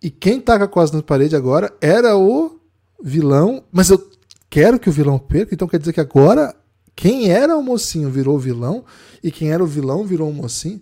E 0.01 0.09
quem 0.09 0.39
tá 0.39 0.57
com 0.57 0.63
as 0.63 0.69
costas 0.71 1.01
na 1.01 1.03
parede 1.03 1.35
agora 1.35 1.75
era 1.81 2.15
o 2.15 2.61
vilão. 3.03 3.61
Mas 3.73 3.89
eu 3.89 4.09
quero 4.49 4.79
que 4.79 4.87
o 4.87 4.93
vilão 4.93 5.19
perca, 5.19 5.53
então 5.53 5.67
quer 5.67 5.79
dizer 5.79 5.91
que 5.91 5.99
agora 5.99 6.55
quem 6.97 7.29
era 7.29 7.55
o 7.55 7.61
mocinho 7.61 8.09
virou 8.09 8.39
vilão 8.39 8.83
e 9.23 9.31
quem 9.31 9.51
era 9.51 9.63
o 9.63 9.67
vilão 9.67 10.03
virou 10.03 10.27
o 10.27 10.33
mocinho. 10.33 10.81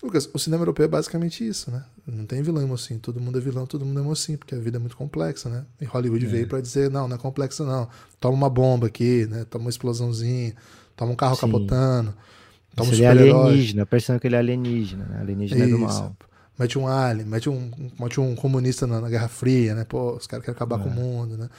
Lucas, 0.00 0.30
o 0.32 0.38
cinema 0.38 0.62
europeu 0.62 0.84
é 0.84 0.88
basicamente 0.88 1.46
isso, 1.46 1.72
né? 1.72 1.84
Não 2.06 2.24
tem 2.24 2.40
vilão 2.40 2.62
e 2.62 2.66
mocinho. 2.66 3.00
Todo 3.00 3.20
mundo 3.20 3.36
é 3.36 3.40
vilão, 3.40 3.66
todo 3.66 3.84
mundo 3.84 3.98
é 3.98 4.02
mocinho, 4.02 4.38
porque 4.38 4.54
a 4.54 4.58
vida 4.60 4.76
é 4.76 4.78
muito 4.78 4.96
complexa, 4.96 5.48
né? 5.48 5.64
E 5.80 5.84
Hollywood 5.84 6.24
é. 6.24 6.28
veio 6.28 6.46
para 6.46 6.60
dizer: 6.60 6.88
não, 6.88 7.08
não 7.08 7.16
é 7.16 7.18
complexa, 7.18 7.64
não. 7.64 7.88
Toma 8.20 8.36
uma 8.36 8.48
bomba 8.48 8.86
aqui, 8.86 9.26
né? 9.26 9.44
Toma 9.50 9.64
uma 9.64 9.70
explosãozinha, 9.70 10.54
toma 10.94 11.10
um 11.10 11.16
carro 11.16 11.34
Sim. 11.34 11.40
capotando. 11.40 12.14
Toma 12.76 12.92
Isso 12.92 13.02
um 13.02 13.10
ele 13.10 13.28
é 13.28 13.32
alienígena, 13.32 13.86
parecendo 13.86 14.20
que 14.20 14.28
ele 14.28 14.36
é 14.36 14.38
alienígena, 14.38 15.04
né? 15.04 15.18
Alienígena 15.18 15.64
Isso. 15.64 15.74
é 15.74 15.78
do 15.78 15.82
mal. 15.82 16.16
Mete 16.56 16.78
um 16.78 16.86
alien, 16.86 17.26
mete 17.26 17.50
um, 17.50 17.72
mete 17.98 18.20
um 18.20 18.36
comunista 18.36 18.86
na, 18.86 19.00
na 19.00 19.08
Guerra 19.08 19.28
Fria, 19.28 19.74
né? 19.74 19.84
Pô, 19.84 20.12
os 20.12 20.28
caras 20.28 20.44
querem 20.44 20.54
acabar 20.54 20.78
é. 20.78 20.82
com 20.84 20.90
o 20.90 20.92
mundo, 20.92 21.36
né? 21.36 21.50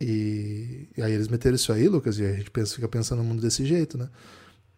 E, 0.00 0.88
e, 0.96 1.02
aí 1.02 1.12
eles 1.12 1.28
meteram 1.28 1.54
isso 1.54 1.72
aí, 1.72 1.88
Lucas, 1.88 2.18
e 2.18 2.24
a 2.24 2.32
gente 2.32 2.50
pensa, 2.50 2.74
fica 2.74 2.88
pensando 2.88 3.22
no 3.22 3.24
mundo 3.24 3.40
desse 3.40 3.64
jeito, 3.64 3.96
né? 3.96 4.08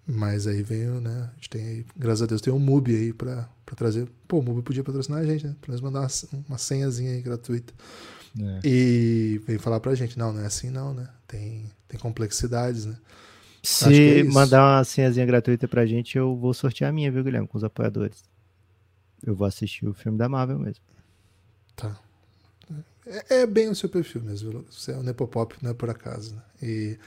Mas 0.07 0.47
aí 0.47 0.63
veio, 0.63 1.01
né? 1.01 1.31
A 1.33 1.35
gente 1.35 1.51
tem 1.51 1.67
aí, 1.67 1.87
graças 1.97 2.23
a 2.23 2.27
Deus, 2.27 2.41
tem 2.41 2.53
um 2.53 2.59
MUBI 2.59 2.95
aí 2.95 3.13
pra, 3.13 3.49
pra 3.65 3.75
trazer. 3.75 4.07
Pô, 4.29 4.39
o 4.39 4.43
MUBI 4.43 4.63
podia 4.63 4.85
patrocinar 4.85 5.21
a 5.21 5.25
gente, 5.25 5.47
né? 5.47 5.57
Pra 5.61 5.73
nós 5.73 5.81
mandar 5.81 6.01
uma, 6.01 6.45
uma 6.49 6.59
senhazinha 6.59 7.13
aí 7.13 7.21
gratuita. 7.21 7.73
É. 8.39 8.61
E 8.65 9.41
vem 9.47 9.59
falar 9.59 9.81
pra 9.81 9.95
gente, 9.95 10.19
não, 10.19 10.33
não 10.33 10.43
é 10.43 10.47
assim 10.47 10.71
não, 10.71 10.95
né? 10.95 11.09
Tem, 11.27 11.65
tem 11.89 11.99
complexidades, 11.99 12.85
né? 12.85 12.97
Se 13.63 14.21
é 14.21 14.23
mandar 14.23 14.63
uma 14.63 14.85
senhazinha 14.85 15.27
gratuita 15.27 15.67
pra 15.67 15.85
gente, 15.87 16.17
eu 16.17 16.37
vou 16.37 16.55
sortear 16.55 16.91
a 16.91 16.93
minha, 16.93 17.11
viu, 17.11 17.25
Guilherme, 17.25 17.49
com 17.49 17.59
os 17.59 17.65
apoiadores. 17.65 18.23
Eu 19.25 19.35
vou 19.35 19.47
assistir 19.47 19.89
o 19.89 19.95
filme 19.95 20.17
da 20.17 20.29
Marvel 20.29 20.59
mesmo. 20.59 20.85
Tá. 21.75 21.99
É, 23.07 23.43
é 23.43 23.47
bem 23.47 23.69
o 23.69 23.75
seu 23.75 23.89
perfil 23.89 24.23
mesmo, 24.23 24.65
você 24.71 24.93
é 24.93 24.97
um 24.97 25.03
Nepopop, 25.03 25.55
não 25.63 25.71
é 25.71 25.75
por 25.75 25.89
acaso, 25.89 26.35
né? 26.35 26.43
E 26.63 26.99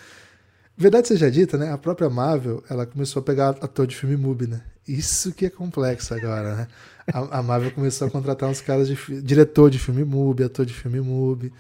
Verdade 0.80 1.10
seja 1.10 1.30
dita, 1.30 1.58
né? 1.58 1.74
A 1.74 1.78
própria 1.78 2.10
Marvel, 2.10 2.64
ela 2.70 2.86
começou 2.86 3.20
a 3.20 3.24
pegar 3.24 3.50
ator 3.50 3.86
de 3.86 3.98
filme 3.98 4.16
MUBI, 4.16 4.48
né? 4.48 4.62
Isso 4.88 5.34
que 5.34 5.46
é 5.46 5.50
complexo 5.50 6.14
agora, 6.14 6.56
né? 6.56 6.68
A, 7.12 7.40
a 7.40 7.44
Marvel 7.44 7.72
começou 7.72 8.08
a 8.08 8.10
contratar 8.10 8.48
uns 8.50 8.62
caras 8.62 8.88
de 8.88 9.22
diretor 9.22 9.70
de 9.70 9.78
filme 9.78 10.06
MUBI, 10.06 10.46
ator 10.46 10.66
de 10.66 10.74
filme 10.74 11.02
MUBI, 11.02 11.52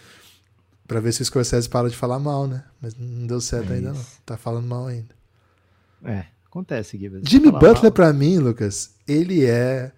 para 0.88 1.02
ver 1.02 1.12
se 1.12 1.21
o 1.21 1.25
Scorsese 1.25 1.67
para 1.67 1.89
de 1.89 1.97
falar 1.97 2.17
mal, 2.17 2.47
né? 2.47 2.63
Mas 2.82 2.95
não 2.95 3.28
deu 3.28 3.41
certo 3.41 3.73
é 3.73 3.75
ainda 3.75 3.91
não. 3.91 4.06
Tá 4.25 4.38
falando 4.38 4.65
mal 4.65 4.88
ainda. 4.88 5.13
É, 6.06 6.23
acontece, 6.45 6.97
Gibbs. 6.97 7.30
Jimmy 7.30 7.52
Butler 7.52 7.91
para 7.91 8.13
mim, 8.13 8.38
Lucas, 8.38 8.91
ele 9.06 9.45
é 9.45 9.91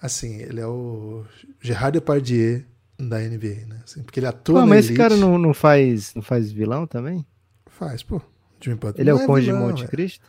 assim, 0.00 0.36
ele 0.36 0.60
é 0.62 0.66
o 0.66 1.22
Gerard 1.60 1.98
Depardieu 1.98 2.62
da 2.98 3.18
NBA, 3.18 3.66
né? 3.66 3.80
Assim, 3.84 4.02
porque 4.02 4.20
ele 4.20 4.26
atua 4.26 4.60
Pô, 4.60 4.66
mas 4.66 4.86
esse 4.86 4.94
cara 4.94 5.16
não, 5.16 5.38
não 5.38 5.52
faz 5.52 6.14
não 6.14 6.22
faz 6.22 6.52
vilão 6.52 6.86
também? 6.86 7.26
Faz, 7.66 8.02
pô. 8.02 8.20
Jimmy 8.60 8.76
Butler. 8.76 9.00
Ele 9.00 9.10
é 9.10 9.14
o 9.14 9.18
é 9.20 9.26
Conde 9.26 9.44
de 9.46 9.52
Monte 9.52 9.86
Cristo? 9.86 10.24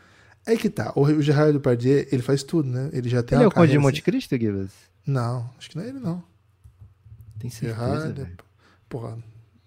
É. 0.45 0.53
é 0.53 0.57
que 0.57 0.69
tá. 0.69 0.91
O, 0.95 1.01
o 1.03 1.21
Gerard 1.21 1.53
Depardieu, 1.53 2.07
ele 2.11 2.21
faz 2.21 2.43
tudo, 2.43 2.67
né? 2.67 2.89
Ele 2.91 3.07
já 3.07 3.23
tem 3.23 3.37
Ele 3.37 3.45
é 3.45 3.47
o 3.47 3.51
Conde 3.51 3.71
de 3.71 3.79
Monte 3.79 3.95
assim. 3.95 4.03
Cristo, 4.03 4.37
Gibbs? 4.37 4.71
Não, 5.05 5.49
acho 5.57 5.69
que 5.69 5.77
não 5.77 5.83
é 5.83 5.89
ele, 5.89 5.99
não. 5.99 6.23
Tem 7.39 7.49
certeza, 7.49 8.13
Gerard. 8.13 8.37
Porra, 8.89 9.17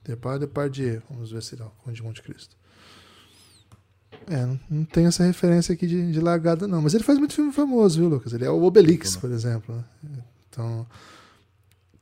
Gerard 0.07 0.41
Depardieu. 0.41 1.03
Vamos 1.09 1.31
ver 1.31 1.43
se 1.43 1.55
ele 1.55 1.63
é 1.63 1.67
o 1.67 1.71
Conde 1.71 1.97
de 1.97 2.03
Monte 2.03 2.23
Cristo. 2.23 2.57
É, 4.27 4.45
não, 4.45 4.61
não 4.69 4.85
tem 4.85 5.07
essa 5.07 5.25
referência 5.25 5.73
aqui 5.73 5.87
de, 5.87 6.13
de 6.13 6.21
largada, 6.21 6.67
não. 6.69 6.83
Mas 6.83 6.95
ele 6.95 7.05
faz 7.05 7.19
muito 7.19 7.35
filme 7.35 7.53
famoso, 7.53 8.01
viu, 8.01 8.09
Lucas? 8.09 8.33
Ele 8.33 8.45
é 8.45 8.51
o 8.51 8.63
Obelix, 8.63 9.17
por 9.17 9.31
exemplo. 9.31 9.75
Né? 10.03 10.23
Então, 10.51 10.87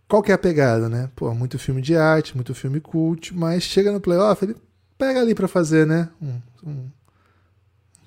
qual 0.09 0.23
que 0.23 0.31
é 0.31 0.35
a 0.35 0.39
pegada, 0.39 0.89
né? 0.89 1.11
Pô, 1.15 1.33
muito 1.35 1.59
filme 1.59 1.83
de 1.83 1.97
arte, 1.97 2.35
muito 2.35 2.55
filme 2.55 2.81
cult, 2.81 3.35
mas 3.35 3.63
chega 3.63 3.93
no 3.93 4.01
playoff, 4.01 4.45
ele 4.45 4.57
pega 4.97 5.21
ali 5.21 5.35
para 5.35 5.49
fazer, 5.49 5.87
né? 5.87 6.09
Um, 6.21 6.41
um 6.65 6.91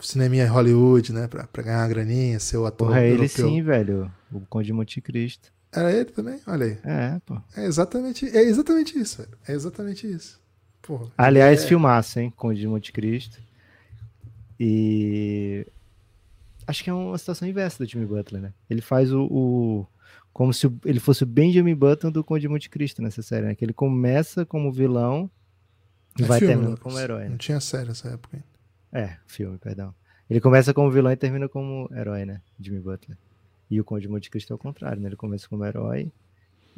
cineminha 0.01 0.45
em 0.45 0.49
Hollywood, 0.49 1.13
né? 1.13 1.27
Pra, 1.27 1.45
pra 1.45 1.63
ganhar 1.63 1.81
uma 1.81 1.87
graninha, 1.87 2.39
ser 2.39 2.57
o 2.57 2.65
ator 2.65 2.87
Porra, 2.87 3.01
é 3.01 3.09
ele 3.09 3.27
sim, 3.27 3.61
velho. 3.61 4.11
O 4.31 4.41
Conde 4.41 4.67
de 4.67 4.73
Monte 4.73 5.01
Cristo. 5.01 5.51
Era 5.71 5.91
ele 5.91 6.05
também? 6.05 6.39
Olha 6.47 6.65
aí. 6.65 6.77
É, 6.83 7.21
pô. 7.25 7.37
É 7.55 7.65
exatamente, 7.65 8.25
é 8.25 8.41
exatamente 8.41 8.97
isso, 8.97 9.17
velho. 9.21 9.37
É 9.47 9.53
exatamente 9.53 10.09
isso. 10.09 10.39
Porra, 10.81 11.07
Aliás, 11.17 11.63
é... 11.63 11.67
filmaço, 11.67 12.19
hein? 12.19 12.33
Conde 12.35 12.59
de 12.59 12.67
Monte 12.67 12.91
Cristo. 12.91 13.39
E... 14.59 15.65
Acho 16.65 16.83
que 16.83 16.89
é 16.89 16.93
uma 16.93 17.17
situação 17.17 17.47
inversa 17.47 17.83
do 17.83 17.89
Jimmy 17.89 18.05
Butler, 18.05 18.41
né? 18.41 18.53
Ele 18.69 18.81
faz 18.81 19.11
o... 19.13 19.23
o... 19.23 19.87
Como 20.31 20.53
se 20.53 20.71
ele 20.85 20.99
fosse 20.99 21.23
o 21.23 21.27
Benjamin 21.27 21.75
Button 21.75 22.11
do 22.11 22.23
Conde 22.23 22.41
de 22.41 22.47
Monte 22.47 22.69
Cristo 22.69 23.01
nessa 23.01 23.21
série, 23.21 23.47
né? 23.47 23.55
Que 23.55 23.65
ele 23.65 23.73
começa 23.73 24.45
como 24.45 24.71
vilão 24.71 25.29
e 26.17 26.23
é 26.23 26.25
vai 26.25 26.39
filme, 26.39 26.55
terminar 26.55 26.77
como 26.77 26.99
herói. 26.99 27.23
Né? 27.23 27.29
Não 27.29 27.37
tinha 27.37 27.59
série 27.59 27.87
nessa 27.87 28.09
época 28.09 28.37
ainda. 28.37 29.07
É, 29.07 29.17
filme, 29.27 29.57
perdão. 29.57 29.93
Ele 30.29 30.39
começa 30.39 30.73
como 30.73 30.91
vilão 30.91 31.11
e 31.11 31.15
termina 31.17 31.49
como 31.49 31.89
herói, 31.93 32.25
né? 32.25 32.41
Jimmy 32.59 32.79
Butler. 32.79 33.17
E 33.69 33.79
o 33.79 33.83
Conde 33.83 34.03
de 34.03 34.07
Monte 34.07 34.29
Cristo 34.29 34.53
é 34.53 34.55
o 34.55 34.59
contrário, 34.59 35.01
né? 35.01 35.09
Ele 35.09 35.15
começa 35.15 35.47
como 35.47 35.65
herói 35.65 36.11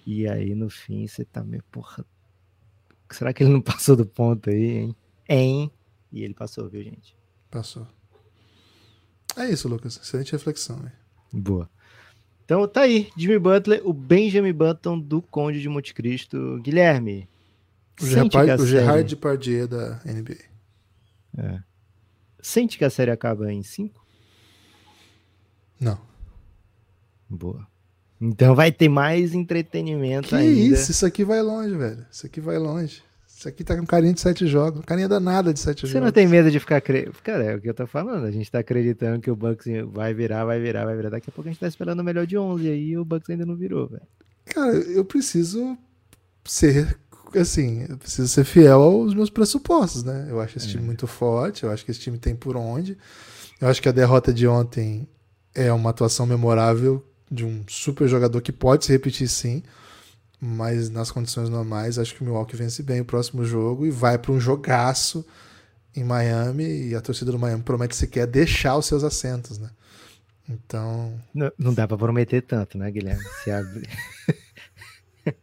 e 0.05 0.27
aí 0.27 0.55
no 0.55 0.69
fim 0.69 1.05
você 1.07 1.23
tá 1.23 1.43
meio, 1.43 1.63
porra. 1.71 2.05
Será 3.09 3.33
que 3.33 3.43
ele 3.43 3.51
não 3.51 3.61
passou 3.61 3.95
do 3.95 4.05
ponto 4.05 4.49
aí, 4.49 4.77
hein? 4.77 4.95
Hein? 5.27 5.71
E 6.11 6.23
ele 6.23 6.33
passou, 6.33 6.67
viu, 6.69 6.83
gente? 6.83 7.15
Passou. 7.49 7.87
É 9.37 9.49
isso, 9.49 9.67
Lucas. 9.67 9.97
Excelente 10.01 10.31
reflexão, 10.33 10.77
hein? 10.77 10.91
Boa. 11.31 11.69
Então 12.51 12.67
tá 12.67 12.81
aí, 12.81 13.09
Jimmy 13.15 13.39
Butler, 13.39 13.81
o 13.85 13.93
Benjamin 13.93 14.51
Button 14.51 14.99
do 14.99 15.21
Conde 15.21 15.61
de 15.61 15.69
Monte 15.69 15.93
Cristo. 15.93 16.59
Guilherme, 16.61 17.25
o, 18.01 18.05
Gerard, 18.05 18.61
o 18.61 18.65
Gerard 18.65 19.09
Depardieu 19.09 19.69
da 19.69 20.01
NBA. 20.03 20.35
É. 21.37 21.59
Sente 22.41 22.77
que 22.77 22.83
a 22.83 22.89
série 22.89 23.09
acaba 23.09 23.53
em 23.53 23.63
5? 23.63 24.05
Não. 25.79 25.97
Boa. 27.29 27.65
Então 28.19 28.53
vai 28.53 28.69
ter 28.69 28.89
mais 28.89 29.33
entretenimento 29.33 30.27
que 30.27 30.35
ainda. 30.35 30.75
isso, 30.75 30.91
isso 30.91 31.05
aqui 31.05 31.23
vai 31.23 31.41
longe, 31.41 31.73
velho. 31.73 32.05
Isso 32.11 32.25
aqui 32.25 32.41
vai 32.41 32.57
longe. 32.57 33.01
Isso 33.41 33.49
aqui 33.49 33.63
tá 33.63 33.75
com 33.75 33.83
carinha 33.87 34.13
de 34.13 34.21
sete 34.21 34.45
jogos. 34.45 34.85
Carinha 34.85 35.09
danada 35.09 35.51
de 35.51 35.59
sete 35.59 35.81
Você 35.81 35.93
jogos. 35.93 36.05
não 36.05 36.11
tem 36.11 36.27
medo 36.27 36.51
de 36.51 36.59
ficar. 36.59 36.79
Cre... 36.79 37.09
Cara, 37.23 37.43
é 37.43 37.55
o 37.55 37.59
que 37.59 37.67
eu 37.67 37.73
tô 37.73 37.87
falando. 37.87 38.23
A 38.23 38.29
gente 38.29 38.51
tá 38.51 38.59
acreditando 38.59 39.19
que 39.19 39.31
o 39.31 39.35
Bucks 39.35 39.65
vai 39.91 40.13
virar, 40.13 40.45
vai 40.45 40.59
virar, 40.59 40.85
vai 40.85 40.95
virar. 40.95 41.09
Daqui 41.09 41.31
a 41.31 41.33
pouco 41.33 41.49
a 41.49 41.51
gente 41.51 41.59
tá 41.59 41.67
esperando 41.67 42.01
o 42.01 42.03
melhor 42.03 42.27
de 42.27 42.37
11 42.37 42.69
aí 42.69 42.89
e 42.89 42.97
o 42.99 43.03
Bucks 43.03 43.27
ainda 43.31 43.43
não 43.43 43.55
virou, 43.55 43.87
velho. 43.87 44.03
Cara, 44.45 44.73
eu 44.73 45.03
preciso 45.03 45.75
ser. 46.45 46.95
Assim, 47.35 47.83
eu 47.89 47.97
preciso 47.97 48.27
ser 48.27 48.43
fiel 48.43 48.79
aos 48.79 49.15
meus 49.15 49.31
pressupostos, 49.31 50.03
né? 50.03 50.27
Eu 50.29 50.39
acho 50.39 50.59
esse 50.59 50.67
time 50.67 50.83
muito 50.83 51.07
forte. 51.07 51.63
Eu 51.63 51.71
acho 51.71 51.83
que 51.83 51.89
esse 51.89 51.99
time 51.99 52.19
tem 52.19 52.35
por 52.35 52.55
onde. 52.55 52.95
Eu 53.59 53.67
acho 53.69 53.81
que 53.81 53.89
a 53.89 53.91
derrota 53.91 54.31
de 54.31 54.45
ontem 54.45 55.07
é 55.55 55.73
uma 55.73 55.89
atuação 55.89 56.27
memorável 56.27 57.03
de 57.31 57.43
um 57.43 57.63
super 57.67 58.07
jogador 58.07 58.39
que 58.39 58.51
pode 58.51 58.85
se 58.85 58.91
repetir 58.91 59.27
sim, 59.27 59.63
mas 60.41 60.89
nas 60.89 61.11
condições 61.11 61.49
normais 61.49 61.99
acho 61.99 62.15
que 62.15 62.21
o 62.21 62.25
Milwaukee 62.25 62.55
vence 62.55 62.81
bem 62.81 63.01
o 63.01 63.05
próximo 63.05 63.45
jogo 63.45 63.85
e 63.85 63.91
vai 63.91 64.17
para 64.17 64.31
um 64.31 64.39
jogaço 64.39 65.23
em 65.95 66.03
Miami 66.03 66.89
e 66.89 66.95
a 66.95 67.01
torcida 67.01 67.31
do 67.31 67.37
Miami 67.37 67.61
promete 67.61 67.95
sequer 67.95 68.25
deixar 68.25 68.75
os 68.75 68.87
seus 68.87 69.03
assentos, 69.03 69.59
né? 69.59 69.69
Então. 70.49 71.13
Não, 71.33 71.51
não 71.57 71.73
dá 71.73 71.87
para 71.87 71.97
prometer 71.97 72.41
tanto, 72.41 72.77
né, 72.77 72.89
Guilherme? 72.89 73.23
Se 73.43 73.51
abrir. 73.51 73.87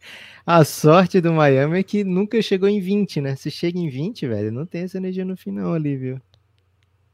a 0.45 0.65
sorte 0.65 1.21
do 1.21 1.33
Miami 1.33 1.79
é 1.79 1.83
que 1.85 2.03
nunca 2.03 2.43
chegou 2.43 2.69
em 2.69 2.81
20, 2.81 3.21
né? 3.21 3.37
Se 3.37 3.51
chega 3.53 3.79
em 3.79 3.89
20, 3.89 4.27
velho, 4.27 4.51
não 4.51 4.67
tem 4.67 4.83
essa 4.83 4.97
energia 4.97 5.25
no 5.25 5.37
final 5.37 5.75
ali, 5.75 5.97
viu? 5.97 6.21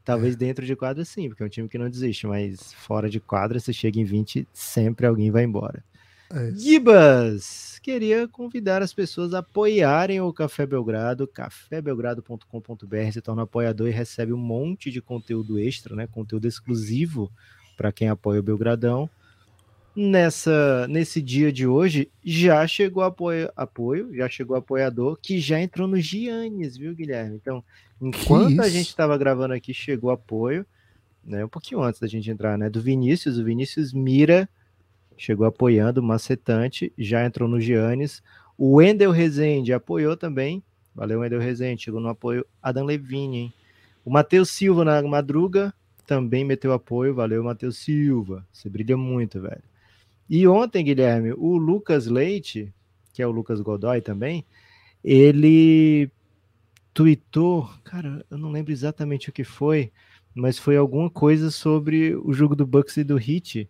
Talvez 0.03 0.33
é. 0.33 0.37
dentro 0.37 0.65
de 0.65 0.75
quadra 0.75 1.05
sim, 1.05 1.29
porque 1.29 1.43
é 1.43 1.45
um 1.45 1.49
time 1.49 1.69
que 1.69 1.77
não 1.77 1.89
desiste, 1.89 2.25
mas 2.25 2.73
fora 2.73 3.09
de 3.09 3.19
quadra, 3.19 3.59
se 3.59 3.73
chega 3.73 3.99
em 3.99 4.03
20, 4.03 4.47
sempre 4.53 5.05
alguém 5.05 5.29
vai 5.29 5.43
embora. 5.43 5.83
É 6.31 6.51
Gibas, 6.51 7.74
queria 7.85 8.27
convidar 8.27 8.81
as 8.81 8.91
pessoas 8.91 9.31
a 9.35 9.39
apoiarem 9.39 10.19
o 10.19 10.33
Café 10.33 10.65
Belgrado, 10.65 11.27
cafébelgrado.com.br, 11.27 13.11
se 13.13 13.21
torna 13.21 13.43
apoiador 13.43 13.87
e 13.87 13.91
recebe 13.91 14.33
um 14.33 14.37
monte 14.37 14.89
de 14.89 14.99
conteúdo 15.03 15.59
extra, 15.59 15.95
né? 15.95 16.07
Conteúdo 16.07 16.47
exclusivo 16.47 17.31
para 17.77 17.91
quem 17.91 18.09
apoia 18.09 18.39
o 18.39 18.43
Belgradão. 18.43 19.07
Nessa, 19.95 20.87
nesse 20.87 21.21
dia 21.21 21.53
de 21.53 21.67
hoje, 21.67 22.09
já 22.23 22.65
chegou 22.65 23.03
apoio, 23.03 23.51
apoio, 23.55 24.15
já 24.15 24.27
chegou 24.27 24.57
apoiador 24.57 25.19
que 25.21 25.39
já 25.39 25.61
entrou 25.61 25.87
no 25.87 26.01
Giannis, 26.01 26.75
viu, 26.75 26.95
Guilherme? 26.95 27.35
Então, 27.35 27.63
enquanto 28.01 28.63
a 28.63 28.67
gente 28.67 28.87
estava 28.87 29.15
gravando 29.15 29.53
aqui, 29.53 29.75
chegou 29.75 30.09
apoio, 30.09 30.65
né? 31.23 31.45
Um 31.45 31.49
pouquinho 31.49 31.83
antes 31.83 32.01
da 32.01 32.07
gente 32.07 32.31
entrar, 32.31 32.57
né? 32.57 32.67
Do 32.67 32.81
Vinícius, 32.81 33.37
o 33.37 33.43
Vinícius 33.43 33.93
Mira 33.93 34.49
chegou 35.17 35.45
apoiando, 35.45 36.03
macetante, 36.03 36.91
já 36.97 37.25
entrou 37.25 37.47
no 37.47 37.59
Giannis. 37.59 38.21
O 38.57 38.75
Wendel 38.75 39.11
Rezende 39.11 39.73
apoiou 39.73 40.15
também. 40.15 40.63
Valeu, 40.93 41.19
Wendel 41.19 41.39
Rezende, 41.39 41.83
chegou 41.83 41.99
no 41.99 42.09
apoio. 42.09 42.45
Adam 42.61 42.85
Levine, 42.85 43.37
hein? 43.37 43.53
O 44.03 44.11
Matheus 44.11 44.49
Silva 44.49 44.85
na 44.85 45.01
madruga 45.01 45.73
também 46.05 46.45
meteu 46.45 46.71
apoio. 46.71 47.13
Valeu, 47.13 47.43
Matheus 47.43 47.77
Silva. 47.77 48.45
Você 48.51 48.69
brilha 48.69 48.95
muito, 48.95 49.41
velho. 49.41 49.63
E 50.29 50.47
ontem, 50.47 50.83
Guilherme, 50.83 51.33
o 51.33 51.57
Lucas 51.57 52.07
Leite, 52.07 52.73
que 53.13 53.21
é 53.21 53.27
o 53.27 53.31
Lucas 53.31 53.61
Godoy 53.61 54.01
também, 54.01 54.45
ele 55.03 56.09
tweetou, 56.93 57.69
cara, 57.83 58.25
eu 58.31 58.37
não 58.37 58.51
lembro 58.51 58.71
exatamente 58.71 59.29
o 59.29 59.33
que 59.33 59.43
foi, 59.43 59.91
mas 60.33 60.57
foi 60.57 60.77
alguma 60.77 61.09
coisa 61.09 61.51
sobre 61.51 62.15
o 62.15 62.33
jogo 62.33 62.55
do 62.55 62.65
Bucks 62.65 62.97
e 62.97 63.03
do 63.03 63.17
Heat. 63.17 63.69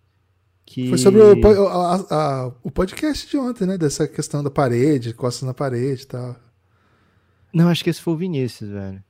Que... 0.65 0.89
Foi 0.89 0.97
sobre 0.97 1.21
o, 1.21 1.67
a, 1.67 1.95
a, 2.09 2.51
o 2.63 2.71
podcast 2.71 3.29
de 3.29 3.37
ontem, 3.37 3.65
né? 3.67 3.77
Dessa 3.77 4.07
questão 4.07 4.43
da 4.43 4.49
parede, 4.49 5.13
costas 5.13 5.47
na 5.47 5.53
parede 5.53 6.03
e 6.03 6.07
tal. 6.07 6.35
Não, 7.53 7.69
acho 7.69 7.83
que 7.83 7.89
esse 7.89 8.01
foi 8.01 8.13
o 8.13 8.17
Vinícius, 8.17 8.69
velho. 8.69 9.03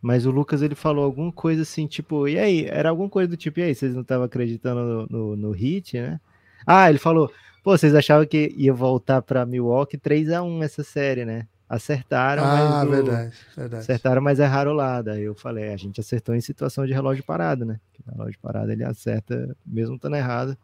Mas 0.00 0.24
o 0.24 0.30
Lucas 0.30 0.62
ele 0.62 0.74
falou 0.74 1.04
alguma 1.04 1.32
coisa 1.32 1.62
assim, 1.62 1.86
tipo, 1.86 2.26
e 2.26 2.38
aí? 2.38 2.66
Era 2.66 2.90
alguma 2.90 3.08
coisa 3.08 3.28
do 3.28 3.36
tipo, 3.36 3.60
e 3.60 3.64
aí, 3.64 3.74
vocês 3.74 3.94
não 3.94 4.02
estavam 4.02 4.24
acreditando 4.24 4.80
no, 4.80 5.06
no, 5.06 5.36
no 5.36 5.50
hit, 5.50 6.00
né? 6.00 6.20
Ah, 6.66 6.88
ele 6.88 6.98
falou, 6.98 7.30
pô, 7.62 7.76
vocês 7.76 7.94
achavam 7.94 8.26
que 8.26 8.52
ia 8.56 8.72
voltar 8.72 9.22
para 9.22 9.44
Milwaukee 9.44 9.98
3 9.98 10.30
a 10.30 10.42
1 10.42 10.62
essa 10.62 10.82
série, 10.82 11.24
né? 11.24 11.46
Acertaram, 11.68 12.44
ah, 12.44 12.84
mas. 12.84 12.90
verdade, 12.90 13.36
verdade. 13.56 13.82
Acertaram, 13.82 14.22
mas 14.22 14.38
erraram 14.38 14.72
lá. 14.72 15.02
Daí 15.02 15.24
eu 15.24 15.34
falei, 15.34 15.72
a 15.72 15.76
gente 15.76 16.00
acertou 16.00 16.34
em 16.34 16.40
situação 16.40 16.86
de 16.86 16.92
relógio 16.92 17.24
parado, 17.24 17.64
né? 17.64 17.80
relógio 18.08 18.38
parado 18.40 18.70
ele 18.70 18.84
acerta 18.84 19.56
mesmo 19.66 19.96
estando 19.96 20.14
errado. 20.14 20.56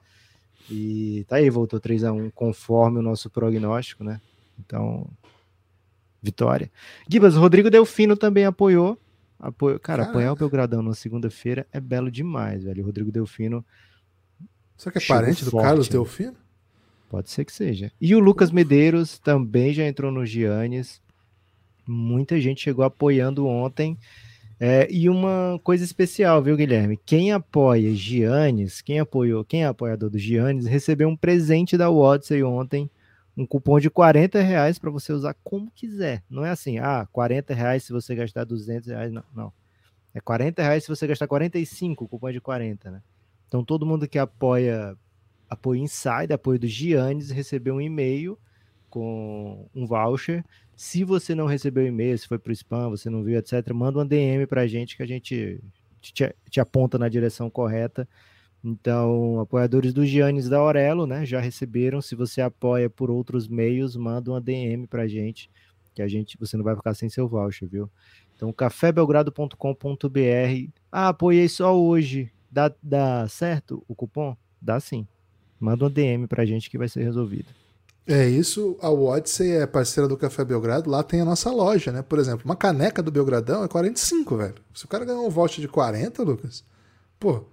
E 0.71 1.25
tá 1.29 1.37
aí, 1.37 1.51
voltou 1.51 1.81
3 1.81 2.05
a 2.05 2.13
1 2.13 2.31
conforme 2.31 2.99
o 2.99 3.03
nosso 3.03 3.29
prognóstico, 3.29 4.05
né? 4.05 4.21
Então, 4.59 5.09
vitória. 6.23 6.71
Gibas, 7.09 7.35
Rodrigo 7.35 7.71
Delfino 7.71 8.17
também 8.17 8.45
apoiou. 8.45 8.99
apoiou 9.39 9.79
cara, 9.81 9.99
Caraca. 9.99 10.11
apoiar 10.11 10.33
o 10.33 10.37
Belgradão 10.37 10.83
na 10.83 10.95
segunda-feira 10.95 11.67
é 11.73 11.81
belo 11.81 12.11
demais, 12.11 12.65
velho. 12.65 12.83
O 12.83 12.87
Rodrigo 12.87 13.11
Delfino 13.11 13.65
Será 14.77 14.93
que 14.93 14.99
é 14.99 15.07
parente 15.07 15.45
do 15.45 15.51
forte, 15.51 15.65
Carlos 15.65 15.89
né? 15.89 15.93
Delfino? 15.93 16.37
Pode 17.09 17.31
ser 17.31 17.45
que 17.45 17.53
seja. 17.53 17.93
E 18.01 18.15
o 18.15 18.19
Lucas 18.19 18.51
Medeiros 18.51 19.19
também 19.19 19.73
já 19.73 19.87
entrou 19.87 20.11
no 20.11 20.25
Giannis. 20.25 21.01
Muita 21.87 22.41
gente 22.41 22.63
chegou 22.63 22.85
apoiando 22.85 23.47
ontem. 23.47 23.99
É, 24.65 24.87
e 24.89 25.09
uma 25.09 25.59
coisa 25.65 25.83
especial, 25.83 26.41
viu, 26.41 26.57
Guilherme? 26.57 26.97
Quem 26.97 27.33
apoia 27.33 27.93
Giannis, 27.97 28.81
quem 28.81 29.01
apoiou, 29.01 29.45
quem 29.45 29.65
é 29.65 29.67
apoiador 29.67 30.09
do 30.09 30.21
Giannis, 30.21 30.67
recebeu 30.67 31.09
um 31.09 31.17
presente 31.17 31.77
da 31.77 31.91
Odyssey 31.91 32.45
ontem, 32.45 32.89
um 33.37 33.45
cupom 33.45 33.81
de 33.81 33.91
40 33.91 34.41
reais 34.41 34.79
para 34.79 34.89
você 34.89 35.13
usar 35.13 35.35
como 35.43 35.69
quiser. 35.73 36.23
Não 36.31 36.45
é 36.45 36.51
assim, 36.51 36.79
ah, 36.79 37.09
40 37.11 37.53
reais 37.53 37.83
se 37.83 37.93
você 37.93 38.15
gastar 38.15 38.45
200 38.45 38.87
reais, 38.87 39.11
não. 39.11 39.25
não. 39.35 39.53
É 40.15 40.21
40 40.21 40.63
reais 40.63 40.85
se 40.85 40.89
você 40.89 41.09
gastar 41.09 41.27
45, 41.27 42.05
o 42.05 42.09
cupom 42.09 42.31
de 42.31 42.41
40, 42.41 42.89
né? 42.89 43.03
Então, 43.49 43.65
todo 43.65 43.85
mundo 43.85 44.07
que 44.07 44.17
apoia 44.17 44.97
apoio 45.51 45.83
Inside, 45.83 46.33
apoio 46.33 46.61
do 46.61 46.69
Giannis, 46.69 47.31
recebeu 47.31 47.75
um 47.75 47.81
e-mail 47.81 48.39
com 48.89 49.69
um 49.75 49.87
voucher. 49.87 50.45
Se 50.83 51.05
você 51.05 51.33
não 51.33 51.47
recebeu 51.47 51.87
e-mail, 51.87 52.19
se 52.19 52.27
foi 52.27 52.41
para 52.41 52.51
o 52.51 52.53
spam, 52.53 52.91
você 52.91 53.09
não 53.09 53.23
viu, 53.23 53.39
etc., 53.39 53.73
manda 53.73 54.01
uma 54.01 54.05
DM 54.05 54.49
para 54.49 54.63
a 54.63 54.67
gente 54.67 54.97
que 54.97 55.03
a 55.05 55.07
gente 55.07 55.63
te, 56.01 56.35
te, 56.51 56.61
aponta 56.61 56.99
na 56.99 57.09
direção 57.09 57.49
correta. 57.49 58.07
Então, 58.65 59.39
apoiadores 59.39 59.95
do 59.95 60.05
Giannis 60.05 60.49
da 60.49 60.59
Aurelo, 60.59 61.07
né, 61.07 61.25
já 61.25 61.39
receberam. 61.39 62.03
Se 62.03 62.17
você 62.17 62.41
apoia 62.41 62.91
por 62.91 63.13
outros 63.13 63.47
meios, 63.47 63.95
manda 63.95 64.33
uma 64.33 64.41
DM 64.41 64.89
para 64.89 65.03
a 65.03 65.07
gente, 65.07 65.49
que 65.95 66.03
a 66.03 66.09
gente, 66.09 66.37
você 66.37 66.57
não 66.57 66.65
vai 66.65 66.75
ficar 66.75 66.95
sem 66.95 67.09
seu 67.09 67.29
voucher, 67.29 67.69
viu? 67.69 67.89
Então, 68.35 68.53
cafébelgrado.com.br. 68.53 69.57
Ah, 70.91 71.11
apoiei 71.11 71.49
só 71.49 71.81
hoje. 71.81 72.29
Dá, 72.51 72.75
dá 72.83 73.29
certo 73.29 73.85
o 73.87 73.95
cupom? 73.95 74.37
Dá 74.61 74.81
sim. 74.81 75.07
Manda 75.61 75.87
um 75.87 75.91
DM 75.91 76.27
pra 76.27 76.45
gente 76.45 76.69
que 76.69 76.77
vai 76.77 76.89
ser 76.89 77.05
resolvido. 77.05 77.62
É 78.07 78.29
isso, 78.29 78.77
a 78.81 78.91
Odyssey 78.91 79.53
é 79.53 79.67
parceira 79.67 80.09
do 80.09 80.17
Café 80.17 80.45
Belgrado, 80.45 80.91
lá 80.91 81.05
tem 81.05 81.21
a 81.21 81.25
nossa 81.25 81.51
loja, 81.53 81.93
né? 81.93 82.03
Por 82.03 82.19
exemplo, 82.19 82.43
uma 82.45 82.57
caneca 82.57 83.01
do 83.01 83.13
Belgradão 83.13 83.63
é 83.63 83.69
45, 83.69 84.37
velho. 84.37 84.55
Se 84.75 84.85
o 84.85 84.89
cara 84.89 85.05
ganhar 85.05 85.21
um 85.21 85.31
voucher 85.31 85.61
de 85.61 85.69
40, 85.69 86.23
Lucas, 86.25 86.65
pô, 87.21 87.45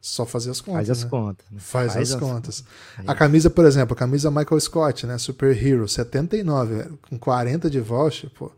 só 0.00 0.24
fazer 0.24 0.50
as 0.52 0.60
contas. 0.60 0.86
Faz 0.86 0.90
as 0.90 1.04
né? 1.04 1.10
contas. 1.10 1.46
Faz, 1.58 1.92
Faz, 1.92 1.96
as, 1.96 2.14
as 2.14 2.20
contas. 2.20 2.60
contas. 2.60 3.08
A 3.08 3.14
camisa, 3.16 3.50
por 3.50 3.64
exemplo, 3.64 3.94
a 3.94 3.96
camisa 3.96 4.30
Michael 4.30 4.60
Scott, 4.60 5.06
né? 5.06 5.18
Super 5.18 5.60
Hero, 5.60 5.88
79, 5.88 6.74
velho. 6.76 6.98
Com 7.08 7.18
40 7.18 7.68
de 7.68 7.80
voucher, 7.80 8.30
pô, 8.30 8.52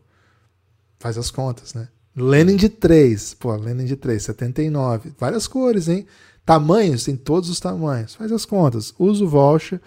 faz 0.99 1.17
as 1.17 1.31
contas, 1.31 1.73
né? 1.73 1.87
Lenin 2.15 2.57
de 2.57 2.69
3. 2.69 3.33
Pô, 3.33 3.55
Lenin 3.55 3.85
de 3.85 3.95
3, 3.95 4.21
79. 4.21 5.13
Várias 5.17 5.47
cores, 5.47 5.87
hein? 5.87 6.05
Tamanhos, 6.45 7.05
tem 7.05 7.15
todos 7.15 7.49
os 7.49 7.59
tamanhos. 7.59 8.13
Faz 8.13 8.31
as 8.31 8.45
contas. 8.45 8.93
Usa 8.99 9.23
o 9.23 9.27
voucher. 9.27 9.81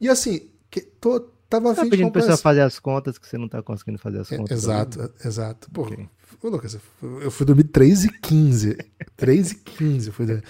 E 0.00 0.08
assim, 0.08 0.42
que, 0.70 0.80
tô, 0.80 1.20
tava 1.48 1.74
tá 1.74 1.82
pedindo 1.82 2.10
pra 2.10 2.20
pessoa 2.20 2.36
fazer 2.36 2.60
as 2.60 2.78
contas 2.78 3.18
que 3.18 3.26
você 3.26 3.38
não 3.38 3.48
tá 3.48 3.62
conseguindo 3.62 3.98
fazer 3.98 4.20
as 4.20 4.28
contas. 4.28 4.50
É, 4.50 4.54
exato, 4.54 5.00
ali. 5.00 5.10
exato. 5.24 5.70
Pô, 5.70 5.82
okay. 5.82 6.08
Lucas, 6.42 6.78
eu 7.02 7.30
fui 7.30 7.46
dormir 7.46 7.64
3 7.64 8.04
e 8.04 8.20
15. 8.20 8.78
3 9.16 9.50
e 9.52 9.54
15 9.56 10.10
fui 10.12 10.26
dormir. 10.26 10.44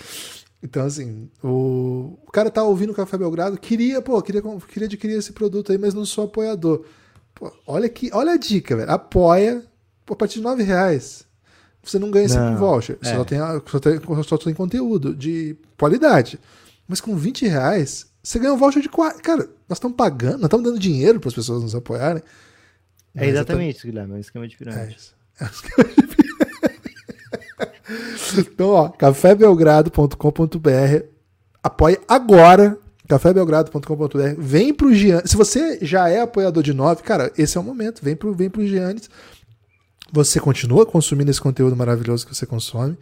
Então, 0.62 0.84
assim, 0.84 1.30
o, 1.42 2.18
o 2.26 2.32
cara 2.32 2.50
tá 2.50 2.62
ouvindo 2.64 2.90
o 2.90 2.94
Café 2.94 3.16
Belgrado, 3.16 3.58
queria, 3.58 4.02
pô, 4.02 4.20
queria, 4.20 4.42
queria 4.66 4.86
adquirir 4.86 5.16
esse 5.16 5.32
produto 5.32 5.70
aí, 5.70 5.78
mas 5.78 5.94
não 5.94 6.04
sou 6.04 6.24
apoiador. 6.24 6.84
Pô, 7.34 7.52
olha 7.66 7.88
que, 7.88 8.10
olha 8.12 8.32
a 8.32 8.36
dica, 8.36 8.76
velho. 8.76 8.90
Apoia 8.90 9.64
a 10.06 10.16
partir 10.16 10.36
de 10.36 10.42
9 10.42 10.62
reais. 10.64 11.24
Você 11.82 11.98
não 11.98 12.10
ganha 12.10 12.26
esse 12.26 12.38
voucher. 12.58 12.98
Você 13.00 13.10
é. 13.10 13.16
só, 13.16 13.24
tem, 13.24 13.38
só, 13.38 13.78
tem, 13.78 14.24
só 14.24 14.36
tem 14.36 14.52
conteúdo 14.52 15.14
de 15.14 15.56
qualidade. 15.78 16.38
Mas 16.86 17.00
com 17.00 17.16
20 17.16 17.46
reais, 17.46 18.07
você 18.22 18.38
ganha 18.38 18.52
um 18.52 18.56
voucher 18.56 18.80
de 18.82 18.88
4. 18.88 19.20
Cara, 19.22 19.48
nós 19.68 19.78
estamos 19.78 19.96
pagando, 19.96 20.38
nós 20.38 20.44
estamos 20.44 20.64
dando 20.64 20.78
dinheiro 20.78 21.18
para 21.20 21.28
as 21.28 21.34
pessoas 21.34 21.62
nos 21.62 21.74
apoiarem. 21.74 22.22
É 23.14 23.26
exatamente 23.26 23.76
isso, 23.76 23.86
Guilherme. 23.86 24.14
É 24.14 24.16
um 24.16 24.20
esquema 24.20 24.46
de 24.46 24.56
pirâmide. 24.56 24.82
É 24.82 24.96
isso. 24.96 25.14
É 25.40 25.44
um 25.44 25.48
esquema 25.48 25.88
de 25.88 25.94
pirâmide. 25.94 26.18
então, 28.50 28.68
ó, 28.68 28.90
cafébelgrado.com.br. 28.90 31.04
Apoie 31.62 31.98
agora 32.06 32.78
cafébelgrado.com.br. 33.08 34.34
Vem 34.36 34.74
pro 34.74 34.94
Giannis. 34.94 35.30
Se 35.30 35.36
você 35.36 35.78
já 35.80 36.08
é 36.08 36.20
apoiador 36.20 36.62
de 36.62 36.74
9, 36.74 37.02
cara, 37.02 37.32
esse 37.38 37.56
é 37.56 37.60
o 37.60 37.64
momento. 37.64 38.04
Vem 38.04 38.14
pro, 38.14 38.34
vem 38.34 38.50
pro 38.50 38.66
Giannis. 38.66 39.08
Você 40.12 40.38
continua 40.38 40.86
consumindo 40.86 41.30
esse 41.30 41.40
conteúdo 41.40 41.74
maravilhoso 41.74 42.26
que 42.26 42.34
você 42.34 42.46
consome. 42.46 42.96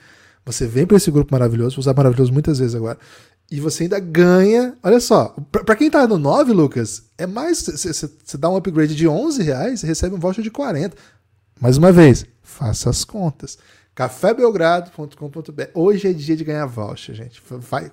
Você 0.45 0.67
vem 0.67 0.87
para 0.87 0.97
esse 0.97 1.11
grupo 1.11 1.33
maravilhoso, 1.33 1.75
vou 1.75 1.81
usar 1.81 1.93
maravilhoso 1.93 2.33
muitas 2.33 2.61
vezes 2.61 2.77
agora. 2.77 2.99
E 3.51 3.61
você 3.61 3.85
ainda 3.85 4.01
ganha. 4.01 4.77
Olha 4.83 4.99
só, 4.99 5.35
para 5.51 5.77
quem 5.77 5.91
tá 5.91 6.07
no 6.07 6.19
9, 6.19 6.53
Lucas, 6.53 7.05
é 7.17 7.27
mais. 7.27 7.63
Você 7.63 8.37
dá 8.37 8.51
um 8.51 8.57
upgrade 8.57 8.95
de 8.95 9.07
11 9.07 9.43
reais 9.43 9.83
e 9.83 9.87
recebe 9.87 10.15
um 10.15 10.19
voucher 10.19 10.43
de 10.43 10.51
40. 10.51 10.97
Mais 11.61 11.77
uma 11.77 11.93
vez, 11.93 12.27
faça 12.43 12.91
as 12.91 13.05
contas. 13.05 13.59
cafébelgrado.com.br. 13.95 15.63
Hoje 15.75 16.09
é 16.09 16.13
dia 16.13 16.37
de 16.37 16.45
ganhar 16.45 16.67
voucher, 16.67 17.15
gente. 17.15 17.41
Vai, 17.49 17.93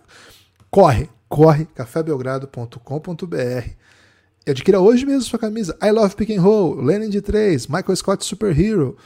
corre, 0.71 1.09
corre, 1.29 1.65
cafébelgrado.com.br. 1.65 3.69
Adquira 4.45 4.81
hoje 4.81 5.05
mesmo 5.05 5.21
sua 5.21 5.39
camisa. 5.39 5.77
I 5.81 5.91
Love 5.91 6.15
Pick 6.15 6.31
and 6.31 6.41
Roll, 6.41 6.81
Lenin 6.81 7.09
de 7.09 7.21
3, 7.21 7.67
Michael 7.67 7.95
Scott 7.95 8.25
Superhero. 8.25 8.97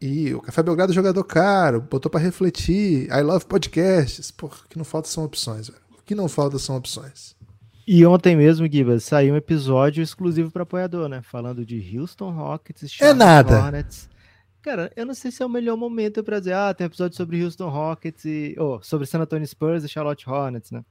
E 0.00 0.32
o 0.32 0.40
Café 0.40 0.62
Belgrado 0.62 0.92
jogador 0.92 1.24
caro, 1.24 1.80
botou 1.80 2.10
para 2.10 2.20
refletir. 2.20 3.08
I 3.10 3.20
Love 3.22 3.46
Podcasts. 3.46 4.30
Pô, 4.30 4.46
o 4.46 4.68
que 4.68 4.78
não 4.78 4.84
falta 4.84 5.08
são 5.08 5.24
opções, 5.24 5.68
velho. 5.68 5.80
O 5.98 6.02
que 6.02 6.14
não 6.14 6.28
falta 6.28 6.58
são 6.58 6.76
opções. 6.76 7.36
E 7.86 8.04
ontem 8.04 8.36
mesmo, 8.36 8.70
Gibas, 8.70 9.02
saiu 9.02 9.34
um 9.34 9.36
episódio 9.36 10.02
exclusivo 10.02 10.50
para 10.50 10.62
apoiador, 10.62 11.08
né? 11.08 11.22
Falando 11.22 11.64
de 11.64 11.98
Houston 11.98 12.30
Rockets, 12.30 12.92
Charlotte 12.92 13.22
é 13.22 13.24
nada. 13.24 13.64
Hornets. 13.64 14.08
Cara, 14.60 14.92
eu 14.94 15.06
não 15.06 15.14
sei 15.14 15.30
se 15.30 15.42
é 15.42 15.46
o 15.46 15.48
melhor 15.48 15.76
momento 15.76 16.22
para 16.22 16.38
dizer, 16.38 16.52
ah, 16.52 16.74
tem 16.74 16.84
um 16.84 16.88
episódio 16.88 17.16
sobre 17.16 17.42
Houston 17.42 17.68
Rockets 17.68 18.24
e. 18.24 18.54
Oh, 18.58 18.80
sobre 18.82 19.06
San 19.06 19.20
Antonio 19.20 19.46
Spurs 19.46 19.84
e 19.84 19.88
Charlotte 19.88 20.28
Hornets, 20.28 20.70
né? 20.70 20.84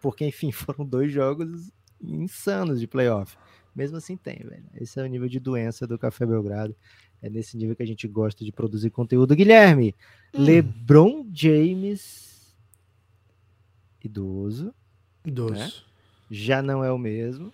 Porque, 0.00 0.24
enfim, 0.24 0.52
foram 0.52 0.86
dois 0.86 1.12
jogos 1.12 1.72
insanos 2.00 2.78
de 2.78 2.86
playoff. 2.86 3.36
Mesmo 3.74 3.96
assim 3.96 4.16
tem, 4.16 4.36
velho. 4.36 4.64
Esse 4.76 5.00
é 5.00 5.02
o 5.02 5.06
nível 5.06 5.28
de 5.28 5.40
doença 5.40 5.84
do 5.86 5.98
Café 5.98 6.24
Belgrado. 6.24 6.76
É 7.24 7.30
nesse 7.30 7.56
nível 7.56 7.74
que 7.74 7.82
a 7.82 7.86
gente 7.86 8.06
gosta 8.06 8.44
de 8.44 8.52
produzir 8.52 8.90
conteúdo. 8.90 9.34
Guilherme, 9.34 9.94
hum. 10.34 10.42
LeBron 10.42 11.26
James 11.32 12.54
idoso. 14.04 14.74
Idoso. 15.24 15.54
Né? 15.54 15.72
Já 16.30 16.60
não 16.60 16.84
é 16.84 16.92
o 16.92 16.98
mesmo. 16.98 17.50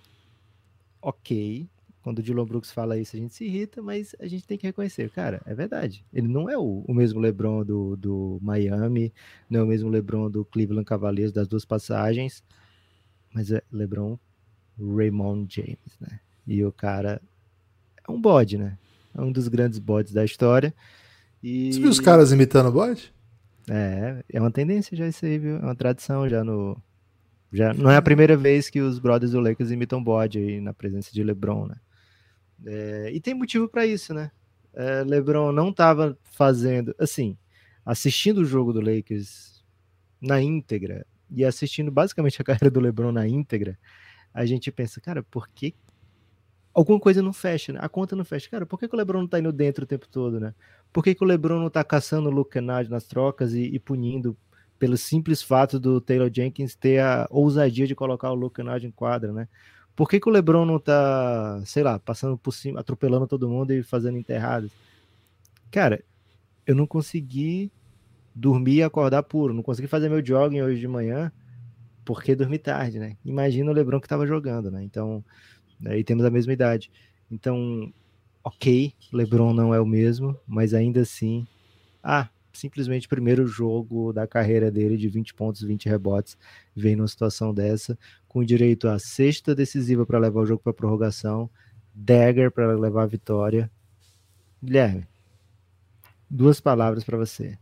Ok. 1.00 1.68
Quando 2.02 2.18
o 2.18 2.22
Dylan 2.22 2.46
Brooks 2.46 2.72
fala 2.72 2.98
isso, 2.98 3.14
a 3.14 3.18
gente 3.20 3.32
se 3.32 3.44
irrita, 3.44 3.80
mas 3.80 4.16
a 4.18 4.26
gente 4.26 4.44
tem 4.44 4.58
que 4.58 4.66
reconhecer, 4.66 5.08
cara, 5.10 5.40
é 5.46 5.54
verdade. 5.54 6.04
Ele 6.12 6.26
não 6.26 6.50
é 6.50 6.58
o, 6.58 6.82
o 6.88 6.92
mesmo 6.92 7.20
LeBron 7.20 7.64
do, 7.64 7.94
do 7.94 8.40
Miami, 8.42 9.12
não 9.48 9.60
é 9.60 9.62
o 9.62 9.66
mesmo 9.66 9.88
LeBron 9.88 10.28
do 10.28 10.44
Cleveland 10.44 10.84
Cavaliers 10.84 11.30
das 11.30 11.46
duas 11.46 11.64
passagens, 11.64 12.42
mas 13.32 13.52
é 13.52 13.62
LeBron 13.70 14.18
Raymond 14.76 15.54
James, 15.54 15.96
né? 16.00 16.18
E 16.44 16.64
o 16.64 16.72
cara 16.72 17.22
é 18.04 18.10
um 18.10 18.20
bode, 18.20 18.58
né? 18.58 18.76
É 19.14 19.20
um 19.20 19.32
dos 19.32 19.48
grandes 19.48 19.78
bodes 19.78 20.12
da 20.12 20.24
história. 20.24 20.74
E... 21.42 21.72
Você 21.72 21.80
viu 21.80 21.90
os 21.90 22.00
caras 22.00 22.32
imitando 22.32 22.68
o 22.68 22.72
bode? 22.72 23.12
É, 23.68 24.24
é 24.32 24.40
uma 24.40 24.50
tendência 24.50 24.96
já 24.96 25.06
isso 25.06 25.24
aí, 25.24 25.38
viu? 25.38 25.56
É 25.56 25.60
uma 25.60 25.74
tradição 25.74 26.28
já 26.28 26.42
no. 26.42 26.80
Já, 27.52 27.74
não 27.74 27.90
é 27.90 27.96
a 27.96 28.02
primeira 28.02 28.36
vez 28.36 28.70
que 28.70 28.80
os 28.80 28.98
brothers 28.98 29.32
do 29.32 29.40
Lakers 29.40 29.70
imitam 29.70 30.02
bode 30.02 30.38
aí 30.38 30.60
na 30.60 30.72
presença 30.72 31.10
de 31.12 31.22
LeBron, 31.22 31.66
né? 31.66 31.76
É, 32.64 33.10
e 33.12 33.20
tem 33.20 33.34
motivo 33.34 33.68
para 33.68 33.86
isso, 33.86 34.14
né? 34.14 34.30
É, 34.72 35.02
LeBron 35.02 35.50
não 35.50 35.70
estava 35.70 36.16
fazendo, 36.22 36.94
assim, 36.98 37.36
assistindo 37.84 38.38
o 38.38 38.44
jogo 38.44 38.72
do 38.72 38.80
Lakers 38.80 39.64
na 40.20 40.40
íntegra 40.40 41.04
e 41.30 41.44
assistindo 41.44 41.90
basicamente 41.90 42.40
a 42.40 42.44
carreira 42.44 42.70
do 42.70 42.80
LeBron 42.80 43.10
na 43.12 43.26
íntegra, 43.26 43.78
a 44.32 44.46
gente 44.46 44.70
pensa, 44.70 45.00
cara, 45.00 45.22
por 45.22 45.48
que 45.48 45.74
alguma 46.74 46.98
coisa 46.98 47.22
não 47.22 47.32
fecha, 47.32 47.72
né? 47.72 47.80
A 47.82 47.88
conta 47.88 48.16
não 48.16 48.24
fecha. 48.24 48.48
Cara, 48.50 48.66
por 48.66 48.78
que, 48.78 48.88
que 48.88 48.94
o 48.94 48.98
LeBron 48.98 49.20
não 49.20 49.28
tá 49.28 49.38
indo 49.38 49.52
dentro 49.52 49.84
o 49.84 49.86
tempo 49.86 50.08
todo, 50.08 50.40
né? 50.40 50.54
Por 50.92 51.04
que, 51.04 51.14
que 51.14 51.24
o 51.24 51.26
LeBron 51.26 51.58
não 51.60 51.70
tá 51.70 51.84
caçando 51.84 52.28
o 52.28 52.32
Luke 52.32 52.52
Kennard 52.52 52.90
nas 52.90 53.04
trocas 53.04 53.54
e, 53.54 53.62
e, 53.62 53.78
punindo 53.78 54.36
pelo 54.78 54.96
simples 54.96 55.42
fato 55.42 55.78
do 55.78 56.00
Taylor 56.00 56.30
Jenkins 56.32 56.74
ter 56.74 57.00
a 57.00 57.26
ousadia 57.30 57.86
de 57.86 57.94
colocar 57.94 58.30
o 58.30 58.34
Luke 58.34 58.56
Kennard 58.56 58.86
em 58.86 58.90
quadra, 58.90 59.32
né? 59.32 59.48
Por 59.94 60.08
que, 60.08 60.18
que 60.18 60.28
o 60.28 60.32
LeBron 60.32 60.64
não 60.64 60.78
tá, 60.78 61.60
sei 61.66 61.82
lá, 61.82 61.98
passando 61.98 62.38
por 62.38 62.52
cima, 62.52 62.80
atropelando 62.80 63.26
todo 63.26 63.48
mundo 63.48 63.72
e 63.72 63.82
fazendo 63.82 64.16
enterradas? 64.16 64.70
Cara, 65.70 66.02
eu 66.66 66.74
não 66.74 66.86
consegui 66.86 67.70
dormir 68.34 68.76
e 68.76 68.82
acordar 68.82 69.22
puro, 69.22 69.52
não 69.52 69.62
consegui 69.62 69.88
fazer 69.88 70.08
meu 70.08 70.24
jogging 70.24 70.62
hoje 70.62 70.80
de 70.80 70.88
manhã 70.88 71.30
porque 72.04 72.34
dormi 72.34 72.58
tarde, 72.58 72.98
né? 72.98 73.16
Imagina 73.24 73.70
o 73.70 73.74
LeBron 73.74 74.00
que 74.00 74.06
estava 74.06 74.26
jogando, 74.26 74.70
né? 74.70 74.82
Então, 74.82 75.24
né, 75.80 75.98
e 75.98 76.04
temos 76.04 76.24
a 76.24 76.30
mesma 76.30 76.52
idade. 76.52 76.90
Então, 77.30 77.92
ok, 78.44 78.92
LeBron 79.12 79.52
não 79.52 79.74
é 79.74 79.80
o 79.80 79.86
mesmo, 79.86 80.36
mas 80.46 80.74
ainda 80.74 81.00
assim, 81.00 81.46
ah, 82.02 82.28
simplesmente 82.52 83.08
primeiro 83.08 83.46
jogo 83.46 84.12
da 84.12 84.26
carreira 84.26 84.70
dele 84.70 84.96
de 84.96 85.08
20 85.08 85.34
pontos, 85.34 85.62
20 85.62 85.88
rebotes, 85.88 86.36
vem 86.74 86.96
numa 86.96 87.08
situação 87.08 87.54
dessa, 87.54 87.98
com 88.28 88.44
direito 88.44 88.88
a 88.88 88.98
sexta 88.98 89.54
decisiva 89.54 90.04
para 90.04 90.18
levar 90.18 90.40
o 90.40 90.46
jogo 90.46 90.62
para 90.62 90.72
prorrogação, 90.72 91.48
dagger 91.94 92.50
para 92.50 92.72
levar 92.74 93.04
a 93.04 93.06
vitória. 93.06 93.70
Guilherme, 94.62 95.06
duas 96.28 96.60
palavras 96.60 97.04
para 97.04 97.16
você. 97.16 97.58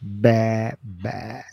Bé, 0.00 0.76
bé. 0.82 1.44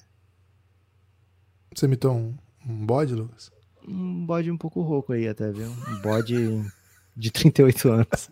Você 1.73 1.85
imitou 1.85 2.13
um, 2.13 2.37
um 2.67 2.85
bode, 2.85 3.15
Lucas? 3.15 3.49
Um 3.87 4.25
bode 4.25 4.51
um 4.51 4.57
pouco 4.57 4.81
rouco 4.81 5.13
aí 5.13 5.27
até, 5.27 5.51
viu? 5.51 5.67
Um 5.67 6.01
bode 6.01 6.63
de 7.15 7.31
38 7.31 7.89
anos. 7.89 8.29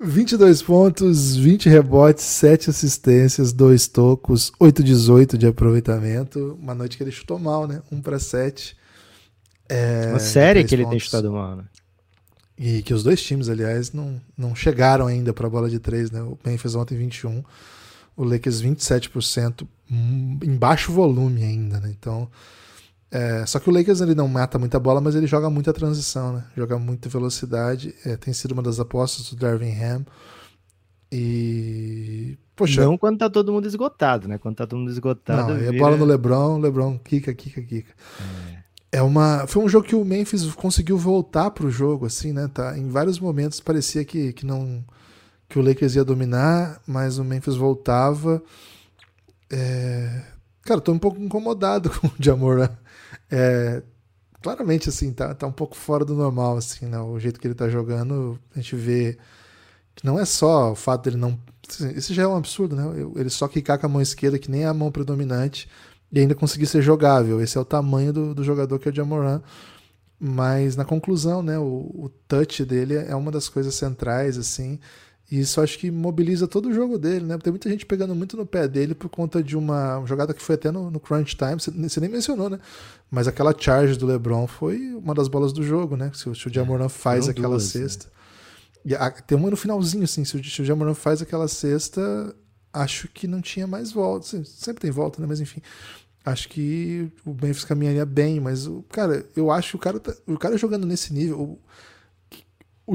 22 0.00 0.62
pontos, 0.62 1.36
20 1.36 1.68
rebotes, 1.68 2.24
7 2.24 2.70
assistências, 2.70 3.52
2 3.52 3.88
tocos, 3.88 4.52
8-18 4.60 5.36
de 5.36 5.46
aproveitamento. 5.46 6.56
Uma 6.60 6.74
noite 6.74 6.96
que 6.96 7.02
ele 7.02 7.10
chutou 7.10 7.38
mal, 7.38 7.66
né? 7.66 7.82
1 7.90 8.00
para 8.00 8.18
7. 8.18 8.76
É, 9.68 10.06
Uma 10.10 10.20
série 10.20 10.62
que 10.64 10.74
ele 10.74 10.84
pontos. 10.84 10.98
tem 10.98 11.00
chutado 11.00 11.32
mal, 11.32 11.56
né? 11.56 11.64
E 12.56 12.82
que 12.82 12.94
os 12.94 13.02
dois 13.02 13.20
times, 13.22 13.48
aliás, 13.48 13.92
não, 13.92 14.20
não 14.36 14.54
chegaram 14.54 15.06
ainda 15.06 15.32
para 15.32 15.46
a 15.46 15.50
bola 15.50 15.68
de 15.68 15.78
3, 15.78 16.10
né? 16.10 16.22
O 16.22 16.38
Memphis 16.44 16.74
ontem 16.74 16.96
21 16.96 17.42
o 18.18 18.24
Lakers 18.24 18.60
27% 18.60 19.66
em 19.88 20.56
baixo 20.56 20.92
volume 20.92 21.44
ainda, 21.44 21.78
né? 21.78 21.94
Então, 21.96 22.28
é, 23.12 23.46
só 23.46 23.60
que 23.60 23.70
o 23.70 23.72
Lakers 23.72 24.00
ele 24.00 24.14
não 24.14 24.26
mata 24.26 24.58
muita 24.58 24.78
bola, 24.80 25.00
mas 25.00 25.14
ele 25.14 25.28
joga 25.28 25.48
muita 25.48 25.72
transição, 25.72 26.32
né? 26.32 26.44
Joga 26.56 26.76
muita 26.80 27.08
velocidade. 27.08 27.94
É, 28.04 28.16
tem 28.16 28.34
sido 28.34 28.52
uma 28.52 28.62
das 28.62 28.80
apostas 28.80 29.30
do 29.30 29.36
Darvin 29.36 29.72
Ham. 29.72 30.04
E. 31.12 32.36
Poxa. 32.56 32.84
Não 32.84 32.98
quando 32.98 33.18
tá 33.18 33.30
todo 33.30 33.52
mundo 33.52 33.68
esgotado, 33.68 34.26
né? 34.26 34.36
Quando 34.36 34.56
tá 34.56 34.66
todo 34.66 34.80
mundo 34.80 34.90
esgotado. 34.90 35.52
Não, 35.52 35.58
vira... 35.60 35.76
é 35.76 35.78
bola 35.78 35.96
no 35.96 36.04
Lebron, 36.04 36.58
Lebron 36.58 36.98
quica, 36.98 37.32
quica, 37.32 37.62
quica. 37.62 37.92
É. 38.90 38.98
é. 38.98 39.02
uma. 39.02 39.46
Foi 39.46 39.62
um 39.62 39.68
jogo 39.68 39.86
que 39.86 39.94
o 39.94 40.04
Memphis 40.04 40.44
conseguiu 40.54 40.98
voltar 40.98 41.52
pro 41.52 41.70
jogo, 41.70 42.04
assim, 42.04 42.32
né? 42.32 42.50
Tá, 42.52 42.76
em 42.76 42.88
vários 42.88 43.20
momentos 43.20 43.60
parecia 43.60 44.04
que, 44.04 44.32
que 44.32 44.44
não 44.44 44.84
que 45.48 45.58
o 45.58 45.62
Lakers 45.62 45.94
ia 45.94 46.04
dominar, 46.04 46.80
mas 46.86 47.18
o 47.18 47.24
Memphis 47.24 47.56
voltava. 47.56 48.42
É... 49.50 50.22
Cara, 50.62 50.80
tô 50.80 50.92
um 50.92 50.98
pouco 50.98 51.18
incomodado 51.20 51.90
com 51.98 52.08
o 52.08 52.12
Jamoran. 52.18 52.68
É... 53.30 53.82
Claramente, 54.42 54.88
assim, 54.88 55.12
tá, 55.12 55.34
tá 55.34 55.46
um 55.46 55.52
pouco 55.52 55.76
fora 55.76 56.04
do 56.04 56.14
normal, 56.14 56.56
assim, 56.58 56.86
né? 56.86 56.98
O 57.00 57.18
jeito 57.18 57.40
que 57.40 57.46
ele 57.46 57.54
tá 57.54 57.68
jogando, 57.68 58.38
a 58.54 58.60
gente 58.60 58.76
vê 58.76 59.18
que 59.94 60.06
não 60.06 60.18
é 60.18 60.24
só 60.24 60.72
o 60.72 60.76
fato 60.76 61.04
dele 61.04 61.16
não... 61.16 61.38
Isso 61.96 62.14
já 62.14 62.22
é 62.22 62.26
um 62.26 62.36
absurdo, 62.36 62.76
né? 62.76 62.84
Ele 63.16 63.28
só 63.28 63.48
quicar 63.48 63.78
com 63.78 63.86
a 63.86 63.88
mão 63.88 64.00
esquerda, 64.00 64.38
que 64.38 64.50
nem 64.50 64.62
é 64.62 64.66
a 64.66 64.74
mão 64.74 64.92
predominante, 64.92 65.68
e 66.12 66.20
ainda 66.20 66.34
conseguir 66.34 66.66
ser 66.66 66.82
jogável. 66.82 67.40
Esse 67.40 67.58
é 67.58 67.60
o 67.60 67.64
tamanho 67.64 68.12
do, 68.12 68.34
do 68.34 68.44
jogador 68.44 68.78
que 68.78 68.88
é 68.88 68.92
o 68.92 68.94
Jamoran. 68.94 69.42
Mas 70.20 70.76
na 70.76 70.84
conclusão, 70.84 71.42
né, 71.42 71.58
o, 71.58 71.90
o 71.94 72.10
touch 72.26 72.64
dele 72.64 72.94
é 72.94 73.14
uma 73.14 73.30
das 73.30 73.48
coisas 73.48 73.74
centrais, 73.74 74.38
assim, 74.38 74.78
e 75.30 75.40
isso 75.40 75.60
acho 75.60 75.78
que 75.78 75.90
mobiliza 75.90 76.48
todo 76.48 76.70
o 76.70 76.72
jogo 76.72 76.98
dele, 76.98 77.26
né? 77.26 77.36
Tem 77.36 77.52
muita 77.52 77.68
gente 77.68 77.84
pegando 77.84 78.14
muito 78.14 78.34
no 78.34 78.46
pé 78.46 78.66
dele 78.66 78.94
por 78.94 79.10
conta 79.10 79.42
de 79.42 79.56
uma 79.58 80.02
jogada 80.06 80.32
que 80.32 80.40
foi 80.40 80.54
até 80.54 80.70
no, 80.70 80.90
no 80.90 80.98
crunch 80.98 81.36
time, 81.36 81.56
você, 81.60 82.00
nem 82.00 82.08
mencionou, 82.08 82.48
né? 82.48 82.58
Mas 83.10 83.28
aquela 83.28 83.54
charge 83.56 83.98
do 83.98 84.06
LeBron 84.06 84.46
foi 84.46 84.94
uma 84.94 85.14
das 85.14 85.28
bolas 85.28 85.52
do 85.52 85.62
jogo, 85.62 85.96
né? 85.96 86.10
Se, 86.14 86.22
se 86.34 86.46
o 86.46 86.52
Jamoran 86.52 86.86
é, 86.86 86.88
faz 86.88 87.28
aquela 87.28 87.50
duas, 87.50 87.64
cesta. 87.64 88.06
Né? 88.06 88.10
E 88.86 88.94
a, 88.94 89.10
tem 89.10 89.36
uma 89.36 89.50
no 89.50 89.56
finalzinho, 89.56 90.04
assim, 90.04 90.24
se 90.24 90.34
o, 90.34 90.42
se 90.42 90.62
o 90.62 90.64
Jamoran 90.64 90.94
faz 90.94 91.20
aquela 91.20 91.46
cesta, 91.46 92.34
acho 92.72 93.06
que 93.08 93.26
não 93.26 93.42
tinha 93.42 93.66
mais 93.66 93.92
volta. 93.92 94.42
Sempre 94.44 94.80
tem 94.80 94.90
volta, 94.90 95.20
né? 95.20 95.26
Mas 95.28 95.40
enfim. 95.40 95.60
Acho 96.24 96.48
que 96.48 97.10
o 97.24 97.30
Memphis 97.30 97.64
caminharia 97.64 98.04
bem, 98.04 98.40
mas, 98.40 98.68
cara, 98.90 99.26
eu 99.36 99.50
acho 99.50 99.70
que 99.70 99.76
o 99.76 99.78
cara, 99.78 100.00
tá, 100.00 100.14
o 100.26 100.38
cara 100.38 100.58
jogando 100.58 100.86
nesse 100.86 101.12
nível 101.12 101.40
o 101.40 101.58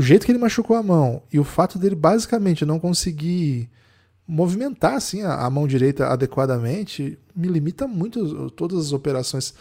jeito 0.01 0.25
que 0.25 0.31
ele 0.31 0.39
machucou 0.39 0.75
a 0.75 0.83
mão 0.83 1.21
e 1.31 1.39
o 1.39 1.43
fato 1.43 1.77
dele 1.77 1.95
basicamente 1.95 2.65
não 2.65 2.79
conseguir 2.79 3.69
movimentar 4.27 4.93
assim 4.93 5.21
a, 5.21 5.35
a, 5.35 5.49
mão 5.49 5.67
direita 5.67 6.07
adequadamente 6.07 7.19
me 7.35 7.47
limita 7.47 7.87
muito 7.87 8.49
todas 8.51 8.79
as 8.79 8.93
operações. 8.93 9.53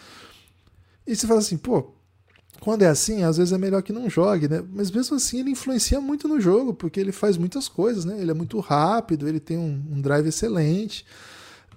E 1.05 1.15
você 1.15 1.27
fala 1.27 1.39
assim, 1.39 1.57
pô, 1.57 1.93
quando 2.59 2.83
é 2.83 2.87
assim, 2.87 3.23
às 3.23 3.37
vezes 3.37 3.51
é 3.51 3.57
melhor 3.57 3.83
que 3.83 3.91
não 3.91 4.09
jogue, 4.09 4.47
né? 4.47 4.63
Mas 4.71 4.89
mesmo 4.89 5.17
assim 5.17 5.41
ele 5.41 5.51
influencia 5.51 5.99
muito 5.99 6.27
no 6.27 6.39
jogo, 6.39 6.73
porque 6.73 6.99
ele 6.99 7.11
faz 7.11 7.37
muitas 7.37 7.67
coisas, 7.67 8.05
né? 8.05 8.19
Ele 8.19 8.31
é 8.31 8.33
muito 8.33 8.59
rápido, 8.59 9.27
ele 9.27 9.39
tem 9.39 9.57
um, 9.57 9.83
um 9.91 10.01
drive 10.01 10.27
excelente, 10.27 11.05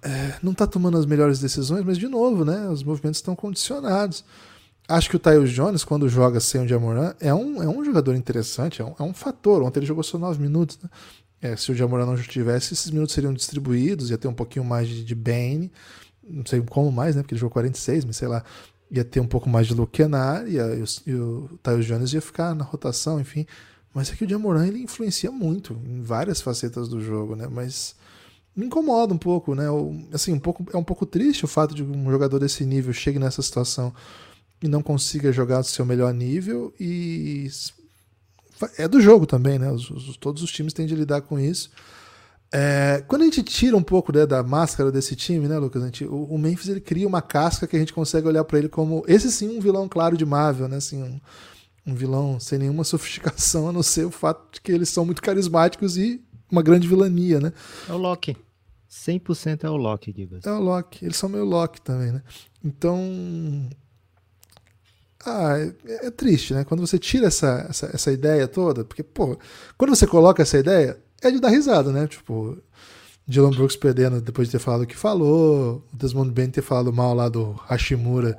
é, 0.00 0.34
não 0.42 0.52
está 0.52 0.66
tomando 0.66 0.96
as 0.96 1.04
melhores 1.04 1.40
decisões, 1.40 1.84
mas 1.84 1.98
de 1.98 2.06
novo, 2.06 2.44
né? 2.44 2.68
Os 2.68 2.84
movimentos 2.84 3.18
estão 3.18 3.34
condicionados. 3.34 4.24
Acho 4.88 5.10
que 5.10 5.16
o 5.16 5.18
Tyus 5.18 5.50
Jones, 5.50 5.82
quando 5.82 6.08
joga 6.08 6.38
sem 6.38 6.62
o 6.62 6.68
Jamoran, 6.68 7.14
é 7.18 7.34
um, 7.34 7.62
é 7.62 7.68
um 7.68 7.84
jogador 7.84 8.14
interessante, 8.14 8.80
é 8.80 8.84
um, 8.84 8.94
é 8.98 9.02
um 9.02 9.12
fator. 9.12 9.62
Ontem 9.62 9.80
ele 9.80 9.86
jogou 9.86 10.04
só 10.04 10.16
9 10.16 10.40
minutos, 10.40 10.78
né? 10.82 10.88
É, 11.42 11.56
se 11.56 11.70
o 11.70 11.74
Jamoran 11.74 12.06
não 12.06 12.14
estivesse, 12.14 12.72
esses 12.72 12.90
minutos 12.90 13.14
seriam 13.14 13.34
distribuídos, 13.34 14.10
ia 14.10 14.18
ter 14.18 14.28
um 14.28 14.34
pouquinho 14.34 14.64
mais 14.64 14.88
de, 14.88 15.04
de 15.04 15.14
Bane, 15.14 15.70
não 16.28 16.46
sei 16.46 16.60
como 16.62 16.90
mais, 16.90 17.14
né? 17.14 17.22
Porque 17.22 17.34
ele 17.34 17.40
jogou 17.40 17.52
46, 17.52 18.04
mas 18.04 18.16
sei 18.16 18.28
lá, 18.28 18.44
ia 18.90 19.04
ter 19.04 19.20
um 19.20 19.26
pouco 19.26 19.48
mais 19.48 19.66
de 19.66 19.74
Luke 19.74 19.92
Kennard, 19.92 20.48
e, 20.48 20.56
e, 21.10 21.14
o, 21.14 21.50
Tyus 21.62 21.84
Jones 21.84 22.12
ia 22.12 22.20
ficar 22.20 22.54
na 22.54 22.64
rotação, 22.64 23.20
enfim. 23.20 23.46
Mas 23.92 24.10
é 24.10 24.14
que 24.14 24.24
o 24.24 24.28
Jamoran 24.28 24.66
ele 24.66 24.82
influencia 24.82 25.30
muito 25.30 25.76
em 25.84 26.00
várias 26.00 26.40
facetas 26.40 26.88
do 26.88 27.00
jogo, 27.00 27.34
né? 27.34 27.48
Mas 27.50 27.96
me 28.54 28.66
incomoda 28.66 29.12
um 29.12 29.18
pouco, 29.18 29.54
né? 29.54 29.66
Assim, 30.12 30.32
um 30.32 30.38
pouco, 30.38 30.64
é 30.72 30.76
um 30.76 30.84
pouco 30.84 31.04
triste 31.04 31.44
o 31.44 31.48
fato 31.48 31.74
de 31.74 31.82
um 31.82 32.10
jogador 32.10 32.38
desse 32.38 32.64
nível 32.64 32.92
chegue 32.92 33.18
nessa 33.18 33.42
situação 33.42 33.92
e 34.62 34.68
não 34.68 34.82
consiga 34.82 35.32
jogar 35.32 35.60
do 35.60 35.66
seu 35.66 35.84
melhor 35.84 36.12
nível 36.12 36.72
e 36.80 37.48
é 38.78 38.88
do 38.88 39.00
jogo 39.00 39.26
também, 39.26 39.58
né? 39.58 39.70
Os, 39.70 39.90
os, 39.90 40.16
todos 40.16 40.42
os 40.42 40.50
times 40.50 40.72
têm 40.72 40.86
de 40.86 40.94
lidar 40.94 41.20
com 41.22 41.38
isso. 41.38 41.70
É, 42.52 43.04
quando 43.06 43.22
a 43.22 43.24
gente 43.24 43.42
tira 43.42 43.76
um 43.76 43.82
pouco 43.82 44.12
né, 44.12 44.24
da 44.24 44.42
máscara 44.42 44.90
desse 44.90 45.16
time, 45.16 45.48
né, 45.48 45.58
Lucas? 45.58 45.82
Gente, 45.82 46.04
o, 46.04 46.24
o, 46.24 46.38
Memphis 46.38 46.68
ele 46.68 46.80
cria 46.80 47.06
uma 47.06 47.20
casca 47.20 47.66
que 47.66 47.76
a 47.76 47.78
gente 47.78 47.92
consegue 47.92 48.26
olhar 48.26 48.44
para 48.44 48.58
ele 48.58 48.68
como 48.68 49.04
esse 49.06 49.30
sim 49.30 49.58
um 49.58 49.60
vilão 49.60 49.88
claro 49.88 50.16
de 50.16 50.24
Marvel, 50.24 50.68
né? 50.68 50.76
Assim, 50.76 51.02
um, 51.02 51.20
um 51.86 51.94
vilão 51.94 52.40
sem 52.40 52.58
nenhuma 52.58 52.82
sofisticação, 52.84 53.68
a 53.68 53.72
não 53.72 53.82
ser 53.82 54.06
o 54.06 54.10
fato 54.10 54.54
de 54.54 54.60
que 54.60 54.72
eles 54.72 54.88
são 54.88 55.04
muito 55.04 55.20
carismáticos 55.20 55.98
e 55.98 56.22
uma 56.50 56.62
grande 56.62 56.88
vilania, 56.88 57.40
né? 57.40 57.52
É 57.88 57.92
o 57.92 57.98
Loki. 57.98 58.36
100% 58.88 59.64
é 59.64 59.70
o 59.70 59.76
Loki, 59.76 60.14
Gibas. 60.16 60.46
É 60.46 60.52
o 60.52 60.60
Loki. 60.60 61.04
Eles 61.04 61.16
são 61.16 61.28
meio 61.28 61.44
Loki 61.44 61.80
também, 61.82 62.12
né? 62.12 62.22
Então, 62.64 63.68
ah, 65.26 65.58
é, 65.58 66.06
é, 66.06 66.10
triste, 66.10 66.54
né? 66.54 66.64
Quando 66.64 66.86
você 66.86 66.98
tira 66.98 67.26
essa, 67.26 67.66
essa, 67.68 67.90
essa, 67.92 68.12
ideia 68.12 68.46
toda, 68.46 68.84
porque, 68.84 69.02
pô, 69.02 69.38
quando 69.76 69.94
você 69.94 70.06
coloca 70.06 70.42
essa 70.42 70.58
ideia, 70.58 70.98
é 71.22 71.30
de 71.30 71.40
dar 71.40 71.48
risada, 71.48 71.90
né? 71.90 72.06
Tipo, 72.06 72.56
Dylan 73.26 73.50
Brooks 73.50 73.76
perdendo 73.76 74.20
depois 74.20 74.48
de 74.48 74.52
ter 74.52 74.58
falado 74.58 74.82
o 74.82 74.86
que 74.86 74.96
falou, 74.96 75.84
o 75.92 75.96
Desmond 75.96 76.30
Bain 76.30 76.50
ter 76.50 76.62
falado 76.62 76.92
mal 76.92 77.14
lá 77.14 77.28
do 77.28 77.52
Hashimura, 77.68 78.38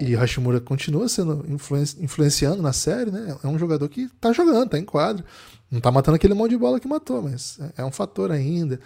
e 0.00 0.14
Hashimura 0.14 0.60
continua 0.60 1.08
sendo 1.08 1.44
influenci 1.48 2.02
influenciando 2.02 2.62
na 2.62 2.72
série, 2.72 3.10
né? 3.10 3.36
É 3.42 3.46
um 3.46 3.58
jogador 3.58 3.88
que 3.88 4.08
tá 4.20 4.32
jogando, 4.32 4.70
tá 4.70 4.78
em 4.78 4.84
quadro. 4.84 5.24
Não 5.70 5.80
tá 5.80 5.90
matando 5.90 6.16
aquele 6.16 6.34
monte 6.34 6.50
de 6.50 6.58
bola 6.58 6.80
que 6.80 6.88
matou, 6.88 7.22
mas 7.22 7.58
é, 7.60 7.82
é 7.82 7.84
um 7.84 7.92
fator 7.92 8.30
ainda. 8.30 8.80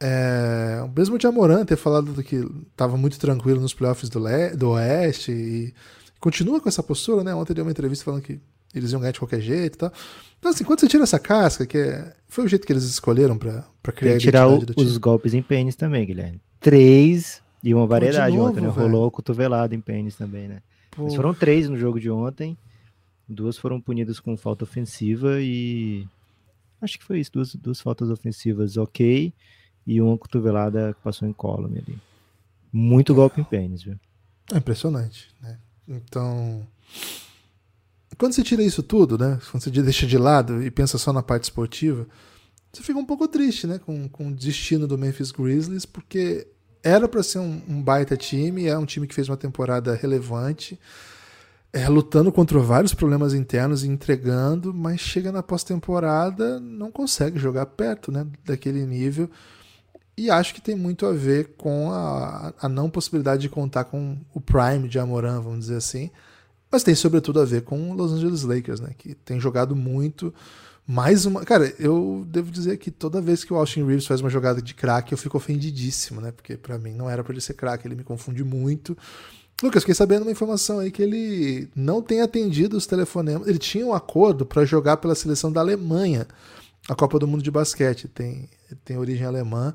É, 0.00 0.88
mesmo 0.96 1.18
de 1.18 1.26
Amoran 1.26 1.64
ter 1.64 1.76
falado 1.76 2.12
do 2.12 2.22
que 2.22 2.36
estava 2.70 2.96
muito 2.96 3.18
tranquilo 3.18 3.60
nos 3.60 3.74
playoffs 3.74 4.08
do, 4.08 4.20
Le 4.20 4.50
do 4.56 4.70
Oeste 4.70 5.32
e 5.32 5.74
continua 6.20 6.60
com 6.60 6.68
essa 6.68 6.82
postura, 6.82 7.22
né? 7.24 7.34
Ontem 7.34 7.54
deu 7.54 7.64
uma 7.64 7.70
entrevista 7.70 8.04
falando 8.04 8.22
que 8.22 8.40
eles 8.74 8.92
iam 8.92 9.00
ganhar 9.00 9.12
de 9.12 9.18
qualquer 9.18 9.40
jeito 9.40 9.74
e 9.74 9.78
tal. 9.78 9.92
Então, 10.38 10.50
assim, 10.50 10.64
quando 10.64 10.80
você 10.80 10.88
tira 10.88 11.02
essa 11.02 11.18
casca, 11.18 11.66
que 11.66 11.78
é, 11.78 12.14
foi 12.28 12.44
o 12.44 12.48
jeito 12.48 12.66
que 12.66 12.72
eles 12.72 12.84
escolheram 12.84 13.36
para 13.36 13.64
criar 13.92 14.12
Tem 14.12 14.18
tirar 14.18 14.48
o, 14.48 14.64
os 14.76 14.96
golpes 14.98 15.34
em 15.34 15.42
pênis 15.42 15.74
também, 15.74 16.06
Guilherme. 16.06 16.40
Três 16.60 17.42
e 17.62 17.74
uma 17.74 17.86
variedade 17.86 18.36
novo, 18.36 18.50
ontem, 18.50 18.60
né? 18.60 18.68
Rolou 18.68 19.10
cotovelado 19.10 19.74
em 19.74 19.80
pênis 19.80 20.16
também, 20.16 20.48
né? 20.48 20.62
Mas 20.96 21.14
foram 21.14 21.32
três 21.32 21.68
no 21.68 21.76
jogo 21.76 21.98
de 22.00 22.10
ontem. 22.10 22.56
Duas 23.28 23.56
foram 23.58 23.80
punidas 23.80 24.20
com 24.20 24.36
falta 24.36 24.64
ofensiva 24.64 25.40
e. 25.40 26.06
Acho 26.80 26.98
que 26.98 27.04
foi 27.04 27.18
isso, 27.18 27.32
duas, 27.32 27.54
duas 27.54 27.80
faltas 27.80 28.10
ofensivas 28.10 28.76
ok. 28.76 29.32
E 29.86 30.00
uma 30.00 30.16
cotovelada 30.18 30.94
que 30.94 31.00
passou 31.02 31.26
em 31.26 31.32
column 31.32 31.78
ali. 31.78 31.98
Muito 32.72 33.14
golpe 33.14 33.40
em 33.40 33.44
pênis, 33.44 33.82
viu? 33.82 33.98
É 34.52 34.58
impressionante, 34.58 35.28
né? 35.40 35.58
Então, 35.88 36.66
quando 38.18 38.34
você 38.34 38.42
tira 38.42 38.62
isso 38.62 38.82
tudo, 38.82 39.16
né? 39.16 39.38
Quando 39.50 39.62
você 39.62 39.70
deixa 39.70 40.06
de 40.06 40.18
lado 40.18 40.62
e 40.62 40.70
pensa 40.70 40.98
só 40.98 41.12
na 41.12 41.22
parte 41.22 41.44
esportiva, 41.44 42.06
você 42.72 42.82
fica 42.82 42.98
um 42.98 43.06
pouco 43.06 43.26
triste, 43.26 43.66
né? 43.66 43.78
Com, 43.78 44.08
com 44.08 44.28
o 44.28 44.34
destino 44.34 44.86
do 44.86 44.98
Memphis 44.98 45.30
Grizzlies, 45.30 45.86
porque 45.86 46.46
era 46.82 47.08
para 47.08 47.22
ser 47.22 47.38
um, 47.38 47.62
um, 47.68 47.82
baita 47.82 48.16
time, 48.16 48.66
é 48.66 48.76
um 48.76 48.84
time 48.84 49.06
que 49.06 49.14
fez 49.14 49.28
uma 49.28 49.36
temporada 49.36 49.94
relevante, 49.94 50.78
é, 51.72 51.88
lutando 51.88 52.30
contra 52.32 52.58
vários 52.58 52.94
problemas 52.94 53.34
internos 53.34 53.84
e 53.84 53.88
entregando, 53.88 54.72
mas 54.74 55.00
chega 55.00 55.32
na 55.32 55.42
pós-temporada, 55.42 56.60
não 56.60 56.90
consegue 56.90 57.38
jogar 57.38 57.66
perto 57.66 58.10
né, 58.10 58.26
daquele 58.44 58.84
nível. 58.86 59.30
E 60.18 60.32
acho 60.32 60.52
que 60.52 60.60
tem 60.60 60.74
muito 60.74 61.06
a 61.06 61.12
ver 61.12 61.54
com 61.56 61.92
a, 61.92 62.52
a 62.60 62.68
não 62.68 62.90
possibilidade 62.90 63.42
de 63.42 63.48
contar 63.48 63.84
com 63.84 64.18
o 64.34 64.40
prime 64.40 64.88
de 64.88 64.98
Amoran, 64.98 65.40
vamos 65.40 65.60
dizer 65.60 65.76
assim. 65.76 66.10
Mas 66.68 66.82
tem 66.82 66.92
sobretudo 66.92 67.40
a 67.40 67.44
ver 67.44 67.62
com 67.62 67.92
Los 67.94 68.12
Angeles 68.12 68.42
Lakers, 68.42 68.80
né? 68.80 68.90
Que 68.98 69.14
tem 69.14 69.38
jogado 69.38 69.76
muito. 69.76 70.34
Mais 70.84 71.24
uma. 71.24 71.44
Cara, 71.44 71.72
eu 71.78 72.26
devo 72.26 72.50
dizer 72.50 72.78
que 72.78 72.90
toda 72.90 73.20
vez 73.20 73.44
que 73.44 73.52
o 73.52 73.56
Austin 73.56 73.84
Reeves 73.84 74.06
faz 74.06 74.20
uma 74.20 74.28
jogada 74.28 74.60
de 74.60 74.74
craque, 74.74 75.14
eu 75.14 75.18
fico 75.18 75.36
ofendidíssimo, 75.36 76.20
né? 76.20 76.32
Porque 76.32 76.56
para 76.56 76.76
mim 76.78 76.94
não 76.94 77.08
era 77.08 77.22
para 77.22 77.32
ele 77.32 77.40
ser 77.40 77.54
craque, 77.54 77.86
ele 77.86 77.94
me 77.94 78.02
confunde 78.02 78.42
muito. 78.42 78.98
Lucas, 79.62 79.84
fiquei 79.84 79.94
sabendo 79.94 80.22
uma 80.22 80.32
informação 80.32 80.80
aí 80.80 80.90
que 80.90 81.00
ele 81.00 81.68
não 81.76 82.02
tem 82.02 82.22
atendido 82.22 82.76
os 82.76 82.86
telefonemas. 82.86 83.46
Ele 83.46 83.58
tinha 83.58 83.86
um 83.86 83.94
acordo 83.94 84.44
para 84.44 84.64
jogar 84.64 84.96
pela 84.96 85.14
seleção 85.14 85.52
da 85.52 85.60
Alemanha, 85.60 86.26
a 86.88 86.94
Copa 86.96 87.20
do 87.20 87.28
Mundo 87.28 87.44
de 87.44 87.52
Basquete. 87.52 88.08
Tem, 88.08 88.48
tem 88.84 88.98
origem 88.98 89.24
alemã 89.24 89.72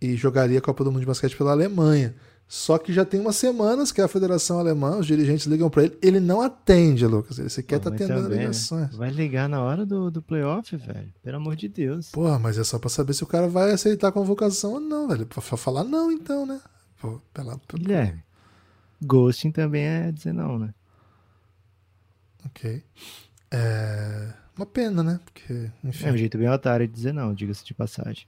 e 0.00 0.16
jogaria 0.16 0.58
a 0.58 0.62
Copa 0.62 0.84
do 0.84 0.90
Mundo 0.90 1.00
de 1.00 1.06
Basquete 1.06 1.36
pela 1.36 1.52
Alemanha. 1.52 2.14
Só 2.48 2.78
que 2.78 2.92
já 2.92 3.04
tem 3.04 3.18
umas 3.18 3.34
semanas 3.34 3.90
que 3.90 4.00
a 4.00 4.06
Federação 4.06 4.60
Alemã, 4.60 4.98
os 4.98 5.06
dirigentes 5.06 5.46
ligam 5.46 5.68
para 5.68 5.84
ele, 5.84 5.98
ele 6.00 6.20
não 6.20 6.40
atende, 6.40 7.04
Lucas. 7.04 7.40
Ele 7.40 7.48
sequer 7.48 7.80
tá 7.80 7.88
atendendo 7.88 8.22
também, 8.22 8.38
ligações. 8.38 8.94
Vai 8.94 9.10
ligar 9.10 9.48
na 9.48 9.60
hora 9.60 9.84
do, 9.84 10.12
do 10.12 10.22
playoff, 10.22 10.76
velho. 10.76 11.12
Pelo 11.24 11.38
amor 11.38 11.56
de 11.56 11.68
Deus. 11.68 12.10
Porra, 12.10 12.38
mas 12.38 12.56
é 12.56 12.62
só 12.62 12.78
pra 12.78 12.88
saber 12.88 13.14
se 13.14 13.24
o 13.24 13.26
cara 13.26 13.48
vai 13.48 13.72
aceitar 13.72 14.08
a 14.08 14.12
convocação 14.12 14.74
ou 14.74 14.80
não, 14.80 15.08
velho. 15.08 15.26
Pra 15.26 15.42
falar 15.42 15.82
não, 15.82 16.12
então, 16.12 16.46
né? 16.46 16.60
Pô, 17.00 17.20
pela, 17.34 17.58
pela... 17.58 17.82
Guilherme, 17.82 18.22
ghosting 19.02 19.50
também 19.50 19.82
é 19.84 20.12
dizer 20.12 20.32
não, 20.32 20.56
né? 20.56 20.72
Ok. 22.44 22.80
É 23.50 24.32
uma 24.56 24.66
pena, 24.66 25.02
né? 25.02 25.20
Porque, 25.24 25.70
enfim. 25.82 26.06
É 26.06 26.12
um 26.12 26.16
jeito 26.16 26.38
bem 26.38 26.48
otário 26.48 26.86
de 26.86 26.94
dizer 26.94 27.12
não, 27.12 27.34
diga-se 27.34 27.64
de 27.64 27.74
passagem. 27.74 28.26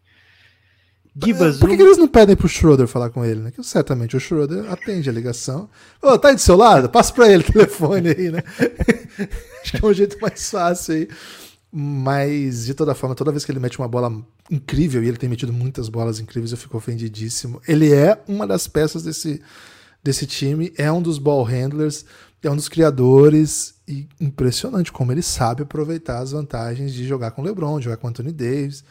Gibas, 1.16 1.59
Por 1.59 1.68
que, 1.68 1.76
que, 1.76 1.82
eles 1.82 1.98
não 1.98 2.06
pedem 2.06 2.36
pro 2.36 2.48
Schroeder 2.48 2.86
falar 2.86 3.11
com 3.11 3.24
ele, 3.24 3.40
né? 3.40 3.50
Que 3.50 3.62
certamente 3.62 4.16
o 4.16 4.20
Schroeder 4.20 4.70
atende 4.70 5.09
a 5.09 5.12
ligação. 5.12 5.68
Ô, 6.02 6.11
oh, 6.11 6.18
tá 6.18 6.28
aí 6.28 6.34
do 6.34 6.40
seu 6.40 6.56
lado? 6.56 6.88
Passa 6.88 7.12
pra 7.12 7.28
ele 7.28 7.42
o 7.42 7.52
telefone 7.52 8.11
aí, 8.11 8.30
né? 8.30 8.42
Acho 9.62 9.72
que 9.72 9.84
é 9.84 9.88
um 9.88 9.92
jeito 9.92 10.16
mais 10.20 10.48
fácil 10.48 10.94
aí. 10.94 11.09
Mas, 11.70 12.66
de 12.66 12.74
toda 12.74 12.94
forma, 12.94 13.14
toda 13.14 13.30
vez 13.30 13.44
que 13.44 13.52
ele 13.52 13.61
mete 13.61 13.78
uma 13.78 13.88
bola 13.88 14.12
incrível, 14.50 15.02
e 15.02 15.09
ele 15.09 15.18
tem 15.18 15.28
metido 15.28 15.52
muitas 15.52 15.88
bolas 15.88 16.18
incríveis, 16.18 16.52
eu 16.52 16.59
fico 16.59 16.76
ofendidíssimo. 16.76 17.61
Ele 17.68 17.92
é 17.92 18.22
uma 18.26 18.46
das 18.46 18.66
peças 18.66 19.02
desse, 19.02 19.42
desse 20.02 20.26
time, 20.26 20.72
é 20.78 20.90
um 20.90 21.02
dos 21.02 21.18
ball 21.18 21.42
handlers, 21.42 22.04
é 22.42 22.50
um 22.50 22.56
dos 22.56 22.68
criadores, 22.68 23.74
e 23.86 24.06
impressionante 24.20 24.92
como 24.92 25.12
ele 25.12 25.22
sabe 25.22 25.62
aproveitar 25.62 26.20
as 26.20 26.32
vantagens 26.32 26.92
de 26.94 27.06
jogar 27.06 27.32
com 27.32 27.42
LeBron, 27.42 27.80
jogar 27.80 27.96
com 27.96 28.09
Anthony 28.09 28.32
Davis. 28.32 28.84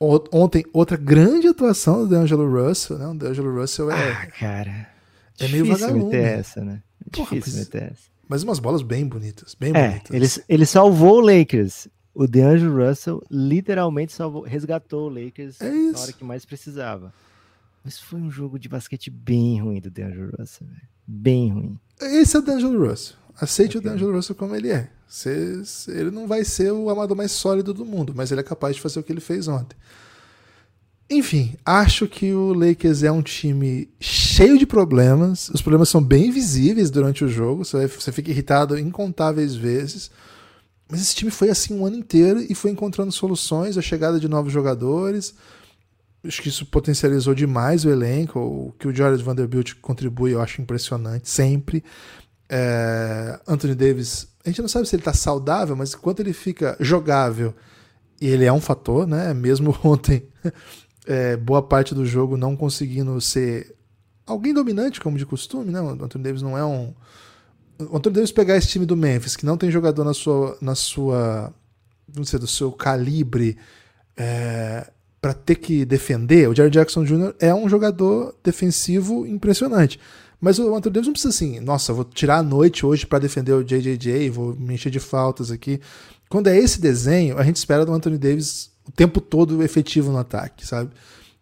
Ontem, 0.00 0.64
outra 0.72 0.96
grande 0.96 1.48
atuação 1.48 2.04
do 2.04 2.08
D'Angelo 2.08 2.48
Russell, 2.48 2.98
né? 2.98 3.06
O 3.08 3.14
D'Angelo 3.14 3.60
Russell 3.60 3.90
é. 3.90 4.12
Ah, 4.12 4.26
cara. 4.26 4.88
É 5.38 5.48
meio 5.48 5.66
vagabundo. 5.66 6.06
meter 6.06 6.38
essa, 6.38 6.64
né? 6.64 6.82
É 7.06 7.10
Porra, 7.10 7.36
difícil 7.36 7.58
mas, 7.58 7.68
meter 7.68 7.82
essa. 7.92 8.02
Mas 8.28 8.42
umas 8.42 8.58
bolas 8.58 8.82
bem 8.82 9.06
bonitas, 9.06 9.54
bem 9.54 9.72
é, 9.74 9.88
bonitas. 9.88 10.36
Ele, 10.38 10.44
ele 10.48 10.66
salvou 10.66 11.18
o 11.18 11.20
Lakers. 11.20 11.88
O 12.14 12.26
DeAngelo 12.26 12.88
Russell 12.88 13.22
literalmente 13.30 14.12
salvou, 14.12 14.42
resgatou 14.42 15.08
o 15.08 15.08
Lakers 15.08 15.60
é 15.60 15.70
na 15.70 16.00
hora 16.00 16.12
que 16.12 16.24
mais 16.24 16.44
precisava. 16.44 17.14
Mas 17.84 17.98
foi 17.98 18.20
um 18.20 18.30
jogo 18.30 18.58
de 18.58 18.68
basquete 18.68 19.08
bem 19.08 19.60
ruim 19.60 19.80
do 19.80 19.88
DeAngelo 19.88 20.32
Russell, 20.36 20.66
véio. 20.66 20.88
Bem 21.06 21.50
ruim. 21.50 21.78
Esse 22.00 22.36
é 22.36 22.40
o 22.40 22.42
DeAngelo 22.42 22.88
Russell. 22.88 23.16
Aceite 23.40 23.78
okay. 23.78 23.88
o 23.88 23.92
D'Angelo 23.92 24.12
Russell 24.14 24.34
como 24.34 24.54
ele 24.54 24.70
é. 24.70 24.90
Você, 25.08 25.62
ele 25.88 26.10
não 26.10 26.28
vai 26.28 26.44
ser 26.44 26.70
o 26.70 26.90
amador 26.90 27.16
mais 27.16 27.32
sólido 27.32 27.72
do 27.72 27.84
mundo, 27.84 28.12
mas 28.14 28.30
ele 28.30 28.40
é 28.40 28.44
capaz 28.44 28.76
de 28.76 28.82
fazer 28.82 29.00
o 29.00 29.02
que 29.02 29.10
ele 29.10 29.20
fez 29.20 29.48
ontem. 29.48 29.76
Enfim, 31.10 31.54
acho 31.64 32.06
que 32.06 32.34
o 32.34 32.52
Lakers 32.52 33.02
é 33.02 33.10
um 33.10 33.22
time 33.22 33.88
cheio 33.98 34.58
de 34.58 34.66
problemas. 34.66 35.48
Os 35.48 35.62
problemas 35.62 35.88
são 35.88 36.02
bem 36.02 36.30
visíveis 36.30 36.90
durante 36.90 37.24
o 37.24 37.28
jogo. 37.28 37.64
Você, 37.64 37.86
você 37.86 38.12
fica 38.12 38.30
irritado 38.30 38.78
incontáveis 38.78 39.54
vezes. 39.54 40.10
Mas 40.86 41.00
esse 41.00 41.14
time 41.14 41.30
foi 41.30 41.48
assim 41.48 41.72
um 41.72 41.86
ano 41.86 41.96
inteiro 41.96 42.44
e 42.46 42.54
foi 42.54 42.70
encontrando 42.70 43.10
soluções, 43.10 43.78
a 43.78 43.82
chegada 43.82 44.20
de 44.20 44.28
novos 44.28 44.52
jogadores. 44.52 45.34
acho 46.22 46.42
que 46.42 46.50
isso 46.50 46.66
potencializou 46.66 47.34
demais 47.34 47.86
o 47.86 47.90
elenco. 47.90 48.38
O 48.38 48.74
que 48.78 48.86
o 48.86 48.94
Jared 48.94 49.22
Vanderbilt 49.22 49.74
contribui, 49.80 50.32
eu 50.32 50.42
acho 50.42 50.60
impressionante, 50.60 51.28
sempre. 51.30 51.82
É, 52.50 53.17
Anthony 53.48 53.74
Davis, 53.74 54.28
a 54.44 54.48
gente 54.48 54.60
não 54.60 54.68
sabe 54.68 54.86
se 54.86 54.94
ele 54.94 55.00
está 55.00 55.12
saudável, 55.12 55.74
mas 55.74 55.94
enquanto 55.94 56.20
ele 56.20 56.32
fica 56.32 56.76
jogável, 56.78 57.54
e 58.20 58.26
ele 58.26 58.44
é 58.44 58.52
um 58.52 58.60
fator, 58.60 59.06
né? 59.06 59.32
Mesmo 59.32 59.76
ontem, 59.82 60.28
é, 61.06 61.36
boa 61.36 61.62
parte 61.62 61.94
do 61.94 62.04
jogo 62.04 62.36
não 62.36 62.56
conseguindo 62.56 63.20
ser 63.20 63.74
alguém 64.26 64.52
dominante, 64.52 65.00
como 65.00 65.16
de 65.16 65.24
costume, 65.24 65.70
né? 65.70 65.80
O 65.80 65.90
Anthony 65.90 66.24
Davis 66.24 66.42
não 66.42 66.56
é 66.56 66.64
um. 66.64 66.94
O 67.78 67.96
Anthony 67.96 68.16
Davis 68.16 68.32
pegar 68.32 68.56
esse 68.56 68.68
time 68.68 68.84
do 68.84 68.96
Memphis, 68.96 69.36
que 69.36 69.46
não 69.46 69.56
tem 69.56 69.70
jogador 69.70 70.04
na 70.04 70.12
sua. 70.12 70.58
Na 70.60 70.74
sua 70.74 71.52
não 72.14 72.24
sei, 72.24 72.38
do 72.38 72.46
seu 72.46 72.72
calibre. 72.72 73.56
É, 74.16 74.90
para 75.20 75.34
ter 75.34 75.56
que 75.56 75.84
defender, 75.84 76.48
o 76.48 76.54
Jerry 76.54 76.70
Jackson 76.70 77.04
Jr. 77.04 77.34
é 77.40 77.52
um 77.52 77.68
jogador 77.68 78.36
defensivo 78.42 79.26
impressionante. 79.26 79.98
Mas 80.40 80.58
o 80.58 80.74
Anthony 80.74 80.92
Davis 80.92 81.06
não 81.06 81.12
precisa 81.12 81.34
assim, 81.34 81.60
nossa, 81.60 81.92
vou 81.92 82.04
tirar 82.04 82.38
a 82.38 82.42
noite 82.42 82.86
hoje 82.86 83.06
para 83.06 83.18
defender 83.18 83.52
o 83.52 83.64
JJJ, 83.64 84.30
vou 84.30 84.54
me 84.54 84.74
encher 84.74 84.90
de 84.90 85.00
faltas 85.00 85.50
aqui. 85.50 85.80
Quando 86.28 86.46
é 86.46 86.56
esse 86.56 86.80
desenho, 86.80 87.38
a 87.38 87.42
gente 87.42 87.56
espera 87.56 87.84
do 87.84 87.92
Anthony 87.92 88.18
Davis 88.18 88.70
o 88.86 88.92
tempo 88.92 89.20
todo 89.20 89.62
efetivo 89.62 90.12
no 90.12 90.18
ataque, 90.18 90.66
sabe? 90.66 90.90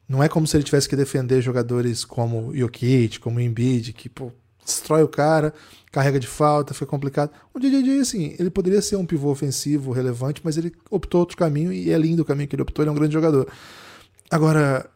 Não 0.09 0.23
é 0.23 0.29
como 0.29 0.47
se 0.47 0.57
ele 0.57 0.65
tivesse 0.65 0.89
que 0.89 0.97
defender 0.97 1.43
jogadores 1.43 2.05
como 2.05 2.57
Jokic, 2.57 3.19
como 3.19 3.41
Embiid, 3.41 3.93
que 3.93 4.09
pô, 4.09 4.33
destrói 4.65 5.03
o 5.03 5.09
cara, 5.09 5.53
carrega 5.93 6.19
de 6.19 6.27
falta, 6.27 6.73
foi 6.73 6.87
complicado. 6.87 7.31
O 7.53 7.59
JJJ, 7.59 8.01
assim, 8.01 8.37
ele 8.39 8.51
poderia 8.51 8.81
ser 8.81 8.97
um 8.97 9.05
pivô 9.05 9.31
ofensivo 9.31 9.93
relevante, 9.93 10.41
mas 10.45 10.57
ele 10.57 10.73
optou 10.91 11.21
outro 11.21 11.37
caminho 11.37 11.73
e 11.73 11.91
é 11.91 11.99
lindo 11.99 12.23
o 12.23 12.25
caminho 12.25 12.49
que 12.49 12.55
ele 12.55 12.63
optou, 12.63 12.83
ele 12.83 12.89
é 12.91 12.93
um 12.93 12.97
grande 12.97 13.13
jogador. 13.13 13.49
Agora, 14.31 14.89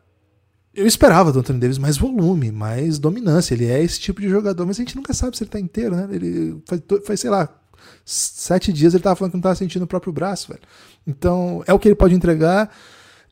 eu 0.74 0.86
esperava 0.86 1.32
do 1.32 1.40
Anthony 1.40 1.58
Davis 1.58 1.78
mais 1.78 1.96
volume, 1.96 2.52
mais 2.52 2.98
dominância. 2.98 3.54
Ele 3.54 3.66
é 3.66 3.82
esse 3.82 3.98
tipo 3.98 4.20
de 4.20 4.28
jogador, 4.28 4.66
mas 4.66 4.76
a 4.76 4.82
gente 4.82 4.96
nunca 4.96 5.12
sabe 5.12 5.36
se 5.36 5.42
ele 5.42 5.50
tá 5.50 5.58
inteiro, 5.58 5.96
né? 5.96 6.08
Ele 6.10 6.62
faz, 6.66 6.82
faz 7.04 7.20
sei 7.20 7.30
lá, 7.30 7.48
sete 8.04 8.72
dias 8.72 8.94
ele 8.94 9.02
tava 9.02 9.16
falando 9.16 9.32
que 9.32 9.36
não 9.36 9.42
tava 9.42 9.56
sentindo 9.56 9.82
o 9.82 9.88
próprio 9.88 10.12
braço, 10.12 10.48
velho. 10.48 10.60
Então, 11.06 11.62
é 11.66 11.72
o 11.72 11.78
que 11.78 11.88
ele 11.88 11.94
pode 11.94 12.14
entregar. 12.14 12.70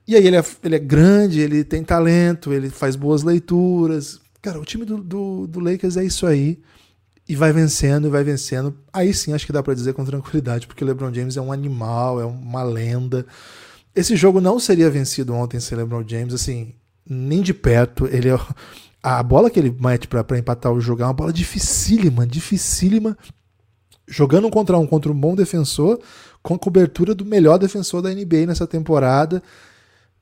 E 0.06 0.16
aí 0.16 0.26
ele 0.26 0.36
é, 0.36 0.44
ele 0.64 0.74
é 0.74 0.78
grande, 0.78 1.40
ele 1.40 1.62
tem 1.62 1.84
talento, 1.84 2.52
ele 2.52 2.70
faz 2.70 2.96
boas 2.96 3.22
leituras. 3.22 4.20
Cara, 4.40 4.58
o 4.58 4.64
time 4.64 4.84
do, 4.84 4.98
do, 4.98 5.46
do 5.46 5.60
Lakers 5.60 5.96
é 5.96 6.04
isso 6.04 6.26
aí 6.26 6.60
e 7.28 7.36
vai 7.36 7.52
vencendo 7.52 8.06
e 8.06 8.10
vai 8.10 8.24
vencendo. 8.24 8.74
Aí 8.92 9.12
sim 9.12 9.32
acho 9.32 9.46
que 9.46 9.52
dá 9.52 9.62
para 9.62 9.74
dizer 9.74 9.92
com 9.92 10.04
tranquilidade, 10.04 10.66
porque 10.66 10.82
o 10.82 10.86
LeBron 10.86 11.12
James 11.12 11.36
é 11.36 11.40
um 11.40 11.52
animal, 11.52 12.20
é 12.20 12.24
uma 12.24 12.62
lenda. 12.62 13.26
Esse 13.94 14.16
jogo 14.16 14.40
não 14.40 14.58
seria 14.58 14.88
vencido 14.88 15.34
ontem 15.34 15.60
sem 15.60 15.76
LeBron 15.76 16.04
James, 16.06 16.32
assim, 16.32 16.74
nem 17.08 17.40
de 17.40 17.54
perto. 17.54 18.06
Ele 18.06 18.28
é... 18.28 18.38
a 19.02 19.22
bola 19.22 19.50
que 19.50 19.58
ele 19.58 19.74
mete 19.78 20.06
para 20.08 20.38
empatar 20.38 20.72
o 20.72 20.80
jogo 20.80 21.02
é 21.02 21.04
uma 21.04 21.12
bola 21.12 21.32
dificílima, 21.32 22.26
dificílima. 22.26 23.16
Jogando 24.06 24.50
contra 24.50 24.78
um 24.78 24.86
contra 24.86 25.12
um 25.12 25.18
bom 25.18 25.34
defensor, 25.34 26.00
com 26.42 26.54
a 26.54 26.58
cobertura 26.58 27.14
do 27.14 27.24
melhor 27.24 27.58
defensor 27.58 28.00
da 28.00 28.10
NBA 28.10 28.46
nessa 28.46 28.66
temporada. 28.66 29.42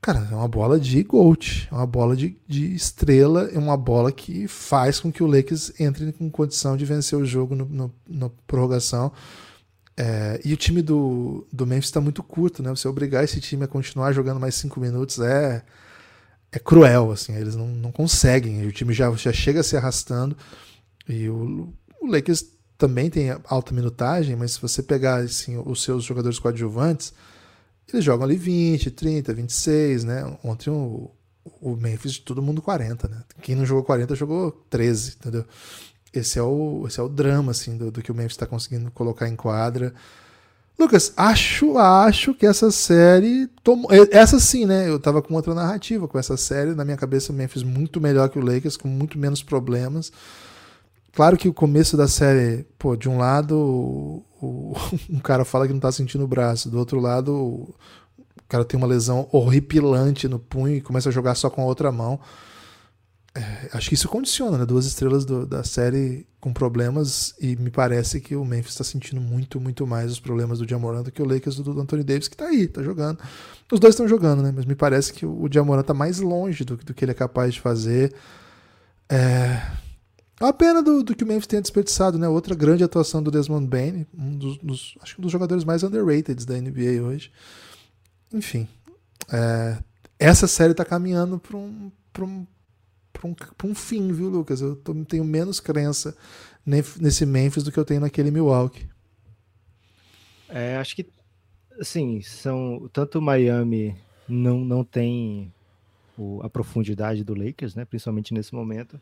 Cara, 0.01 0.27
é 0.31 0.35
uma 0.35 0.47
bola 0.47 0.79
de 0.79 1.01
GOAT, 1.03 1.67
é 1.71 1.75
uma 1.75 1.85
bola 1.85 2.15
de, 2.15 2.37
de 2.47 2.73
estrela, 2.73 3.49
é 3.51 3.57
uma 3.57 3.75
bola 3.75 4.11
que 4.11 4.47
faz 4.47 4.99
com 4.99 5.11
que 5.11 5.23
o 5.23 5.27
Lakers 5.27 5.73
entre 5.79 6.11
com 6.13 6.29
condição 6.29 6.77
de 6.77 6.85
vencer 6.85 7.17
o 7.17 7.25
jogo 7.25 7.55
no, 7.55 7.65
no, 7.65 7.93
na 8.07 8.29
prorrogação. 8.45 9.11
É, 9.97 10.39
e 10.45 10.53
o 10.53 10.57
time 10.57 10.83
do, 10.83 11.47
do 11.51 11.65
Memphis 11.65 11.85
está 11.85 11.99
muito 11.99 12.21
curto, 12.21 12.61
né? 12.61 12.69
Você 12.69 12.87
obrigar 12.87 13.23
esse 13.23 13.41
time 13.41 13.63
a 13.63 13.67
continuar 13.67 14.11
jogando 14.13 14.39
mais 14.39 14.53
cinco 14.53 14.79
minutos 14.79 15.17
é, 15.19 15.63
é 16.57 16.59
cruel, 16.59 17.11
assim. 17.11 17.33
Eles 17.35 17.55
não, 17.55 17.67
não 17.67 17.91
conseguem. 17.91 18.65
O 18.65 18.71
time 18.71 18.93
já, 18.93 19.09
já 19.13 19.31
chega 19.31 19.63
se 19.63 19.77
arrastando. 19.77 20.35
E 21.07 21.29
o, 21.29 21.73
o 22.01 22.07
Lakers 22.07 22.45
também 22.77 23.09
tem 23.09 23.35
alta 23.45 23.73
minutagem, 23.73 24.35
mas 24.35 24.53
se 24.53 24.61
você 24.61 24.83
pegar 24.83 25.17
assim, 25.17 25.57
os 25.57 25.81
seus 25.81 26.03
jogadores 26.03 26.37
coadjuvantes, 26.37 27.13
eles 27.91 28.03
jogam 28.03 28.25
ali 28.25 28.35
20, 28.35 28.91
30, 28.91 29.33
26, 29.33 30.03
né? 30.03 30.37
Ontem 30.43 30.69
o, 30.69 31.09
o 31.61 31.75
Memphis, 31.75 32.19
todo 32.19 32.41
mundo 32.41 32.61
40, 32.61 33.07
né? 33.07 33.23
Quem 33.41 33.55
não 33.55 33.65
jogou 33.65 33.83
40 33.83 34.15
jogou 34.15 34.51
13, 34.69 35.15
entendeu? 35.19 35.45
Esse 36.13 36.39
é 36.39 36.43
o, 36.43 36.85
esse 36.87 36.99
é 36.99 37.03
o 37.03 37.09
drama, 37.09 37.51
assim, 37.51 37.77
do, 37.77 37.91
do 37.91 38.01
que 38.01 38.11
o 38.11 38.15
Memphis 38.15 38.33
está 38.33 38.45
conseguindo 38.45 38.91
colocar 38.91 39.27
em 39.27 39.35
quadra. 39.35 39.93
Lucas, 40.79 41.11
acho, 41.17 41.77
acho 41.77 42.33
que 42.35 42.45
essa 42.45 42.69
série 42.69 43.47
tomou. 43.63 43.89
Essa 44.11 44.39
sim, 44.39 44.65
né? 44.65 44.87
Eu 44.87 44.99
tava 44.99 45.21
com 45.21 45.33
outra 45.33 45.55
narrativa 45.55 46.07
com 46.07 46.19
essa 46.19 46.37
série. 46.37 46.75
Na 46.75 46.85
minha 46.85 46.97
cabeça, 46.97 47.31
o 47.31 47.35
Memphis 47.35 47.63
muito 47.63 47.99
melhor 47.99 48.29
que 48.29 48.37
o 48.37 48.45
Lakers, 48.45 48.77
com 48.77 48.87
muito 48.87 49.17
menos 49.17 49.41
problemas. 49.41 50.11
Claro 51.13 51.35
que 51.35 51.49
o 51.49 51.53
começo 51.53 51.97
da 51.97 52.07
série, 52.07 52.63
pô, 52.77 52.95
de 52.95 53.09
um 53.09 53.17
lado 53.17 54.23
o, 54.41 54.75
um 55.09 55.19
cara 55.19 55.43
fala 55.43 55.67
que 55.67 55.73
não 55.73 55.79
tá 55.79 55.91
sentindo 55.91 56.23
o 56.23 56.27
braço, 56.27 56.69
do 56.69 56.77
outro 56.77 56.99
lado 56.99 57.33
o 57.33 57.75
cara 58.47 58.63
tem 58.63 58.77
uma 58.77 58.87
lesão 58.87 59.27
horripilante 59.31 60.27
no 60.27 60.39
punho 60.39 60.75
e 60.75 60.81
começa 60.81 61.09
a 61.09 61.11
jogar 61.11 61.35
só 61.35 61.49
com 61.49 61.61
a 61.61 61.65
outra 61.65 61.91
mão. 61.91 62.19
É, 63.37 63.69
acho 63.73 63.89
que 63.89 63.93
isso 63.93 64.09
condiciona, 64.09 64.57
né? 64.57 64.65
Duas 64.65 64.87
estrelas 64.87 65.23
do, 65.23 65.45
da 65.45 65.63
série 65.63 66.25
com 66.39 66.51
problemas 66.51 67.35
e 67.39 67.55
me 67.55 67.69
parece 67.69 68.19
que 68.19 68.35
o 68.35 68.43
Memphis 68.43 68.71
está 68.71 68.83
sentindo 68.83 69.21
muito, 69.21 69.59
muito 69.59 69.85
mais 69.85 70.11
os 70.11 70.19
problemas 70.19 70.57
do 70.57 70.67
Jamoran 70.67 71.03
do 71.03 71.11
que 71.11 71.21
o 71.21 71.25
Lakers 71.25 71.57
do, 71.57 71.73
do 71.73 71.81
Anthony 71.81 72.03
Davis, 72.03 72.27
que 72.27 72.35
tá 72.35 72.45
aí, 72.45 72.67
tá 72.67 72.81
jogando. 72.81 73.19
Os 73.71 73.79
dois 73.79 73.93
estão 73.93 74.07
jogando, 74.07 74.41
né? 74.41 74.51
Mas 74.55 74.65
me 74.65 74.73
parece 74.73 75.13
que 75.13 75.25
o 75.25 75.47
Jamoran 75.51 75.83
tá 75.83 75.93
mais 75.93 76.19
longe 76.19 76.63
do, 76.63 76.77
do 76.77 76.93
que 76.93 77.05
ele 77.05 77.11
é 77.11 77.15
capaz 77.15 77.53
de 77.53 77.61
fazer. 77.61 78.13
É 79.07 79.61
a 80.39 80.53
pena 80.53 80.83
do, 80.83 81.03
do 81.03 81.15
que 81.15 81.23
o 81.23 81.27
Memphis 81.27 81.47
tenha 81.47 81.61
desperdiçado, 81.61 82.17
né? 82.17 82.27
Outra 82.27 82.53
grande 82.53 82.83
atuação 82.83 83.23
do 83.23 83.31
Desmond 83.31 83.67
Bain, 83.67 84.05
um 84.15 84.37
dos, 84.37 84.57
dos 84.57 84.97
acho 85.01 85.15
que 85.15 85.21
um 85.21 85.23
dos 85.23 85.31
jogadores 85.31 85.63
mais 85.63 85.83
underrated 85.83 86.45
da 86.45 86.55
NBA 86.59 87.01
hoje. 87.03 87.31
Enfim, 88.31 88.67
é, 89.31 89.77
essa 90.19 90.47
série 90.47 90.71
está 90.71 90.85
caminhando 90.85 91.39
para 91.39 91.57
um, 91.57 91.91
um, 92.19 92.47
um, 93.25 93.35
um 93.63 93.75
fim, 93.75 94.11
viu, 94.11 94.29
Lucas? 94.29 94.61
Eu 94.61 94.75
tô, 94.75 94.93
tenho 95.05 95.23
menos 95.23 95.59
crença 95.59 96.15
nesse 96.65 97.25
Memphis 97.25 97.63
do 97.63 97.71
que 97.71 97.79
eu 97.79 97.85
tenho 97.85 98.01
naquele 98.01 98.31
Milwaukee. 98.31 98.87
É, 100.49 100.77
acho 100.77 100.95
que, 100.95 101.09
assim, 101.79 102.21
são 102.21 102.89
tanto 102.91 103.21
Miami 103.21 103.95
não 104.27 104.59
não 104.59 104.83
tem 104.83 105.53
o, 106.17 106.41
a 106.43 106.49
profundidade 106.49 107.23
do 107.23 107.33
Lakers, 107.33 107.75
né? 107.75 107.85
Principalmente 107.85 108.33
nesse 108.33 108.53
momento 108.53 108.99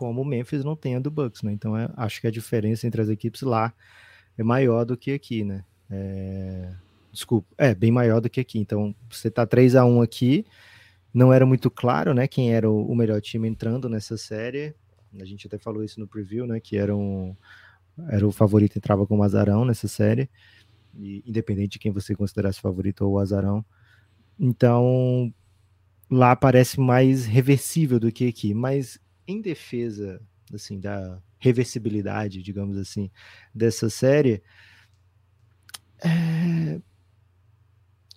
como 0.00 0.22
o 0.22 0.24
Memphis 0.24 0.64
não 0.64 0.74
tem 0.74 0.96
a 0.96 0.98
do 0.98 1.10
Bucks, 1.10 1.42
né? 1.42 1.52
Então 1.52 1.76
é, 1.76 1.90
acho 1.94 2.22
que 2.22 2.26
a 2.26 2.30
diferença 2.30 2.86
entre 2.86 3.02
as 3.02 3.10
equipes 3.10 3.42
lá 3.42 3.70
é 4.38 4.42
maior 4.42 4.84
do 4.84 4.96
que 4.96 5.12
aqui, 5.12 5.44
né? 5.44 5.62
É... 5.90 6.72
Desculpa, 7.12 7.46
é 7.58 7.74
bem 7.74 7.90
maior 7.90 8.18
do 8.18 8.30
que 8.30 8.40
aqui. 8.40 8.58
Então 8.58 8.94
você 9.10 9.30
tá 9.30 9.44
3 9.44 9.76
a 9.76 9.84
1 9.84 10.00
aqui, 10.00 10.46
não 11.12 11.32
era 11.32 11.44
muito 11.44 11.70
claro, 11.70 12.14
né? 12.14 12.26
Quem 12.28 12.52
era 12.52 12.70
o, 12.70 12.94
melhor 12.94 13.20
time 13.20 13.48
entrando 13.48 13.88
nessa 13.88 14.16
série. 14.16 14.74
A 15.18 15.24
gente 15.24 15.46
até 15.46 15.58
falou 15.58 15.82
isso 15.82 15.98
no 15.98 16.06
preview, 16.06 16.46
né? 16.46 16.60
Que 16.60 16.76
era, 16.76 16.94
um, 16.94 17.36
era 18.08 18.26
o 18.26 18.32
favorito 18.32 18.76
entrava 18.76 19.06
com 19.06 19.18
o 19.18 19.22
Azarão 19.22 19.64
nessa 19.64 19.88
série, 19.88 20.30
e, 20.94 21.22
independente 21.26 21.72
de 21.72 21.78
quem 21.78 21.92
você 21.92 22.14
considerasse 22.14 22.60
favorito 22.60 23.04
ou 23.04 23.18
Azarão. 23.18 23.64
Então 24.38 25.32
lá 26.10 26.34
parece 26.34 26.80
mais 26.80 27.26
reversível 27.26 28.00
do 28.00 28.10
que 28.10 28.28
aqui, 28.28 28.52
mas 28.54 28.98
em 29.26 29.40
defesa 29.40 30.20
assim 30.52 30.80
da 30.80 31.20
reversibilidade, 31.38 32.42
digamos 32.42 32.76
assim, 32.76 33.10
dessa 33.54 33.88
série, 33.88 34.42
é... 36.04 36.80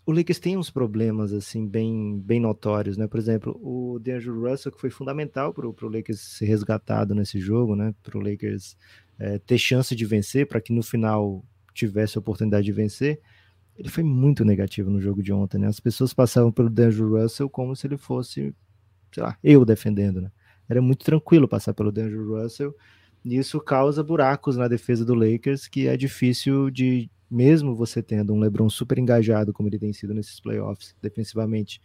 o 0.05 0.11
Lakers 0.11 0.39
tem 0.39 0.57
uns 0.57 0.69
problemas 0.69 1.31
assim 1.33 1.67
bem 1.67 2.19
bem 2.19 2.39
notórios, 2.39 2.97
né? 2.97 3.07
Por 3.07 3.19
exemplo, 3.19 3.59
o 3.61 3.99
DeAngelo 3.99 4.49
Russell 4.49 4.71
que 4.71 4.81
foi 4.81 4.89
fundamental 4.89 5.53
para 5.53 5.67
o 5.67 5.89
Lakers 5.89 6.19
ser 6.19 6.45
resgatado 6.45 7.15
nesse 7.15 7.39
jogo, 7.39 7.75
né? 7.75 7.93
Para 8.03 8.17
o 8.17 8.21
Lakers 8.21 8.77
é, 9.19 9.39
ter 9.39 9.57
chance 9.57 9.95
de 9.95 10.05
vencer, 10.05 10.47
para 10.47 10.61
que 10.61 10.73
no 10.73 10.83
final 10.83 11.43
tivesse 11.73 12.17
a 12.17 12.21
oportunidade 12.21 12.65
de 12.65 12.71
vencer. 12.71 13.19
Ele 13.75 13.89
foi 13.89 14.03
muito 14.03 14.45
negativo 14.45 14.89
no 14.91 15.01
jogo 15.01 15.23
de 15.23 15.33
ontem, 15.33 15.57
né? 15.57 15.67
As 15.67 15.79
pessoas 15.79 16.13
passavam 16.13 16.51
pelo 16.51 16.69
DeAngelo 16.69 17.21
Russell 17.21 17.49
como 17.49 17.75
se 17.75 17.87
ele 17.87 17.97
fosse, 17.97 18.53
sei 19.11 19.23
lá, 19.23 19.37
eu 19.43 19.65
defendendo, 19.65 20.21
né? 20.21 20.31
era 20.67 20.81
muito 20.81 21.05
tranquilo 21.05 21.47
passar 21.47 21.73
pelo 21.73 21.91
D'Angelo 21.91 22.41
Russell. 22.41 22.75
E 23.23 23.37
isso 23.37 23.59
causa 23.61 24.03
buracos 24.03 24.57
na 24.57 24.67
defesa 24.67 25.05
do 25.05 25.13
Lakers, 25.13 25.67
que 25.67 25.87
é 25.87 25.95
difícil 25.95 26.69
de, 26.69 27.09
mesmo 27.33 27.73
você 27.73 28.03
tendo 28.03 28.31
um 28.31 28.39
LeBron 28.39 28.69
super 28.69 28.99
engajado, 28.99 29.51
como 29.51 29.67
ele 29.67 29.79
tem 29.79 29.91
sido 29.91 30.13
nesses 30.13 30.39
playoffs, 30.39 30.95
defensivamente, 31.01 31.81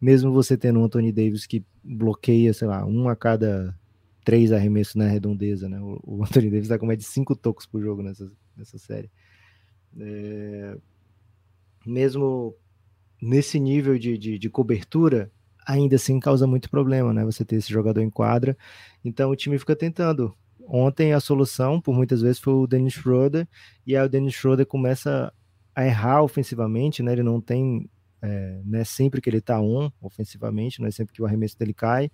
mesmo 0.00 0.32
você 0.32 0.56
tendo 0.56 0.78
um 0.78 0.84
Anthony 0.84 1.10
Davis 1.10 1.44
que 1.44 1.64
bloqueia, 1.82 2.54
sei 2.54 2.68
lá, 2.68 2.86
um 2.86 3.08
a 3.08 3.16
cada 3.16 3.76
três 4.24 4.52
arremessos 4.52 4.94
na 4.94 5.08
redondeza, 5.08 5.68
né? 5.68 5.80
O, 5.80 6.22
Anthony 6.22 6.50
Davis 6.50 6.66
está 6.66 6.78
com 6.78 6.86
mais 6.86 6.98
de 6.98 7.04
cinco 7.04 7.34
tocos 7.34 7.66
por 7.66 7.82
jogo 7.82 8.00
nessa, 8.00 8.30
nessa 8.56 8.78
série. 8.78 9.10
É... 9.98 10.76
Mesmo 11.84 12.54
nesse 13.20 13.58
nível 13.58 13.98
de, 13.98 14.16
de, 14.16 14.38
de 14.38 14.50
cobertura, 14.50 15.32
ainda 15.66 15.96
assim 15.96 16.20
causa 16.20 16.46
muito 16.46 16.70
problema, 16.70 17.12
né? 17.12 17.24
Você 17.24 17.44
ter 17.44 17.56
esse 17.56 17.72
jogador 17.72 18.02
em 18.02 18.10
quadra. 18.10 18.56
Então 19.04 19.30
o 19.30 19.36
time 19.36 19.58
fica 19.58 19.74
tentando. 19.74 20.32
Ontem 20.66 21.12
a 21.12 21.20
solução, 21.20 21.80
por 21.80 21.94
muitas 21.94 22.22
vezes, 22.22 22.38
foi 22.38 22.52
o 22.54 22.66
Dennis 22.66 22.94
Schroeder, 22.94 23.46
e 23.86 23.96
aí 23.96 24.04
o 24.04 24.08
Dennis 24.08 24.34
Schroeder 24.34 24.66
começa 24.66 25.32
a 25.74 25.86
errar 25.86 26.22
ofensivamente, 26.22 27.02
né? 27.02 27.12
Ele 27.12 27.22
não 27.22 27.40
tem, 27.40 27.88
é, 28.20 28.60
não 28.64 28.78
é 28.78 28.84
sempre 28.84 29.20
que 29.20 29.28
ele 29.28 29.40
tá 29.40 29.60
on 29.60 29.90
ofensivamente, 30.00 30.80
não 30.80 30.88
é 30.88 30.90
sempre 30.90 31.14
que 31.14 31.22
o 31.22 31.26
arremesso 31.26 31.58
dele 31.58 31.74
cai. 31.74 32.10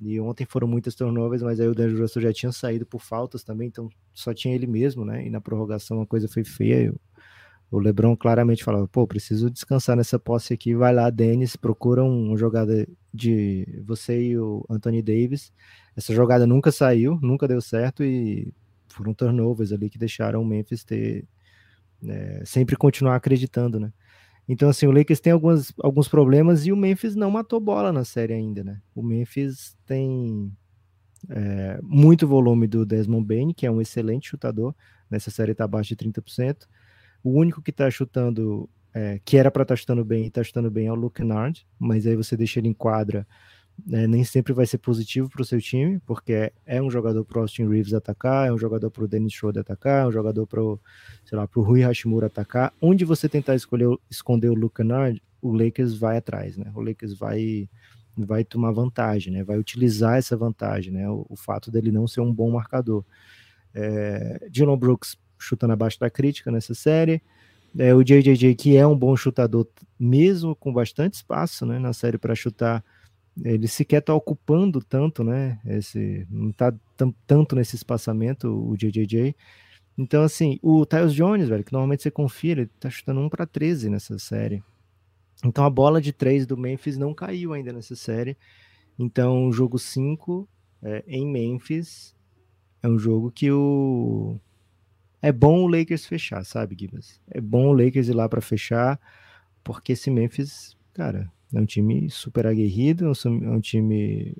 E 0.00 0.20
ontem 0.20 0.46
foram 0.46 0.68
muitas 0.68 0.94
turnovers, 0.94 1.42
mas 1.42 1.58
aí 1.58 1.66
o 1.66 1.74
Dennis 1.74 1.98
Russell 1.98 2.22
já 2.22 2.32
tinha 2.32 2.52
saído 2.52 2.86
por 2.86 3.00
faltas 3.00 3.42
também, 3.42 3.68
então 3.68 3.88
só 4.14 4.32
tinha 4.32 4.54
ele 4.54 4.66
mesmo, 4.66 5.04
né? 5.04 5.26
E 5.26 5.30
na 5.30 5.40
prorrogação 5.40 6.00
a 6.00 6.06
coisa 6.06 6.28
foi 6.28 6.44
feia. 6.44 6.94
O 7.70 7.78
LeBron 7.78 8.16
claramente 8.16 8.64
falava: 8.64 8.88
pô, 8.88 9.06
preciso 9.06 9.50
descansar 9.50 9.96
nessa 9.96 10.18
posse 10.18 10.54
aqui. 10.54 10.74
Vai 10.74 10.94
lá, 10.94 11.10
Dennis, 11.10 11.56
procura 11.56 12.02
uma 12.02 12.36
jogada 12.36 12.86
de 13.12 13.66
você 13.84 14.20
e 14.30 14.38
o 14.38 14.64
Anthony 14.70 15.02
Davis. 15.02 15.52
Essa 15.96 16.14
jogada 16.14 16.46
nunca 16.46 16.72
saiu, 16.72 17.18
nunca 17.20 17.46
deu 17.46 17.60
certo 17.60 18.02
e 18.02 18.52
foram 18.88 19.12
turnovers 19.12 19.72
ali 19.72 19.90
que 19.90 19.98
deixaram 19.98 20.42
o 20.42 20.46
Memphis 20.46 20.82
ter 20.82 21.26
né, 22.00 22.42
sempre 22.44 22.76
continuar 22.76 23.16
acreditando, 23.16 23.78
né? 23.78 23.92
Então, 24.48 24.70
assim, 24.70 24.86
o 24.86 24.90
Lakers 24.90 25.20
tem 25.20 25.32
algumas, 25.32 25.74
alguns 25.82 26.08
problemas 26.08 26.64
e 26.66 26.72
o 26.72 26.76
Memphis 26.76 27.14
não 27.14 27.30
matou 27.30 27.60
bola 27.60 27.92
na 27.92 28.02
série 28.02 28.32
ainda, 28.32 28.64
né? 28.64 28.80
O 28.94 29.02
Memphis 29.02 29.76
tem 29.84 30.50
é, 31.28 31.78
muito 31.82 32.26
volume 32.26 32.66
do 32.66 32.86
Desmond 32.86 33.26
Bain, 33.26 33.52
que 33.52 33.66
é 33.66 33.70
um 33.70 33.80
excelente 33.80 34.30
chutador. 34.30 34.74
Nessa 35.10 35.30
série 35.30 35.52
está 35.52 35.64
abaixo 35.64 35.94
de 35.94 35.96
30%. 35.96 36.66
O 37.22 37.30
único 37.30 37.62
que 37.62 37.70
está 37.70 37.90
chutando, 37.90 38.68
é, 38.94 39.20
que 39.24 39.36
era 39.36 39.50
para 39.50 39.62
estar 39.62 39.74
tá 39.74 39.76
chutando 39.76 40.04
bem 40.04 40.24
e 40.24 40.28
está 40.28 40.42
chutando 40.42 40.70
bem 40.70 40.86
é 40.86 40.92
o 40.92 40.94
Luke 40.94 41.22
Nard, 41.22 41.66
mas 41.78 42.06
aí 42.06 42.16
você 42.16 42.36
deixa 42.36 42.58
ele 42.58 42.68
em 42.68 42.74
quadra, 42.74 43.26
é, 43.92 44.06
nem 44.06 44.24
sempre 44.24 44.52
vai 44.52 44.66
ser 44.66 44.78
positivo 44.78 45.28
para 45.28 45.42
o 45.42 45.44
seu 45.44 45.60
time, 45.60 46.00
porque 46.00 46.52
é, 46.66 46.82
um 46.82 46.90
jogador 46.90 47.24
para 47.24 47.40
Austin 47.40 47.68
Reeves 47.68 47.94
atacar, 47.94 48.48
é 48.48 48.52
um 48.52 48.58
jogador 48.58 48.90
para 48.90 49.04
o 49.04 49.08
Dennis 49.08 49.32
Schroeder 49.32 49.60
atacar, 49.60 50.04
é 50.04 50.08
um 50.08 50.12
jogador 50.12 50.46
para 50.46 50.60
sei 51.24 51.38
lá, 51.38 51.46
para 51.46 51.60
o 51.60 51.62
Rui 51.62 51.82
Hashimura 51.82 52.26
atacar. 52.26 52.72
Onde 52.80 53.04
você 53.04 53.28
tentar 53.28 53.54
escolher, 53.54 53.88
esconder 54.10 54.48
o 54.48 54.54
Luke 54.54 54.82
Nard, 54.82 55.22
o 55.40 55.52
Lakers 55.52 55.96
vai 55.96 56.16
atrás, 56.16 56.56
né? 56.56 56.72
O 56.74 56.80
Lakers 56.80 57.14
vai 57.14 57.68
vai 58.16 58.42
tomar 58.42 58.72
vantagem, 58.72 59.32
né? 59.32 59.44
Vai 59.44 59.58
utilizar 59.58 60.18
essa 60.18 60.36
vantagem, 60.36 60.92
né? 60.92 61.08
O, 61.08 61.24
o 61.28 61.36
fato 61.36 61.70
dele 61.70 61.92
não 61.92 62.08
ser 62.08 62.20
um 62.20 62.32
bom 62.32 62.50
marcador. 62.50 63.04
É, 63.72 64.48
Dylan 64.50 64.76
Brooks 64.76 65.16
chutando 65.38 65.72
abaixo 65.72 65.98
da 65.98 66.10
crítica 66.10 66.50
nessa 66.50 66.74
série. 66.74 67.22
É, 67.78 67.94
o 67.94 68.02
JJJ, 68.02 68.54
que 68.54 68.76
é 68.76 68.86
um 68.86 68.96
bom 68.96 69.16
chutador, 69.16 69.66
mesmo 69.98 70.56
com 70.56 70.72
bastante 70.72 71.14
espaço 71.14 71.66
né, 71.66 71.78
na 71.78 71.92
série 71.92 72.18
para 72.18 72.34
chutar, 72.34 72.84
ele 73.44 73.68
sequer 73.68 73.98
está 73.98 74.14
ocupando 74.14 74.80
tanto, 74.82 75.22
né? 75.22 75.60
Esse, 75.64 76.26
não 76.30 76.50
está 76.50 76.74
tanto 77.26 77.54
nesse 77.54 77.76
espaçamento, 77.76 78.48
o 78.48 78.76
JJJ. 78.76 79.34
Então, 79.96 80.22
assim, 80.22 80.58
o 80.62 80.84
Tyus 80.86 81.14
Jones, 81.14 81.48
velho, 81.48 81.64
que 81.64 81.72
normalmente 81.72 82.02
você 82.02 82.10
confia, 82.10 82.52
ele 82.52 82.66
tá 82.80 82.90
chutando 82.90 83.20
1 83.20 83.28
para 83.28 83.46
13 83.46 83.90
nessa 83.90 84.18
série. 84.18 84.62
Então, 85.44 85.64
a 85.64 85.70
bola 85.70 86.00
de 86.00 86.12
3 86.12 86.46
do 86.46 86.56
Memphis 86.56 86.96
não 86.96 87.14
caiu 87.14 87.52
ainda 87.52 87.72
nessa 87.72 87.94
série. 87.94 88.36
Então, 88.98 89.46
o 89.46 89.52
jogo 89.52 89.78
5 89.78 90.48
é, 90.82 91.04
em 91.06 91.26
Memphis 91.26 92.14
é 92.82 92.88
um 92.88 92.98
jogo 92.98 93.30
que 93.30 93.50
o, 93.50 94.38
é 95.20 95.32
bom 95.32 95.62
o 95.62 95.66
Lakers 95.66 96.06
fechar, 96.06 96.44
sabe, 96.44 96.76
Gibas? 96.78 97.20
É 97.30 97.40
bom 97.40 97.66
o 97.68 97.72
Lakers 97.72 98.08
ir 98.08 98.14
lá 98.14 98.28
para 98.28 98.40
fechar, 98.40 99.00
porque 99.64 99.92
esse 99.92 100.10
Memphis, 100.10 100.76
cara, 100.94 101.30
é 101.52 101.60
um 101.60 101.66
time 101.66 102.08
super 102.10 102.46
aguerrido, 102.46 103.06
é 103.06 103.28
um 103.30 103.60
time 103.60 104.36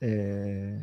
é, 0.00 0.80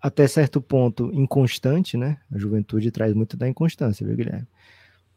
até 0.00 0.26
certo 0.26 0.60
ponto 0.60 1.10
inconstante, 1.12 1.96
né? 1.96 2.18
A 2.30 2.38
juventude 2.38 2.90
traz 2.90 3.14
muito 3.14 3.36
da 3.36 3.48
inconstância, 3.48 4.06
viu, 4.06 4.16
Guilherme? 4.16 4.46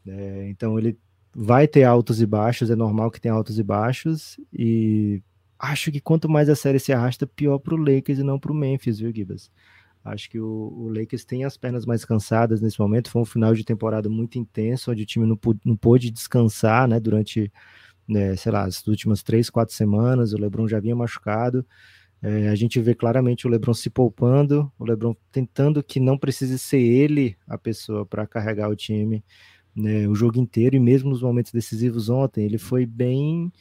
É, 0.06 0.48
então 0.48 0.78
ele 0.78 0.98
vai 1.34 1.66
ter 1.68 1.84
altos 1.84 2.20
e 2.20 2.26
baixos, 2.26 2.70
é 2.70 2.76
normal 2.76 3.10
que 3.10 3.20
tenha 3.20 3.34
altos 3.34 3.58
e 3.58 3.62
baixos, 3.62 4.38
e 4.52 5.22
acho 5.58 5.92
que 5.92 6.00
quanto 6.00 6.28
mais 6.28 6.48
a 6.48 6.56
série 6.56 6.78
se 6.78 6.92
arrasta, 6.92 7.26
pior 7.26 7.58
para 7.58 7.74
o 7.74 7.78
Lakers 7.78 8.18
e 8.18 8.22
não 8.22 8.38
para 8.38 8.52
o 8.52 8.54
Memphis, 8.54 8.98
viu, 8.98 9.12
Gibas? 9.14 9.50
Acho 10.04 10.28
que 10.28 10.40
o, 10.40 10.46
o, 10.46 10.88
Lakers 10.88 11.24
tem 11.24 11.44
as 11.44 11.56
pernas 11.56 11.86
mais 11.86 12.04
cansadas 12.04 12.60
nesse 12.60 12.80
momento. 12.80 13.10
Foi 13.10 13.22
um 13.22 13.24
final 13.24 13.54
de 13.54 13.64
temporada 13.64 14.08
muito 14.08 14.38
intenso, 14.38 14.90
onde 14.90 15.02
o 15.02 15.06
time 15.06 15.26
não, 15.26 15.38
não 15.64 15.76
pôde 15.76 16.10
descansar, 16.10 16.88
né? 16.88 16.98
Durante, 16.98 17.52
né, 18.08 18.34
sei 18.36 18.50
lá, 18.50 18.64
as 18.64 18.86
últimas 18.86 19.22
três, 19.22 19.48
quatro 19.48 19.74
semanas. 19.74 20.32
O 20.32 20.38
LeBron 20.38 20.66
já 20.66 20.80
vinha 20.80 20.96
machucado. 20.96 21.64
É, 22.20 22.48
a 22.48 22.54
gente 22.54 22.80
vê 22.80 22.94
claramente 22.94 23.46
o 23.46 23.50
LeBron 23.50 23.74
se 23.74 23.90
poupando, 23.90 24.70
o 24.78 24.84
LeBron 24.84 25.14
tentando 25.32 25.82
que 25.82 25.98
não 25.98 26.16
precise 26.16 26.56
ser 26.58 26.80
ele 26.80 27.36
a 27.48 27.58
pessoa 27.58 28.06
para 28.06 28.26
carregar 28.26 28.68
o 28.68 28.76
time 28.76 29.24
né, 29.74 30.06
o 30.06 30.14
jogo 30.14 30.38
inteiro 30.38 30.76
e 30.76 30.80
mesmo 30.80 31.10
nos 31.10 31.22
momentos 31.22 31.52
decisivos 31.52 32.08
ontem. 32.08 32.44
Ele 32.44 32.58
foi 32.58 32.86
bem 32.86 33.52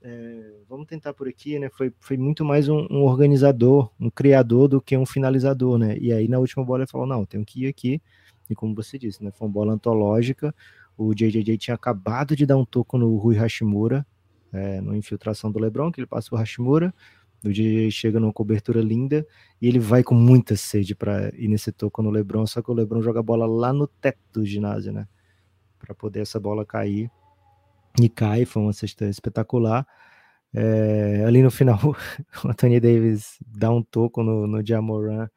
é, 0.00 0.52
vamos 0.68 0.86
tentar 0.86 1.12
por 1.12 1.28
aqui, 1.28 1.58
né? 1.58 1.68
Foi, 1.70 1.92
foi 1.98 2.16
muito 2.16 2.44
mais 2.44 2.68
um, 2.68 2.86
um, 2.90 3.02
organizador, 3.02 3.90
um 3.98 4.08
criador 4.08 4.68
do 4.68 4.80
que 4.80 4.96
um 4.96 5.04
finalizador, 5.04 5.78
né? 5.78 5.96
E 5.98 6.12
aí 6.12 6.28
na 6.28 6.38
última 6.38 6.64
bola 6.64 6.82
ele 6.82 6.90
falou: 6.90 7.06
não, 7.06 7.24
tenho 7.24 7.44
que 7.44 7.64
ir 7.64 7.68
aqui. 7.68 8.00
E 8.48 8.54
como 8.54 8.74
você 8.74 8.98
disse, 8.98 9.22
né? 9.22 9.30
Foi 9.32 9.46
uma 9.46 9.52
bola 9.52 9.72
antológica. 9.72 10.54
O 10.96 11.14
JJJ 11.14 11.58
tinha 11.58 11.74
acabado 11.74 12.36
de 12.36 12.46
dar 12.46 12.56
um 12.56 12.64
toco 12.64 12.96
no 12.96 13.16
Rui 13.16 13.36
Hashimura, 13.36 14.06
é, 14.52 14.78
infiltração 14.94 15.50
do 15.50 15.58
Lebron, 15.58 15.92
que 15.92 16.00
ele 16.00 16.06
passa 16.06 16.34
o 16.34 16.38
Hashimura. 16.38 16.94
O 17.44 17.50
JJJ 17.50 17.90
chega 17.90 18.20
numa 18.20 18.32
cobertura 18.32 18.80
linda 18.80 19.26
e 19.60 19.68
ele 19.68 19.78
vai 19.78 20.02
com 20.02 20.14
muita 20.14 20.56
sede 20.56 20.94
para 20.94 21.28
ir 21.36 21.48
nesse 21.48 21.72
toco 21.72 22.02
no 22.02 22.10
Lebron. 22.10 22.46
Só 22.46 22.62
que 22.62 22.70
o 22.70 22.74
Lebron 22.74 23.02
joga 23.02 23.20
a 23.20 23.22
bola 23.22 23.46
lá 23.46 23.72
no 23.72 23.86
teto 23.86 24.18
do 24.32 24.46
ginásio, 24.46 24.92
né? 24.92 25.08
Para 25.78 25.94
poder 25.94 26.20
essa 26.20 26.38
bola 26.38 26.64
cair 26.64 27.10
cai, 28.06 28.44
foi 28.44 28.62
uma 28.62 28.72
cesta 28.74 29.06
espetacular. 29.06 29.86
É, 30.52 31.24
ali 31.26 31.42
no 31.42 31.50
final, 31.50 31.78
o 32.44 32.48
Anthony 32.48 32.78
Davis 32.80 33.38
dá 33.46 33.70
um 33.70 33.82
toco 33.82 34.22
no, 34.22 34.46
no 34.46 34.64
Jamoran 34.64 35.28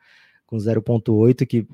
com 0.46 0.58
0.8, 0.58 1.48
que 1.48 1.66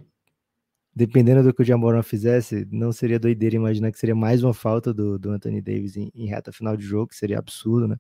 dependendo 0.96 1.44
do 1.44 1.54
que 1.54 1.62
o 1.62 1.66
Jamoran 1.66 2.02
fizesse, 2.04 2.68
não 2.72 2.92
seria 2.92 3.20
doideira 3.20 3.56
imaginar 3.56 3.92
que 3.92 4.00
seria 4.00 4.16
mais 4.16 4.44
uma 4.44 4.54
falta 4.54 4.94
do, 4.94 5.20
do 5.20 5.32
Anthony 5.32 5.62
Davis 5.62 5.96
em, 5.98 6.12
em 6.16 6.26
reta 6.28 6.52
final 6.52 6.76
de 6.78 6.84
jogo, 6.84 7.08
que 7.10 7.16
seria 7.16 7.38
absurdo, 7.40 7.88
né? 7.88 7.98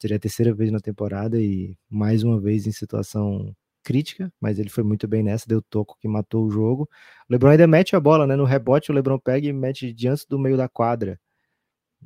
Seria 0.00 0.16
a 0.16 0.20
terceira 0.20 0.54
vez 0.54 0.70
na 0.72 0.80
temporada 0.80 1.40
e 1.40 1.76
mais 1.90 2.22
uma 2.22 2.40
vez 2.40 2.66
em 2.66 2.72
situação 2.72 3.54
crítica, 3.82 4.32
mas 4.40 4.58
ele 4.58 4.70
foi 4.70 4.82
muito 4.82 5.06
bem 5.06 5.22
nessa, 5.22 5.46
deu 5.46 5.60
toco 5.62 5.98
que 6.00 6.08
matou 6.08 6.46
o 6.46 6.50
jogo. 6.50 6.88
O 7.28 7.32
LeBron 7.32 7.50
ainda 7.50 7.66
mete 7.66 7.94
a 7.94 8.00
bola, 8.00 8.26
né? 8.26 8.34
No 8.36 8.44
rebote, 8.44 8.90
o 8.90 8.94
LeBron 8.94 9.18
pega 9.18 9.46
e 9.46 9.52
mete 9.52 9.92
diante 9.92 10.26
do 10.28 10.38
meio 10.38 10.56
da 10.56 10.68
quadra. 10.68 11.20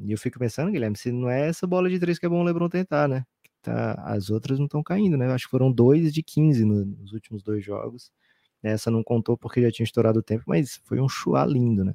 E 0.00 0.12
eu 0.12 0.18
fico 0.18 0.38
pensando, 0.38 0.70
Guilherme, 0.70 0.96
se 0.96 1.10
não 1.10 1.28
é 1.28 1.48
essa 1.48 1.66
bola 1.66 1.88
de 1.88 1.98
três 1.98 2.18
que 2.18 2.26
é 2.26 2.28
bom 2.28 2.40
o 2.40 2.44
Lebron 2.44 2.68
tentar, 2.68 3.08
né? 3.08 3.24
Tá, 3.62 3.94
as 4.06 4.30
outras 4.30 4.58
não 4.58 4.66
estão 4.66 4.82
caindo, 4.82 5.16
né? 5.16 5.26
Acho 5.32 5.46
que 5.46 5.50
foram 5.50 5.72
dois 5.72 6.12
de 6.12 6.22
15 6.22 6.64
nos 6.64 7.12
últimos 7.12 7.42
dois 7.42 7.64
jogos. 7.64 8.12
Essa 8.62 8.90
não 8.90 9.02
contou 9.02 9.36
porque 9.36 9.62
já 9.62 9.70
tinha 9.70 9.84
estourado 9.84 10.20
o 10.20 10.22
tempo, 10.22 10.44
mas 10.46 10.80
foi 10.84 11.00
um 11.00 11.08
chuá 11.08 11.44
lindo, 11.44 11.84
né? 11.84 11.94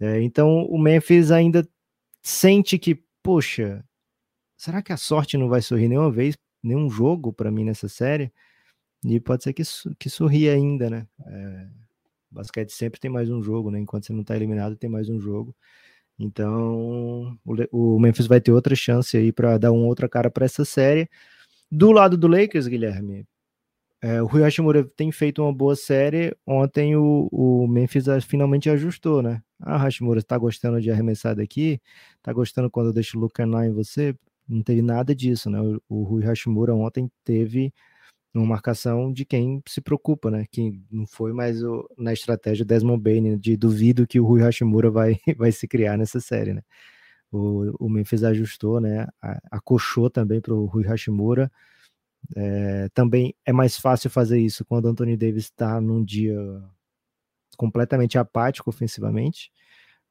É, 0.00 0.20
então 0.22 0.64
o 0.66 0.78
Memphis 0.78 1.30
ainda 1.30 1.66
sente 2.22 2.78
que, 2.78 3.02
poxa, 3.22 3.84
será 4.56 4.82
que 4.82 4.92
a 4.92 4.96
sorte 4.96 5.38
não 5.38 5.48
vai 5.48 5.62
sorrir 5.62 5.88
nenhuma 5.88 6.10
vez, 6.10 6.36
nenhum 6.62 6.90
jogo 6.90 7.32
para 7.32 7.50
mim 7.50 7.64
nessa 7.64 7.88
série? 7.88 8.32
E 9.04 9.20
pode 9.20 9.44
ser 9.44 9.52
que, 9.52 9.62
que 9.98 10.10
sorria 10.10 10.54
ainda, 10.54 10.90
né? 10.90 11.06
É, 11.26 11.68
basquete 12.30 12.70
sempre 12.70 13.00
tem 13.00 13.10
mais 13.10 13.30
um 13.30 13.42
jogo, 13.42 13.70
né? 13.70 13.78
Enquanto 13.80 14.06
você 14.06 14.12
não 14.12 14.22
está 14.22 14.36
eliminado, 14.36 14.76
tem 14.76 14.90
mais 14.90 15.08
um 15.08 15.20
jogo. 15.20 15.54
Então, 16.24 17.36
o, 17.72 17.98
Memphis 17.98 18.26
vai 18.26 18.40
ter 18.40 18.52
outra 18.52 18.74
chance 18.74 19.16
aí 19.16 19.32
para 19.32 19.58
dar 19.58 19.72
uma 19.72 19.86
outra 19.86 20.08
cara 20.08 20.30
para 20.30 20.44
essa 20.44 20.64
série. 20.64 21.08
Do 21.70 21.90
lado 21.92 22.16
do 22.16 22.28
Lakers, 22.28 22.66
Guilherme, 22.66 23.26
é, 24.02 24.22
o 24.22 24.26
Rui 24.26 24.42
Hashimura 24.42 24.84
tem 24.96 25.12
feito 25.12 25.42
uma 25.42 25.52
boa 25.52 25.76
série. 25.76 26.36
Ontem 26.46 26.96
o, 26.96 27.28
o 27.32 27.68
Memphis 27.68 28.06
finalmente 28.24 28.68
ajustou, 28.68 29.22
né? 29.22 29.42
Ah, 29.60 29.76
Hashimura, 29.76 30.20
está 30.20 30.36
gostando 30.36 30.80
de 30.80 30.90
arremessar 30.90 31.36
daqui? 31.36 31.80
Tá 32.22 32.32
gostando 32.32 32.70
quando 32.70 32.88
eu 32.88 32.92
deixo 32.92 33.16
o 33.16 33.20
Luca 33.20 33.44
em 33.44 33.72
você? 33.72 34.14
Não 34.48 34.62
teve 34.62 34.82
nada 34.82 35.14
disso, 35.14 35.48
né? 35.48 35.60
O, 35.60 35.80
o 35.88 36.02
Rui 36.02 36.24
Hashimura 36.24 36.74
ontem 36.74 37.10
teve 37.24 37.72
uma 38.34 38.46
marcação 38.46 39.12
de 39.12 39.24
quem 39.24 39.62
se 39.68 39.80
preocupa, 39.80 40.30
né? 40.30 40.46
Que 40.50 40.80
não 40.90 41.06
foi 41.06 41.32
mais 41.32 41.62
o, 41.62 41.88
na 41.98 42.12
estratégia 42.12 42.64
Desmond 42.64 43.02
Bain, 43.02 43.38
de 43.38 43.56
duvido 43.56 44.06
que 44.06 44.20
o 44.20 44.24
Rui 44.24 44.42
Hashimura 44.42 44.90
vai, 44.90 45.18
vai 45.36 45.52
se 45.52 45.68
criar 45.68 45.96
nessa 45.98 46.20
série, 46.20 46.54
né? 46.54 46.62
O, 47.30 47.86
o 47.86 47.88
Memphis 47.88 48.24
ajustou, 48.24 48.80
né? 48.80 49.06
Acochou 49.50 50.10
também 50.10 50.40
para 50.40 50.54
o 50.54 50.66
Rui 50.66 50.84
Hashimura. 50.84 51.50
É, 52.36 52.88
também 52.94 53.34
é 53.44 53.52
mais 53.52 53.76
fácil 53.76 54.08
fazer 54.10 54.38
isso 54.38 54.64
quando 54.64 54.86
o 54.86 54.88
Anthony 54.88 55.16
Davis 55.16 55.44
está 55.44 55.80
num 55.80 56.04
dia 56.04 56.36
completamente 57.56 58.18
apático 58.18 58.70
ofensivamente, 58.70 59.50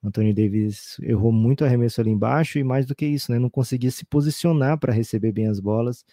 Anthony 0.04 0.34
Davis 0.34 0.98
errou 1.02 1.32
muito 1.32 1.64
arremesso 1.64 2.02
ali 2.02 2.10
embaixo 2.10 2.58
e 2.58 2.64
mais 2.64 2.86
do 2.86 2.96
que 2.96 3.06
isso, 3.06 3.32
né? 3.32 3.38
Não 3.38 3.50
conseguia 3.50 3.92
se 3.92 4.04
posicionar 4.06 4.80
para 4.80 4.92
receber 4.92 5.32
bem 5.32 5.48
as 5.48 5.60
bolas. 5.60 6.04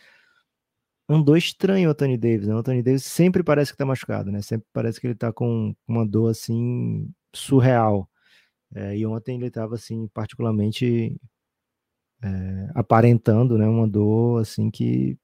Andou 1.09 1.37
estranho 1.37 1.89
o 1.89 1.93
Anthony 1.93 2.19
Davis, 2.19 2.47
né? 2.47 2.55
O 2.55 2.59
Anthony 2.59 2.83
Davis 2.83 3.05
sempre 3.05 3.43
parece 3.43 3.73
que 3.73 3.79
tá 3.79 3.87
machucado, 3.87 4.31
né? 4.31 4.43
Sempre 4.43 4.67
parece 4.73 5.01
que 5.01 5.07
ele 5.07 5.15
tá 5.15 5.33
com 5.33 5.75
uma 5.87 6.07
dor 6.07 6.31
assim 6.31 7.11
surreal. 7.35 8.09
É, 8.75 8.97
e 8.99 9.07
ontem 9.07 9.37
ele 9.37 9.47
estava 9.47 9.77
assim 9.77 10.09
particularmente 10.09 11.17
é, 12.23 12.71
aparentando, 12.75 13.57
né? 13.59 13.67
Uma 13.67 13.87
dor 13.89 14.41
assim 14.43 14.71
que 14.71 15.19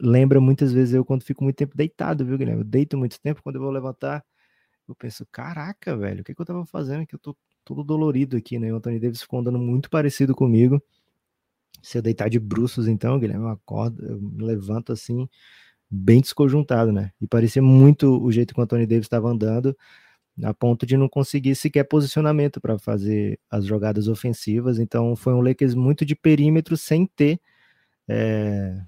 lembra 0.00 0.40
muitas 0.40 0.72
vezes 0.72 0.94
eu 0.94 1.04
quando 1.04 1.24
fico 1.24 1.44
muito 1.44 1.56
tempo 1.56 1.76
deitado, 1.76 2.24
viu, 2.24 2.38
Guilherme? 2.38 2.62
Eu 2.62 2.64
deito 2.64 2.96
muito 2.96 3.20
tempo, 3.20 3.42
quando 3.42 3.56
eu 3.56 3.62
vou 3.62 3.70
levantar, 3.70 4.24
eu 4.88 4.94
penso, 4.96 5.26
caraca, 5.32 5.96
velho, 5.96 6.22
o 6.22 6.24
que, 6.24 6.34
que 6.34 6.40
eu 6.42 6.46
tava 6.46 6.66
fazendo 6.66 7.06
que 7.06 7.14
eu 7.14 7.18
tô 7.20 7.36
todo 7.64 7.84
dolorido 7.84 8.36
aqui, 8.36 8.58
né? 8.58 8.72
O 8.72 8.76
Anthony 8.76 9.00
Davis 9.00 9.22
ficou 9.22 9.40
andando 9.40 9.58
muito 9.58 9.90
parecido 9.90 10.34
comigo. 10.34 10.82
Se 11.82 11.98
eu 11.98 12.02
deitar 12.02 12.28
de 12.28 12.38
bruços, 12.38 12.88
então, 12.88 13.18
Guilherme, 13.18 13.44
eu 13.44 13.50
acordo, 13.50 14.04
eu 14.04 14.20
me 14.20 14.44
levanto 14.44 14.92
assim, 14.92 15.28
bem 15.90 16.20
desconjuntado, 16.20 16.92
né? 16.92 17.12
E 17.20 17.26
parecia 17.26 17.62
muito 17.62 18.22
o 18.22 18.30
jeito 18.30 18.54
que 18.54 18.60
o 18.60 18.62
Anthony 18.62 18.86
Davis 18.86 19.06
estava 19.06 19.28
andando, 19.28 19.76
a 20.42 20.54
ponto 20.54 20.86
de 20.86 20.96
não 20.96 21.08
conseguir 21.08 21.54
sequer 21.54 21.84
posicionamento 21.84 22.60
para 22.60 22.78
fazer 22.78 23.38
as 23.50 23.64
jogadas 23.64 24.08
ofensivas. 24.08 24.78
Então, 24.78 25.16
foi 25.16 25.34
um 25.34 25.40
Lakers 25.40 25.74
muito 25.74 26.04
de 26.04 26.14
perímetro, 26.14 26.76
sem 26.76 27.06
ter 27.06 27.40
é, 28.08 28.80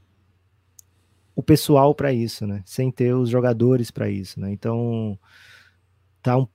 o 1.34 1.42
pessoal 1.42 1.94
para 1.94 2.12
isso, 2.12 2.46
né? 2.46 2.62
Sem 2.64 2.90
ter 2.90 3.14
os 3.14 3.28
jogadores 3.28 3.90
para 3.90 4.10
isso, 4.10 4.38
né? 4.40 4.52
Então, 4.52 5.18
tá 6.22 6.36
um 6.36 6.46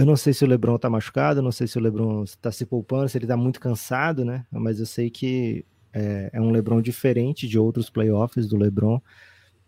eu 0.00 0.06
não 0.06 0.16
sei 0.16 0.32
se 0.32 0.42
o 0.42 0.48
LeBron 0.48 0.78
tá 0.78 0.88
machucado, 0.88 1.42
não 1.42 1.52
sei 1.52 1.66
se 1.66 1.76
o 1.76 1.80
LeBron 1.80 2.24
está 2.24 2.50
se 2.50 2.64
poupando, 2.64 3.06
se 3.06 3.18
ele 3.18 3.26
tá 3.26 3.36
muito 3.36 3.60
cansado, 3.60 4.24
né? 4.24 4.46
Mas 4.50 4.80
eu 4.80 4.86
sei 4.86 5.10
que 5.10 5.62
é, 5.92 6.30
é, 6.32 6.40
um 6.40 6.50
LeBron 6.50 6.80
diferente 6.80 7.46
de 7.46 7.58
outros 7.58 7.90
playoffs 7.90 8.48
do 8.48 8.56
LeBron, 8.56 8.98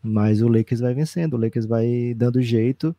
mas 0.02 0.40
o 0.40 0.48
Lakers 0.48 0.80
vai 0.80 0.94
vencendo, 0.94 1.34
o 1.34 1.36
Lakers 1.36 1.66
vai 1.66 2.14
dando 2.16 2.40
jeito. 2.40 2.96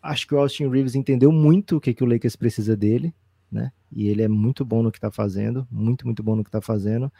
Acho 0.00 0.26
que 0.26 0.34
o 0.34 0.38
Austin 0.38 0.66
Reeves 0.66 0.94
entendeu 0.94 1.30
muito 1.30 1.76
o 1.76 1.80
que, 1.80 1.92
que 1.92 2.02
o 2.02 2.06
Lakers 2.06 2.36
precisa 2.36 2.74
dele, 2.74 3.14
né? 3.50 3.70
E 3.94 4.08
ele 4.08 4.22
é 4.22 4.28
muito 4.28 4.64
bom 4.64 4.82
no 4.82 4.90
que 4.90 4.98
tá 4.98 5.10
fazendo, 5.10 5.68
muito, 5.70 6.06
muito 6.06 6.22
bom 6.22 6.34
no 6.36 6.42
que 6.42 6.50
tá 6.50 6.62
fazendo. 6.62 7.12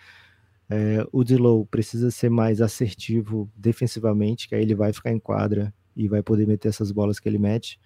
É, 0.70 1.06
o 1.12 1.22
Dilow 1.22 1.66
precisa 1.66 2.10
ser 2.10 2.30
mais 2.30 2.62
assertivo 2.62 3.50
defensivamente, 3.54 4.48
que 4.48 4.54
aí 4.54 4.62
ele 4.62 4.74
vai 4.74 4.94
ficar 4.94 5.12
em 5.12 5.18
quadra 5.18 5.74
e 5.94 6.08
vai 6.08 6.22
poder 6.22 6.46
meter 6.46 6.68
essas 6.68 6.90
bolas 6.90 7.20
que 7.20 7.28
ele 7.28 7.38
mete 7.38 7.78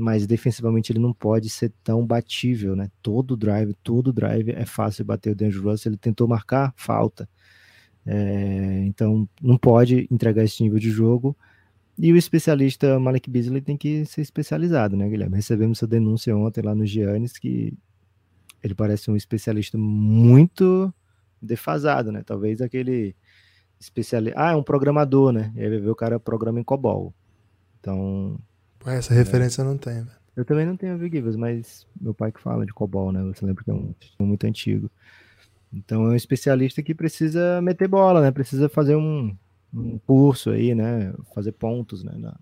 mas 0.00 0.26
defensivamente 0.26 0.90
ele 0.90 0.98
não 0.98 1.12
pode 1.12 1.50
ser 1.50 1.72
tão 1.84 2.04
batível, 2.06 2.74
né? 2.74 2.90
Todo 3.02 3.36
drive, 3.36 3.74
todo 3.82 4.12
drive 4.12 4.50
é 4.50 4.64
fácil 4.64 5.04
bater 5.04 5.32
o 5.32 5.34
D'Angelo 5.34 5.70
Russell, 5.70 5.90
ele 5.90 5.98
tentou 5.98 6.26
marcar, 6.26 6.72
falta. 6.76 7.28
É, 8.06 8.84
então 8.86 9.28
não 9.40 9.58
pode 9.58 10.08
entregar 10.10 10.42
esse 10.42 10.62
nível 10.62 10.78
de 10.78 10.90
jogo. 10.90 11.36
E 11.98 12.12
o 12.12 12.16
especialista 12.16 12.98
Malik 12.98 13.28
Beasley 13.28 13.60
tem 13.60 13.76
que 13.76 14.06
ser 14.06 14.22
especializado, 14.22 14.96
né, 14.96 15.08
Guilherme? 15.08 15.36
Recebemos 15.36 15.78
essa 15.78 15.86
denúncia 15.86 16.34
ontem 16.36 16.62
lá 16.62 16.74
no 16.74 16.86
Giannis 16.86 17.36
que 17.36 17.76
ele 18.62 18.74
parece 18.74 19.10
um 19.10 19.16
especialista 19.16 19.76
muito 19.76 20.92
defasado, 21.40 22.10
né? 22.10 22.22
Talvez 22.24 22.60
aquele 22.60 23.14
especialista. 23.78 24.38
Ah, 24.40 24.52
é 24.52 24.56
um 24.56 24.62
programador, 24.62 25.32
né? 25.32 25.52
E 25.54 25.62
aí 25.62 25.68
ver 25.68 25.90
o 25.90 25.94
cara 25.94 26.18
programa 26.20 26.60
em 26.60 26.64
COBOL. 26.64 27.14
Então, 27.80 28.38
essa 28.86 29.14
referência 29.14 29.60
é. 29.60 29.64
eu 29.64 29.68
não 29.68 29.78
tenho, 29.78 30.04
velho. 30.04 30.20
Eu 30.36 30.44
também 30.44 30.64
não 30.64 30.76
tenho 30.76 30.98
Givers, 30.98 31.36
mas 31.36 31.86
meu 32.00 32.14
pai 32.14 32.32
que 32.32 32.40
fala 32.40 32.64
de 32.64 32.72
COBOL, 32.72 33.12
né? 33.12 33.22
Você 33.24 33.44
lembra 33.44 33.62
que 33.62 33.70
é 33.70 33.74
um 33.74 33.94
muito 34.20 34.46
antigo. 34.46 34.90
Então 35.72 36.06
é 36.06 36.10
um 36.10 36.14
especialista 36.14 36.82
que 36.82 36.94
precisa 36.94 37.60
meter 37.60 37.88
bola, 37.88 38.20
né? 38.20 38.30
Precisa 38.30 38.68
fazer 38.68 38.96
um, 38.96 39.36
um 39.74 39.98
curso 39.98 40.50
aí, 40.50 40.74
né? 40.74 41.12
Fazer 41.34 41.52
pontos, 41.52 42.02
né? 42.02 42.12
Na, 42.16 42.38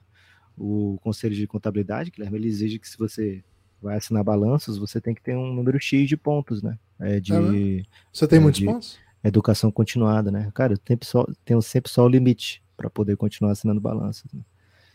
o 0.56 0.98
Conselho 1.02 1.34
de 1.34 1.46
Contabilidade, 1.46 2.10
Guilherme, 2.10 2.38
ele 2.38 2.48
exige 2.48 2.78
que 2.78 2.88
se 2.88 2.98
você 2.98 3.42
vai 3.80 3.96
assinar 3.96 4.24
balanços, 4.24 4.76
você 4.76 5.00
tem 5.00 5.14
que 5.14 5.22
ter 5.22 5.36
um 5.36 5.52
número 5.52 5.80
X 5.80 6.08
de 6.08 6.16
pontos, 6.16 6.62
né? 6.62 6.78
É 6.98 7.20
de, 7.20 7.32
é, 7.32 7.82
você 8.12 8.26
tem 8.26 8.38
é, 8.38 8.42
muitos 8.42 8.60
pontos? 8.60 8.98
Educação 9.22 9.70
continuada, 9.70 10.30
né? 10.30 10.50
Cara, 10.54 10.74
eu 10.74 10.78
tenho, 10.78 10.98
só, 11.02 11.26
tenho 11.44 11.60
sempre 11.62 11.90
só 11.90 12.04
o 12.04 12.08
limite 12.08 12.62
para 12.76 12.90
poder 12.90 13.16
continuar 13.16 13.52
assinando 13.52 13.80
balanços. 13.80 14.32
Né? 14.32 14.40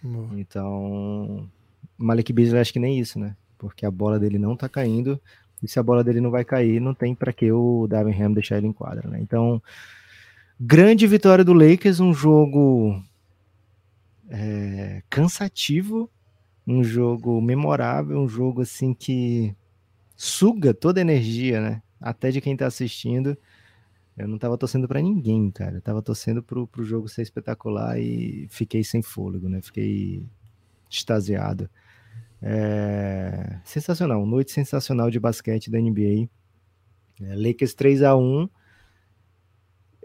Boa. 0.04 0.28
Então, 0.38 1.49
Malik 1.97 2.34
Beasley 2.34 2.60
acho 2.60 2.74
que 2.74 2.80
nem 2.80 2.99
isso, 2.99 3.18
né? 3.18 3.36
Porque 3.58 3.86
a 3.86 3.91
bola 3.91 4.20
dele 4.20 4.38
não 4.38 4.56
tá 4.56 4.68
caindo, 4.68 5.20
e 5.62 5.68
se 5.68 5.80
a 5.80 5.84
bola 5.84 6.04
dele 6.04 6.20
não 6.20 6.30
vai 6.30 6.43
cair, 6.43 6.82
não 6.82 6.93
tem 6.93 7.16
para 7.16 7.32
que 7.32 7.49
o 7.49 7.88
Darvin 7.88 8.22
Ham 8.22 8.34
deixar 8.34 8.58
ele 8.58 8.68
em 8.68 8.74
quadra, 8.74 9.10
né? 9.10 9.20
Então, 9.22 9.64
grande 10.60 11.08
vitória 11.08 11.43
do 11.43 11.54
Lakers, 11.54 12.01
um 12.01 12.14
jogo 12.14 13.01
é, 14.30 15.01
cansativo, 15.10 16.10
um 16.68 16.84
jogo 16.84 17.41
memorável, 17.41 18.20
um 18.20 18.28
jogo 18.28 18.62
assim 18.62 18.93
que 18.93 19.56
suga 20.18 20.74
toda 20.74 20.99
a 20.99 21.01
energia, 21.01 21.62
né? 21.62 21.82
Até 21.99 22.30
de 22.30 22.41
quem 22.41 22.58
tá 22.58 22.68
assistindo. 22.68 23.38
Eu 24.16 24.28
não 24.28 24.38
tava 24.38 24.57
torcendo 24.57 24.88
para 24.88 25.01
ninguém, 25.01 25.49
cara. 25.49 25.78
Eu 25.78 25.82
tava 25.82 26.01
torcendo 26.01 26.43
pro, 26.43 26.68
pro 26.68 26.84
jogo 26.84 27.07
ser 27.07 27.24
espetacular 27.24 27.99
e 27.99 28.47
fiquei 28.49 28.84
sem 28.84 29.01
fôlego, 29.01 29.49
né? 29.49 29.61
Fiquei 29.61 30.26
extasiado. 30.89 31.70
É... 32.41 33.59
Sensacional, 33.64 34.26
noite 34.26 34.51
sensacional 34.51 35.09
de 35.09 35.20
basquete 35.20 35.72
da 35.72 35.80
NBA. 35.80 36.30
É, 37.22 37.36
Lakers 37.36 37.74
3 37.74 38.03
a 38.03 38.16
1 38.16 38.49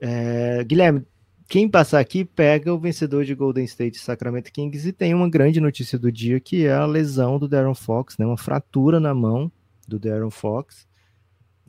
é... 0.01 0.65
Guilherme, 0.65 1.05
quem 1.47 1.69
passar 1.69 2.01
aqui 2.01 2.25
pega 2.25 2.73
o 2.73 2.79
vencedor 2.79 3.25
de 3.25 3.35
Golden 3.35 3.65
State 3.65 3.99
Sacramento 3.99 4.53
Kings 4.53 4.89
e 4.89 4.93
tem 4.93 5.15
uma 5.15 5.29
grande 5.29 5.61
notícia 5.61 5.99
do 5.99 6.11
dia 6.11 6.41
que 6.41 6.65
é 6.65 6.73
a 6.73 6.87
lesão 6.87 7.39
do 7.39 7.49
Darren 7.49 7.75
Fox, 7.75 8.17
né? 8.17 8.25
Uma 8.25 8.39
fratura 8.39 8.99
na 8.99 9.15
mão 9.15 9.53
do 9.87 9.99
Darren 9.99 10.31
Fox. 10.31 10.88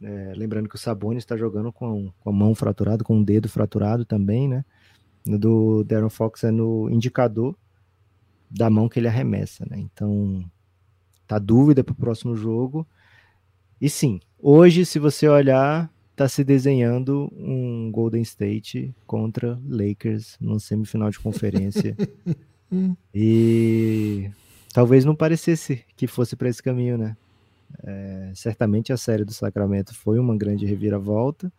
É, 0.02 0.34
lembrando 0.36 0.70
que 0.70 0.76
o 0.76 0.80
Sabonis 0.80 1.24
está 1.24 1.36
jogando 1.36 1.72
com, 1.72 2.12
com 2.20 2.30
a 2.30 2.34
mão 2.34 2.56
fraturada, 2.56 3.04
com 3.04 3.20
o 3.20 3.24
dedo 3.24 3.50
fraturado 3.50 4.06
também, 4.06 4.48
né? 4.48 4.64
Do 5.26 5.84
Darren 5.84 6.10
Fox 6.10 6.44
é 6.44 6.52
no 6.52 6.90
indicador 6.90 7.56
da 8.50 8.70
mão 8.70 8.90
que 8.90 9.00
ele 9.00 9.08
arremessa, 9.08 9.66
né? 9.70 9.78
Então, 9.78 10.44
tá 11.28 11.38
dúvida 11.38 11.84
para 11.84 11.94
o 11.94 11.96
próximo 11.96 12.36
jogo. 12.36 12.88
E 13.80 13.90
sim, 13.90 14.20
hoje, 14.40 14.86
se 14.86 14.98
você 14.98 15.28
olhar, 15.28 15.92
tá 16.16 16.28
se 16.28 16.44
desenhando 16.44 17.32
um 17.38 17.92
Golden 17.92 18.22
State 18.22 18.94
contra 19.06 19.60
Lakers 19.68 20.38
no 20.40 20.60
semifinal 20.60 21.10
de 21.12 21.20
conferência. 21.20 21.96
e 23.14 24.30
talvez 24.74 25.06
não 25.06 25.16
parecesse 25.16 25.84
que 25.96 26.08
fosse 26.08 26.36
para 26.36 26.50
esse 26.50 26.64
caminho, 26.64 26.98
né? 26.98 27.16
É, 27.84 28.32
certamente 28.36 28.92
a 28.92 28.98
série 28.98 29.24
do 29.24 29.34
Sacramento 29.34 29.96
foi 29.96 30.20
uma 30.20 30.38
grande 30.38 30.66
reviravolta. 30.66 31.52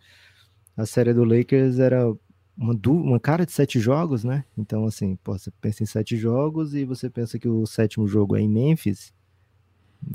A 0.77 0.87
série 0.87 1.13
do 1.13 1.25
Lakers 1.25 1.79
era 1.79 2.13
uma, 2.57 2.75
uma 2.87 3.21
cara 3.21 3.47
de 3.47 3.53
sete 3.53 3.81
jogos, 3.81 4.25
né? 4.25 4.45
Então, 4.57 4.85
assim, 4.85 5.19
você 5.25 5.51
pensa 5.61 5.83
em 5.83 5.87
sete 5.87 6.17
jogos 6.17 6.75
e 6.75 6.85
você 6.85 7.09
pensa 7.09 7.39
que 7.39 7.49
o 7.49 7.67
sétimo 7.67 8.07
jogo 8.07 8.37
é 8.37 8.41
em 8.41 8.49
Memphis. 8.49 9.13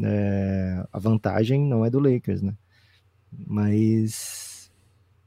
É, 0.04 0.86
a 0.92 1.00
vantagem 1.00 1.66
não 1.66 1.86
é 1.86 1.90
do 1.90 2.00
Lakers, 2.00 2.42
né? 2.42 2.56
Mas 3.32 4.72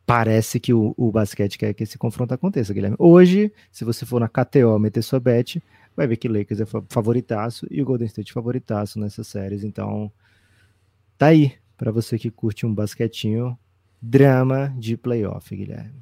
parece 0.06 0.58
que 0.58 0.72
o, 0.72 0.94
o 0.96 1.12
basquete 1.12 1.58
quer 1.58 1.74
que 1.74 1.82
esse 1.82 1.98
confronto 1.98 2.32
aconteça, 2.32 2.72
Guilherme. 2.72 2.96
Hoje, 2.98 3.52
se 3.70 3.84
você 3.84 4.06
for 4.06 4.20
na 4.20 4.28
KTO 4.28 4.78
meter 4.78 5.02
sua 5.02 5.20
bet, 5.20 5.62
vai 5.94 6.06
ver 6.06 6.16
que 6.16 6.28
Lakers 6.28 6.60
é 6.60 6.64
favoritaço 6.88 7.66
e 7.70 7.82
o 7.82 7.84
Golden 7.84 8.06
State 8.06 8.32
favoritaço 8.32 8.98
nessas 8.98 9.26
séries. 9.26 9.64
Então, 9.64 10.10
Tá 11.18 11.26
aí, 11.26 11.58
para 11.76 11.90
você 11.90 12.16
que 12.16 12.30
curte 12.30 12.64
um 12.64 12.72
basquetinho, 12.72 13.58
drama 14.00 14.72
de 14.78 14.96
playoff, 14.96 15.54
Guilherme. 15.54 16.00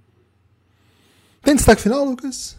Tem 1.43 1.57
destaque 1.57 1.81
final, 1.81 2.05
Lucas? 2.05 2.59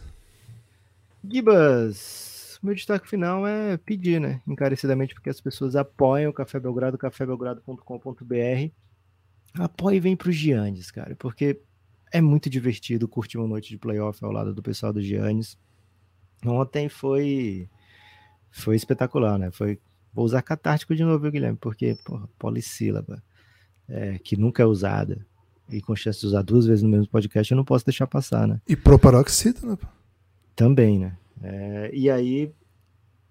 Gibas, 1.22 2.58
meu 2.60 2.74
destaque 2.74 3.08
final 3.08 3.46
é 3.46 3.76
pedir, 3.76 4.20
né? 4.20 4.42
Encarecidamente, 4.44 5.14
porque 5.14 5.30
as 5.30 5.40
pessoas 5.40 5.76
apoiam 5.76 6.30
o 6.30 6.34
Café 6.34 6.58
Belgrado, 6.58 6.98
cafébelgrado.com.br. 6.98 8.72
Apoie 9.54 9.96
e 9.96 10.00
vem 10.00 10.16
pro 10.16 10.32
Giannis, 10.32 10.90
cara, 10.90 11.14
porque 11.14 11.60
é 12.12 12.20
muito 12.20 12.50
divertido 12.50 13.06
curtir 13.06 13.38
uma 13.38 13.46
noite 13.46 13.68
de 13.68 13.78
playoff 13.78 14.24
ao 14.24 14.32
lado 14.32 14.52
do 14.52 14.62
pessoal 14.62 14.92
do 14.92 15.00
Giannis. 15.00 15.56
Ontem 16.44 16.88
foi 16.88 17.68
foi 18.50 18.74
espetacular, 18.74 19.38
né? 19.38 19.50
Foi 19.52 19.78
Vou 20.18 20.24
usar 20.24 20.42
catártico 20.42 20.96
de 20.96 21.04
novo, 21.04 21.30
Guilherme? 21.30 21.56
Porque, 21.60 21.96
porra, 22.04 22.28
polissílaba, 22.36 23.22
é, 23.88 24.18
que 24.18 24.36
nunca 24.36 24.64
é 24.64 24.66
usada, 24.66 25.24
e 25.70 25.80
com 25.80 25.94
chance 25.94 26.18
de 26.18 26.26
usar 26.26 26.42
duas 26.42 26.66
vezes 26.66 26.82
no 26.82 26.88
mesmo 26.88 27.06
podcast, 27.06 27.52
eu 27.52 27.56
não 27.56 27.64
posso 27.64 27.84
deixar 27.84 28.08
passar, 28.08 28.48
né? 28.48 28.60
E 28.66 28.74
proparoxítona, 28.74 29.74
né? 29.74 29.88
Também, 30.56 30.98
né? 30.98 31.16
É, 31.40 31.90
e 31.94 32.10
aí, 32.10 32.50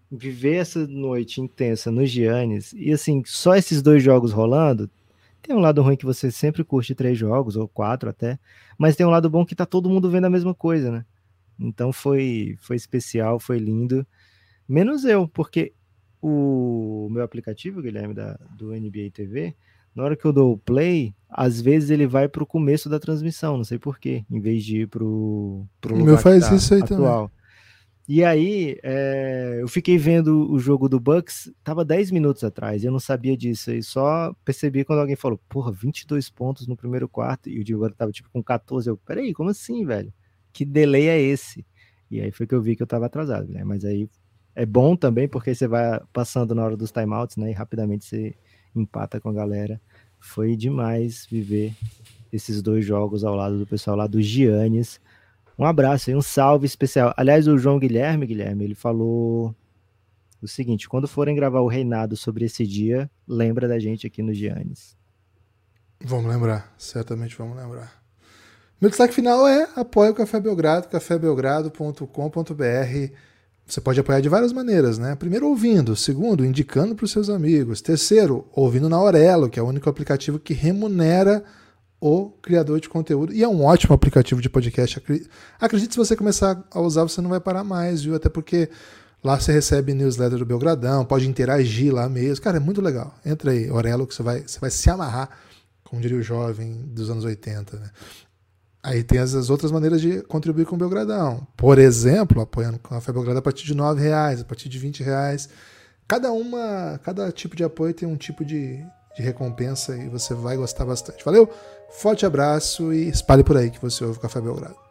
viver 0.10 0.56
essa 0.56 0.88
noite 0.88 1.42
intensa 1.42 1.92
no 1.92 2.06
Giannis, 2.06 2.72
e 2.72 2.94
assim, 2.94 3.22
só 3.26 3.54
esses 3.58 3.82
dois 3.82 4.02
jogos 4.02 4.32
rolando, 4.32 4.90
tem 5.42 5.54
um 5.54 5.60
lado 5.60 5.82
ruim 5.82 5.98
que 5.98 6.06
você 6.06 6.32
sempre 6.32 6.64
curte 6.64 6.96
três 6.96 7.18
jogos, 7.18 7.58
ou 7.58 7.68
quatro 7.68 8.10
até, 8.10 8.40
mas 8.78 8.96
tem 8.96 9.06
um 9.06 9.10
lado 9.10 9.30
bom 9.30 9.46
que 9.46 9.56
tá 9.56 9.66
todo 9.66 9.90
mundo 9.90 10.10
vendo 10.10 10.24
a 10.24 10.30
mesma 10.30 10.54
coisa, 10.54 10.90
né? 10.90 11.06
Então 11.60 11.92
foi, 11.92 12.58
foi 12.62 12.78
especial, 12.78 13.42
foi 13.42 13.60
lindo. 13.60 14.08
Menos 14.70 15.04
eu, 15.04 15.28
porque 15.28 15.74
o 16.22 17.08
meu 17.12 17.24
aplicativo, 17.24 17.82
Guilherme, 17.82 18.14
da, 18.14 18.40
do 18.58 18.72
NBA 18.72 19.12
TV, 19.14 19.56
na 19.96 20.04
hora 20.04 20.16
que 20.16 20.26
eu 20.26 20.34
dou 20.34 20.54
o 20.54 20.58
play, 20.58 21.16
às 21.30 21.60
vezes 21.60 21.90
ele 21.90 22.06
vai 22.06 22.28
para 22.28 22.44
o 22.44 22.48
começo 22.48 22.88
da 22.88 23.00
transmissão, 23.00 23.58
não 23.58 23.64
sei 23.64 23.80
porquê, 23.80 24.24
em 24.30 24.40
vez 24.40 24.64
de 24.64 24.82
ir 24.82 24.88
para 24.88 25.04
o 25.04 25.68
meu 25.92 26.18
faz 26.18 26.48
tá 26.48 26.56
isso 26.56 26.74
aí 26.74 26.82
atual. 26.82 27.30
também. 27.30 27.38
E 28.10 28.24
aí, 28.24 28.80
é, 28.84 29.58
eu 29.60 29.68
fiquei 29.68 29.98
vendo 29.98 30.50
o 30.50 30.58
jogo 30.60 30.88
do 30.88 30.98
Bucks, 30.98 31.52
tava 31.62 31.84
10 31.84 32.12
minutos 32.12 32.42
atrás, 32.44 32.84
eu 32.84 32.92
não 32.92 33.00
sabia 33.00 33.36
disso, 33.36 33.70
e 33.72 33.84
só 33.84 34.34
percebi 34.46 34.86
quando 34.86 35.00
alguém 35.00 35.18
falou, 35.18 35.38
porra, 35.50 35.74
22 35.74 36.30
pontos 36.30 36.68
no 36.68 36.78
primeiro 36.78 37.10
quarto, 37.10 37.50
e 37.50 37.60
o 37.60 37.64
Diego 37.66 37.90
tava 37.90 38.12
tipo 38.12 38.30
com 38.30 38.42
14, 38.42 38.90
eu, 38.90 38.96
peraí, 38.96 39.34
como 39.34 39.50
assim, 39.50 39.84
velho? 39.84 40.14
Que 40.54 40.64
delay 40.64 41.10
é 41.10 41.20
esse? 41.20 41.66
E 42.10 42.22
aí 42.22 42.32
foi 42.32 42.48
que 42.48 42.56
eu 42.56 42.62
vi 42.62 42.78
que 42.78 42.84
eu 42.84 42.88
tava 42.88 43.08
atrasado, 43.08 43.52
né? 43.52 43.64
Mas 43.66 43.84
aí 43.84 44.08
é 44.58 44.66
bom 44.66 44.96
também, 44.96 45.28
porque 45.28 45.54
você 45.54 45.68
vai 45.68 46.02
passando 46.12 46.56
na 46.56 46.66
hora 46.66 46.76
dos 46.76 46.92
timeouts, 46.92 47.38
né, 47.38 47.52
e 47.52 47.54
rapidamente 47.54 48.06
você 48.06 48.34
empata 48.76 49.22
com 49.22 49.30
a 49.30 49.34
galera. 49.34 49.80
Foi 50.20 50.56
demais 50.56 51.28
viver 51.30 51.76
esses 52.34 52.60
dois 52.60 52.84
jogos 52.84 53.24
ao 53.24 53.36
lado 53.36 53.60
do 53.60 53.68
pessoal 53.68 53.96
lá 53.96 54.08
do 54.08 54.20
Giannis, 54.20 55.00
um 55.60 55.64
abraço 55.64 56.10
e 56.10 56.16
um 56.16 56.24
salve 56.24 56.66
especial. 56.66 57.14
Aliás, 57.16 57.48
o 57.48 57.56
João 57.56 57.78
Guilherme, 57.78 58.26
Guilherme, 58.26 58.64
ele 58.64 58.74
falou 58.74 59.56
o 60.42 60.48
seguinte: 60.48 60.90
quando 60.90 61.08
forem 61.08 61.36
gravar 61.36 61.62
o 61.62 61.68
reinado 61.68 62.18
sobre 62.18 62.46
esse 62.46 62.66
dia, 62.66 63.08
lembra 63.28 63.68
da 63.68 63.78
gente 63.78 64.08
aqui 64.08 64.24
no 64.24 64.34
Giannis. 64.34 64.98
Vamos 66.04 66.32
lembrar, 66.32 66.74
certamente 66.80 67.38
vamos 67.38 67.56
lembrar. 67.56 68.02
Meu 68.82 68.90
destaque 68.90 69.14
final 69.14 69.48
é 69.48 69.70
apoio 69.76 70.14
o 70.14 70.16
Café 70.16 70.40
Belgrado, 70.40 70.88
cafébelgrado.com.br. 70.88 73.14
Você 73.68 73.82
pode 73.82 74.00
apoiar 74.00 74.22
de 74.22 74.30
várias 74.30 74.54
maneiras, 74.54 74.98
né? 74.98 75.14
Primeiro, 75.16 75.48
ouvindo. 75.48 75.94
Segundo, 75.94 76.46
indicando 76.46 76.96
para 76.96 77.04
os 77.04 77.12
seus 77.12 77.30
amigos. 77.30 77.82
Terceiro, 77.82 78.48
ouvindo 78.54 78.88
na 78.88 78.96
Aurelo, 78.96 79.50
que 79.50 79.60
é 79.60 79.62
o 79.64 79.68
único 79.68 79.90
aplicativo 79.90 80.40
que 80.40 80.54
remunera 80.54 81.44
o 82.00 82.30
criador 82.42 82.80
de 82.80 82.88
conteúdo. 82.88 83.34
E 83.34 83.44
é 83.44 83.48
um 83.48 83.66
ótimo 83.66 83.94
aplicativo 83.94 84.42
de 84.42 84.50
podcast. 84.50 85.04
Acredite, 85.60 85.94
se 85.94 85.98
você 85.98 86.16
começar 86.16 86.64
a 86.72 86.80
usar, 86.80 87.04
você 87.04 87.20
não 87.20 87.30
vai 87.30 87.42
parar 87.42 87.66
mais, 87.66 88.04
viu? 88.04 88.16
Até 88.16 88.30
porque 88.30 88.70
lá 89.22 89.38
você 89.38 89.52
recebe 89.52 89.94
newsletter 89.94 90.40
do 90.40 90.46
Belgradão, 90.46 91.04
pode 91.04 91.28
interagir 91.28 91.94
lá 91.94 92.08
mesmo. 92.08 92.42
Cara, 92.44 92.58
é 92.58 92.62
muito 92.62 92.82
legal. 92.82 93.14
Entra 93.26 93.52
aí, 93.52 93.70
Orelo, 93.70 94.08
que 94.08 94.16
você 94.16 94.24
vai, 94.24 94.44
você 94.48 94.60
vai 94.60 94.70
se 94.70 94.90
amarrar, 94.90 95.30
como 95.84 96.02
diria 96.02 96.18
o 96.18 96.24
jovem 96.24 96.86
dos 96.88 97.10
anos 97.10 97.26
80, 97.26 97.78
né? 97.78 97.90
Aí 98.88 99.04
tem 99.04 99.20
as, 99.20 99.36
as 99.36 99.50
outras 99.50 99.70
maneiras 99.70 100.00
de 100.00 100.22
contribuir 100.22 100.66
com 100.66 100.76
o 100.76 100.78
Belgradão. 100.78 101.46
Por 101.58 101.78
exemplo, 101.78 102.42
apoiando 102.42 102.80
a 102.90 103.02
Fé 103.02 103.12
Belgrado 103.12 103.38
a 103.38 103.42
partir 103.42 103.66
de 103.66 103.74
R$ 103.74 104.00
reais, 104.00 104.40
a 104.40 104.46
partir 104.46 104.70
de 104.70 104.80
R$ 104.80 105.04
reais. 105.04 105.50
Cada 106.08 106.32
uma, 106.32 106.98
cada 107.04 107.30
tipo 107.30 107.54
de 107.54 107.66
apoio 107.66 107.94
tem 107.94 108.08
um 108.08 108.16
tipo 108.16 108.46
de, 108.46 108.78
de 109.14 109.22
recompensa 109.22 109.94
e 109.98 110.08
você 110.08 110.34
vai 110.34 110.56
gostar 110.56 110.86
bastante. 110.86 111.26
Valeu? 111.26 111.50
Forte 112.00 112.26
abraço 112.26 112.94
e 112.94 113.10
espalhe 113.10 113.44
por 113.44 113.58
aí 113.58 113.70
que 113.70 113.82
você 113.82 114.06
ouve 114.06 114.20
o 114.20 114.22
Café 114.22 114.40
Belgrado. 114.40 114.87